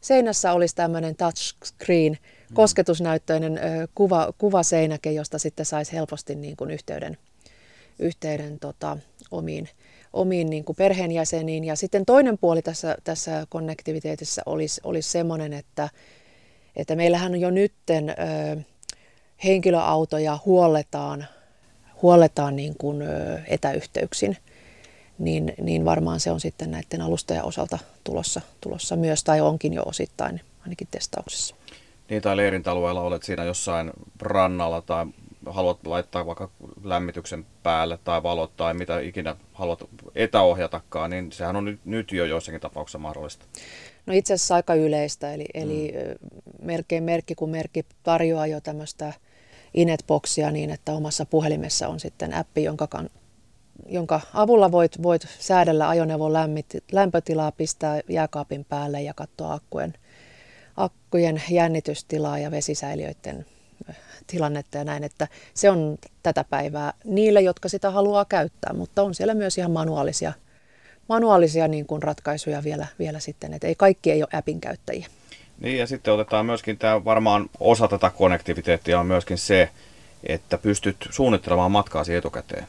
seinässä 0.00 0.52
olisi 0.52 0.74
tämmöinen 0.74 1.16
touchscreen, 1.16 2.12
mm. 2.12 2.54
kosketusnäyttöinen 2.54 3.58
ö, 3.58 3.88
kuva, 3.94 4.32
kuvaseinäke, 4.38 5.12
josta 5.12 5.38
sitten 5.38 5.66
saisi 5.66 5.92
helposti 5.92 6.34
niin 6.34 6.56
kuin 6.56 6.70
yhteyden, 6.70 7.16
yhteyden 7.98 8.58
tota, 8.58 8.98
omiin, 9.30 9.68
omiin 10.12 10.50
niin 10.50 10.64
kuin 10.64 10.76
perheenjäseniin. 10.76 11.64
Ja 11.64 11.76
sitten 11.76 12.06
toinen 12.06 12.38
puoli 12.38 12.62
tässä, 12.62 12.96
tässä 13.04 13.46
konnektiviteetissä 13.48 14.42
olisi, 14.46 14.80
olisi 14.84 15.10
semmoinen, 15.10 15.52
että, 15.52 15.88
että 16.76 16.96
meillähän 16.96 17.40
jo 17.40 17.50
nytten... 17.50 18.10
Ö, 18.10 18.62
henkilöautoja 19.44 20.38
huolletaan, 20.46 21.26
huolletaan 22.02 22.56
niin 22.56 22.74
kuin 22.78 23.02
etäyhteyksin, 23.46 24.36
niin, 25.18 25.54
niin 25.60 25.84
varmaan 25.84 26.20
se 26.20 26.30
on 26.30 26.40
sitten 26.40 26.70
näiden 26.70 27.00
alustajan 27.00 27.44
osalta 27.44 27.78
tulossa, 28.04 28.40
tulossa 28.60 28.96
myös, 28.96 29.24
tai 29.24 29.40
onkin 29.40 29.72
jo 29.72 29.82
osittain 29.86 30.40
ainakin 30.62 30.88
testauksessa. 30.90 31.54
Niin, 32.10 32.22
tai 32.22 32.36
leirintäalueella 32.36 33.00
olet 33.00 33.22
siinä 33.22 33.44
jossain 33.44 33.90
rannalla 34.20 34.82
tai 34.82 35.06
haluat 35.46 35.86
laittaa 35.86 36.26
vaikka 36.26 36.50
lämmityksen 36.84 37.46
päälle 37.62 37.98
tai 38.04 38.22
valot 38.22 38.56
tai 38.56 38.74
mitä 38.74 39.00
ikinä 39.00 39.36
haluat 39.52 39.84
etäohjatakaan, 40.14 41.10
niin 41.10 41.32
sehän 41.32 41.56
on 41.56 41.78
nyt, 41.84 42.12
jo 42.12 42.24
joissakin 42.24 42.60
tapauksissa 42.60 42.98
mahdollista. 42.98 43.44
No 44.06 44.12
itse 44.12 44.34
asiassa 44.34 44.54
aika 44.54 44.74
yleistä, 44.74 45.34
eli, 45.34 45.44
eli 45.54 45.94
mm. 45.94 46.28
melkein 46.62 47.04
merkki 47.04 47.34
kuin 47.34 47.50
merkki 47.50 47.86
tarjoaa 48.02 48.46
jo 48.46 48.60
tämmöistä 48.60 49.12
Inetboxia 49.74 50.50
niin, 50.50 50.70
että 50.70 50.92
omassa 50.92 51.26
puhelimessa 51.26 51.88
on 51.88 52.00
sitten 52.00 52.34
appi, 52.34 52.64
jonka, 52.64 52.86
kan, 52.86 53.10
jonka 53.86 54.20
avulla 54.34 54.72
voit, 54.72 55.02
voit 55.02 55.26
säädellä 55.38 55.88
ajoneuvon 55.88 56.32
lämmit, 56.32 56.66
lämpötilaa, 56.92 57.52
pistää 57.52 58.00
jääkaapin 58.08 58.64
päälle 58.64 59.02
ja 59.02 59.14
katsoa 59.14 59.52
akkujen, 59.52 59.94
akkujen 60.76 61.42
jännitystilaa 61.50 62.38
ja 62.38 62.50
vesisäiliöiden 62.50 63.46
tilannetta 64.26 64.78
ja 64.78 64.84
näin, 64.84 65.04
että 65.04 65.28
se 65.54 65.70
on 65.70 65.98
tätä 66.22 66.44
päivää 66.50 66.92
niille, 67.04 67.40
jotka 67.40 67.68
sitä 67.68 67.90
haluaa 67.90 68.24
käyttää, 68.24 68.72
mutta 68.72 69.02
on 69.02 69.14
siellä 69.14 69.34
myös 69.34 69.58
ihan 69.58 69.70
manuaalisia, 69.70 70.32
manuaalisia 71.08 71.68
niin 71.68 71.86
kuin 71.86 72.02
ratkaisuja 72.02 72.64
vielä, 72.64 72.86
vielä 72.98 73.20
sitten, 73.20 73.54
että 73.54 73.66
ei 73.66 73.74
kaikki 73.74 74.10
ei 74.10 74.22
ole 74.22 74.38
appin 74.38 74.60
käyttäjiä. 74.60 75.06
Niin 75.60 75.78
ja 75.78 75.86
sitten 75.86 76.14
otetaan 76.14 76.46
myöskin 76.46 76.78
tämä 76.78 77.04
varmaan 77.04 77.50
osa 77.60 77.88
tätä 77.88 78.10
konnektiviteettia 78.10 79.00
on 79.00 79.06
myöskin 79.06 79.38
se, 79.38 79.70
että 80.24 80.58
pystyt 80.58 80.96
suunnittelemaan 81.10 81.72
matkaasi 81.72 82.14
etukäteen. 82.14 82.66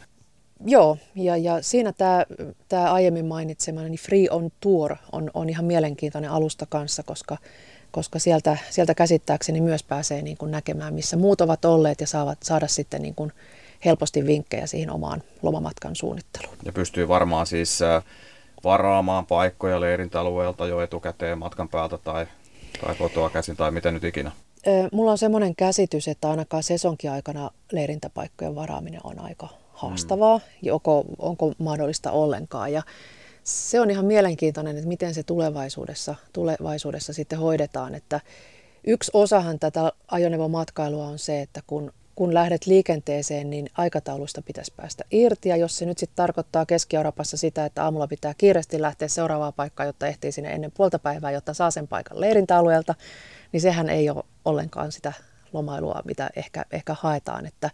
Joo, 0.65 0.97
ja, 1.15 1.37
ja 1.37 1.61
siinä 1.61 1.93
tämä, 1.93 2.25
tämä 2.69 2.93
aiemmin 2.93 3.25
mainitsemani 3.25 3.89
niin 3.89 3.99
Free 3.99 4.27
on 4.29 4.49
Tour 4.59 4.95
on, 5.11 5.31
on 5.33 5.49
ihan 5.49 5.65
mielenkiintoinen 5.65 6.31
alusta 6.31 6.65
kanssa, 6.69 7.03
koska, 7.03 7.37
koska 7.93 8.19
sieltä, 8.19 8.57
sieltä 8.69 8.93
käsittääkseni 8.93 9.61
myös 9.61 9.83
pääsee 9.83 10.21
niin 10.21 10.37
kuin 10.37 10.51
näkemään, 10.51 10.93
missä 10.93 11.17
muut 11.17 11.41
ovat 11.41 11.65
olleet 11.65 12.01
ja 12.01 12.07
saavat 12.07 12.37
saada 12.43 12.67
sitten 12.67 13.01
niin 13.01 13.15
kuin 13.15 13.31
helposti 13.85 14.25
vinkkejä 14.25 14.67
siihen 14.67 14.91
omaan 14.91 15.23
lomamatkan 15.41 15.95
suunnitteluun. 15.95 16.57
Ja 16.65 16.71
pystyy 16.71 17.07
varmaan 17.07 17.47
siis 17.47 17.81
äh, 17.81 18.03
varaamaan 18.63 19.25
paikkoja 19.25 19.81
leirintäalueelta 19.81 20.67
jo 20.67 20.81
etukäteen 20.81 21.37
matkan 21.37 21.69
päältä 21.69 21.97
tai 21.97 22.27
tai 22.85 22.95
kotoa 22.95 23.29
käsin 23.29 23.55
tai 23.55 23.71
miten 23.71 23.93
nyt 23.93 24.03
ikinä? 24.03 24.31
Mulla 24.91 25.11
on 25.11 25.17
semmoinen 25.17 25.55
käsitys, 25.55 26.07
että 26.07 26.29
ainakaan 26.29 26.63
sesonkin 26.63 27.11
aikana 27.11 27.51
leirintäpaikkojen 27.71 28.55
varaaminen 28.55 29.01
on 29.03 29.19
aika 29.19 29.47
haastavaa, 29.73 30.37
mm. 30.37 30.43
joko 30.61 31.05
onko 31.19 31.53
mahdollista 31.57 32.11
ollenkaan. 32.11 32.73
Ja 32.73 32.81
se 33.43 33.79
on 33.79 33.91
ihan 33.91 34.05
mielenkiintoinen, 34.05 34.77
että 34.77 34.87
miten 34.87 35.13
se 35.13 35.23
tulevaisuudessa, 35.23 36.15
tulevaisuudessa 36.33 37.13
sitten 37.13 37.39
hoidetaan. 37.39 37.95
Että 37.95 38.19
yksi 38.87 39.11
osahan 39.13 39.59
tätä 39.59 39.91
ajoneuvomatkailua 40.07 41.07
on 41.07 41.19
se, 41.19 41.41
että 41.41 41.61
kun 41.67 41.91
kun 42.15 42.33
lähdet 42.33 42.65
liikenteeseen, 42.65 43.49
niin 43.49 43.69
aikataulusta 43.77 44.41
pitäisi 44.41 44.73
päästä 44.75 45.03
irti. 45.11 45.49
Ja 45.49 45.57
jos 45.57 45.77
se 45.77 45.85
nyt 45.85 45.97
sitten 45.97 46.15
tarkoittaa 46.15 46.65
Keski-Euroopassa 46.65 47.37
sitä, 47.37 47.65
että 47.65 47.83
aamulla 47.83 48.07
pitää 48.07 48.33
kiireesti 48.37 48.81
lähteä 48.81 49.07
seuraavaan 49.07 49.53
paikkaan, 49.53 49.87
jotta 49.87 50.07
ehtii 50.07 50.31
sinne 50.31 50.49
ennen 50.49 50.71
puolta 50.71 50.99
päivää, 50.99 51.31
jotta 51.31 51.53
saa 51.53 51.71
sen 51.71 51.87
paikan 51.87 52.21
leirintäalueelta, 52.21 52.95
niin 53.51 53.61
sehän 53.61 53.89
ei 53.89 54.09
ole 54.09 54.23
ollenkaan 54.45 54.91
sitä 54.91 55.13
lomailua, 55.53 56.01
mitä 56.05 56.29
ehkä, 56.35 56.65
ehkä 56.71 56.95
haetaan. 56.99 57.45
Että 57.45 57.69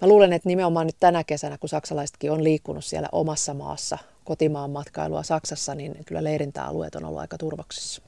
mä 0.00 0.08
luulen, 0.08 0.32
että 0.32 0.48
nimenomaan 0.48 0.86
nyt 0.86 0.96
tänä 1.00 1.24
kesänä, 1.24 1.58
kun 1.58 1.68
saksalaisetkin 1.68 2.32
on 2.32 2.44
liikkunut 2.44 2.84
siellä 2.84 3.08
omassa 3.12 3.54
maassa, 3.54 3.98
kotimaan 4.24 4.70
matkailua 4.70 5.22
Saksassa, 5.22 5.74
niin 5.74 5.96
kyllä 6.06 6.24
leirintäalueet 6.24 6.94
on 6.94 7.04
ollut 7.04 7.20
aika 7.20 7.38
turvaksissa. 7.38 8.02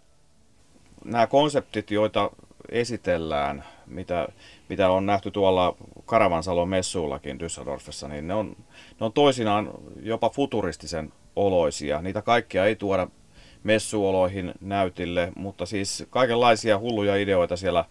Nämä 1.05 1.27
konseptit, 1.27 1.91
joita 1.91 2.31
esitellään, 2.69 3.65
mitä, 3.87 4.29
mitä 4.69 4.91
on 4.91 5.07
nähty 5.07 5.31
tuolla 5.31 5.77
Karavansalon 6.05 6.69
messuillakin 6.69 7.39
Düsseldorfissa, 7.41 8.09
niin 8.09 8.29
ne 8.29 8.35
on, 8.35 8.57
ne 9.01 9.07
on 9.07 9.13
toisinaan 9.13 9.71
jopa 10.03 10.31
futuristisen 10.31 11.13
oloisia. 11.37 12.03
Niitä 12.03 12.23
kaikkia 12.23 12.67
ei 12.67 12.77
tuoda 12.77 13.09
messuoloihin 13.63 14.55
näytille, 14.61 15.33
mutta 15.37 15.67
siis 15.67 16.07
kaikenlaisia 16.11 16.79
hulluja 16.79 17.17
ideoita 17.17 17.57
siellä 17.57 17.85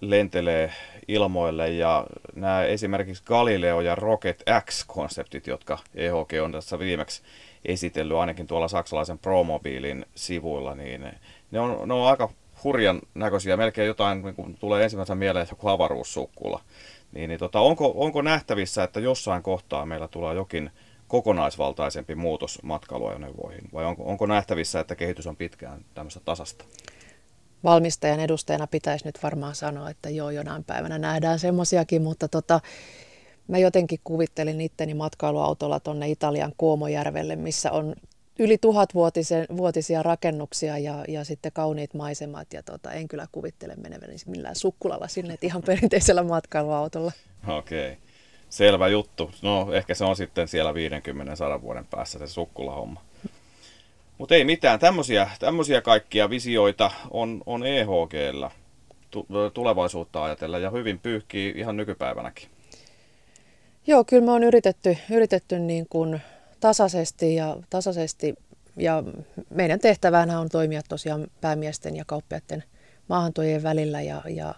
lentelee 0.00 0.72
ilmoille 1.08 1.70
ja 1.70 2.06
nämä 2.34 2.64
esimerkiksi 2.64 3.24
Galileo 3.26 3.80
ja 3.80 3.94
Rocket 3.94 4.42
X-konseptit, 4.64 5.46
jotka 5.46 5.78
EHG 5.94 6.32
on 6.42 6.52
tässä 6.52 6.78
viimeksi 6.78 7.22
esitellyt 7.64 8.16
ainakin 8.16 8.46
tuolla 8.46 8.68
saksalaisen 8.68 9.18
Promobiilin 9.18 10.06
sivuilla, 10.14 10.74
niin 10.74 11.08
ne 11.50 11.60
on, 11.60 11.88
ne 11.88 11.94
on 11.94 12.08
aika 12.08 12.28
hurjan 12.64 13.00
näköisiä, 13.14 13.56
melkein 13.56 13.86
jotain, 13.86 14.22
niin 14.22 14.34
kun 14.34 14.56
tulee 14.60 14.84
ensimmäisenä 14.84 15.18
mieleen 15.18 15.46
joku 15.50 15.68
avaruussukkula. 15.68 16.60
Niin, 17.12 17.28
niin 17.28 17.38
tota, 17.38 17.60
onko, 17.60 17.92
onko 17.96 18.22
nähtävissä, 18.22 18.84
että 18.84 19.00
jossain 19.00 19.42
kohtaa 19.42 19.86
meillä 19.86 20.08
tulee 20.08 20.34
jokin 20.34 20.70
kokonaisvaltaisempi 21.08 22.14
muutos 22.14 22.62
matkailuajoneuvoihin, 22.62 23.68
vai 23.72 23.84
onko, 23.84 24.02
onko 24.04 24.26
nähtävissä, 24.26 24.80
että 24.80 24.94
kehitys 24.94 25.26
on 25.26 25.36
pitkään 25.36 25.84
tämmöistä 25.94 26.20
tasasta? 26.24 26.64
Valmistajan 27.64 28.20
edustajana 28.20 28.66
pitäisi 28.66 29.04
nyt 29.04 29.22
varmaan 29.22 29.54
sanoa, 29.54 29.90
että 29.90 30.10
joo, 30.10 30.30
jonain 30.30 30.64
päivänä 30.64 30.98
nähdään 30.98 31.38
semmoisiakin, 31.38 32.02
mutta 32.02 32.28
tota, 32.28 32.60
mä 33.48 33.58
jotenkin 33.58 34.00
kuvittelin 34.04 34.60
itteni 34.60 34.94
matkailuautolla 34.94 35.80
tuonne 35.80 36.08
Italian 36.08 36.52
Kuomojärvelle, 36.56 37.36
missä 37.36 37.72
on 37.72 37.94
yli 38.38 38.58
tuhatvuotisia 38.58 40.02
rakennuksia 40.02 40.78
ja, 40.78 41.04
ja 41.08 41.24
sitten 41.24 41.52
kauniit 41.52 41.94
maisemat. 41.94 42.52
Ja 42.52 42.62
tota, 42.62 42.92
en 42.92 43.08
kyllä 43.08 43.26
kuvittele 43.32 43.74
meneväni 43.76 44.16
millään 44.26 44.56
sukkulalla 44.56 45.08
sinne, 45.08 45.34
että 45.34 45.46
ihan 45.46 45.62
perinteisellä 45.62 46.22
matkailuautolla. 46.22 47.12
Okei. 47.48 47.92
Okay. 47.92 47.96
Selvä 48.48 48.88
juttu. 48.88 49.30
No 49.42 49.72
ehkä 49.72 49.94
se 49.94 50.04
on 50.04 50.16
sitten 50.16 50.48
siellä 50.48 50.72
50-100 51.58 51.62
vuoden 51.62 51.86
päässä 51.86 52.18
se 52.18 52.26
sukkulahomma. 52.26 53.00
Mutta 54.18 54.34
ei 54.34 54.44
mitään, 54.44 54.78
tämmöisiä, 54.78 55.30
tämmöisiä 55.38 55.80
kaikkia 55.80 56.30
visioita 56.30 56.90
on, 57.10 57.42
on 57.46 57.66
EHGllä 57.66 58.50
tulevaisuutta 59.54 60.24
ajatella 60.24 60.58
ja 60.58 60.70
hyvin 60.70 60.98
pyyhkii 60.98 61.54
ihan 61.56 61.76
nykypäivänäkin. 61.76 62.48
Joo, 63.86 64.04
kyllä 64.04 64.24
me 64.24 64.32
on 64.32 64.44
yritetty, 64.44 64.96
yritetty 65.10 65.58
niin 65.58 65.86
kuin 65.90 66.20
tasaisesti 66.60 67.34
ja, 67.34 67.56
tasaisesti 67.70 68.34
ja 68.76 69.02
meidän 69.50 69.80
tehtävänä 69.80 70.40
on 70.40 70.48
toimia 70.48 70.80
tosiaan 70.88 71.26
päämiesten 71.40 71.96
ja 71.96 72.04
kauppiaiden 72.06 72.64
maahantuojien 73.08 73.62
välillä 73.62 74.00
ja, 74.02 74.22
ja 74.28 74.54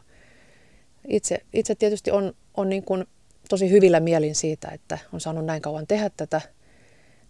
itse, 1.08 1.40
itse 1.52 1.74
tietysti 1.74 2.10
on, 2.10 2.32
on 2.56 2.68
niin 2.68 2.82
kuin 2.82 3.04
tosi 3.48 3.70
hyvillä 3.70 4.00
mielin 4.00 4.34
siitä, 4.34 4.68
että 4.68 4.98
on 5.12 5.20
saanut 5.20 5.44
näin 5.44 5.62
kauan 5.62 5.86
tehdä 5.86 6.10
tätä, 6.16 6.40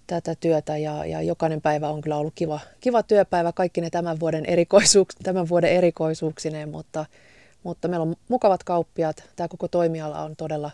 tätä 0.09 0.35
työtä 0.35 0.77
ja, 0.77 1.07
ja 1.07 1.23
jokainen 1.23 1.61
päivä 1.61 1.89
on 1.89 2.01
kyllä 2.01 2.17
ollut 2.17 2.33
kiva, 2.35 2.61
kiva 2.81 3.03
työpäivä, 3.03 3.53
kaikki 3.53 3.81
ne 3.81 3.91
tämän 3.91 4.21
vuoden, 4.21 4.47
erikoisuuks, 4.47 5.17
tämän 5.23 5.49
vuoden 5.49 5.71
erikoisuuksineen, 5.71 6.69
mutta, 6.69 7.07
mutta 7.63 7.89
meillä 7.89 8.03
on 8.03 8.17
mukavat 8.29 8.65
kauppiat, 8.65 9.25
tämä 9.37 9.49
koko 9.49 9.69
toimiala 9.69 10.23
on 10.23 10.37
todella, 10.37 10.71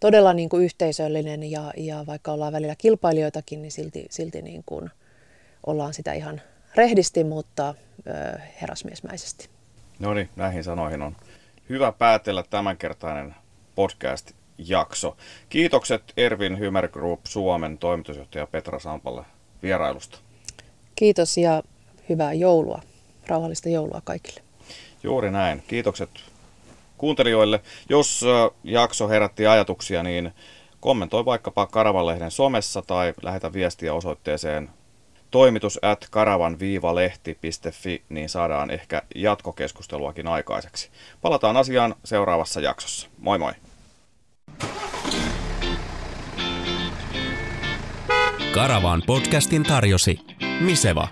todella 0.00 0.32
niin 0.32 0.48
kuin 0.48 0.64
yhteisöllinen 0.64 1.50
ja, 1.50 1.72
ja 1.76 2.04
vaikka 2.06 2.32
ollaan 2.32 2.52
välillä 2.52 2.74
kilpailijoitakin, 2.78 3.62
niin 3.62 3.72
silti, 3.72 4.06
silti 4.10 4.42
niin 4.42 4.62
kuin 4.66 4.90
ollaan 5.66 5.94
sitä 5.94 6.12
ihan 6.12 6.40
rehdisti, 6.74 7.24
mutta 7.24 7.74
ö, 8.06 8.38
herrasmiesmäisesti. 8.60 9.48
No 9.98 10.14
niin, 10.14 10.28
näihin 10.36 10.64
sanoihin 10.64 11.02
on 11.02 11.16
hyvä 11.68 11.92
päätellä 11.92 12.44
tämänkertainen 12.50 13.34
podcast 13.74 14.32
jakso. 14.58 15.16
Kiitokset 15.48 16.02
Ervin 16.16 16.58
Hymer 16.58 16.88
Group 16.88 17.20
Suomen 17.24 17.78
toimitusjohtaja 17.78 18.46
Petra 18.46 18.78
Sampalle 18.78 19.24
vierailusta. 19.62 20.18
Kiitos 20.96 21.38
ja 21.38 21.62
hyvää 22.08 22.32
joulua. 22.32 22.82
Rauhallista 23.26 23.68
joulua 23.68 24.00
kaikille. 24.04 24.40
Juuri 25.02 25.30
näin. 25.30 25.62
Kiitokset 25.68 26.10
kuuntelijoille. 26.98 27.60
Jos 27.88 28.24
jakso 28.64 29.08
herätti 29.08 29.46
ajatuksia, 29.46 30.02
niin 30.02 30.32
kommentoi 30.80 31.24
vaikkapa 31.24 31.66
Karavanlehden 31.66 32.30
somessa 32.30 32.82
tai 32.82 33.14
lähetä 33.22 33.52
viestiä 33.52 33.94
osoitteeseen 33.94 34.70
toimitus 35.30 35.78
at 35.82 36.06
karavan-lehti.fi, 36.10 38.02
niin 38.08 38.28
saadaan 38.28 38.70
ehkä 38.70 39.02
jatkokeskusteluakin 39.14 40.28
aikaiseksi. 40.28 40.90
Palataan 41.22 41.56
asiaan 41.56 41.94
seuraavassa 42.04 42.60
jaksossa. 42.60 43.08
Moi 43.18 43.38
moi! 43.38 43.52
Karavan 48.54 49.02
podcastin 49.06 49.62
tarjosi 49.62 50.20
Miseva. 50.60 51.08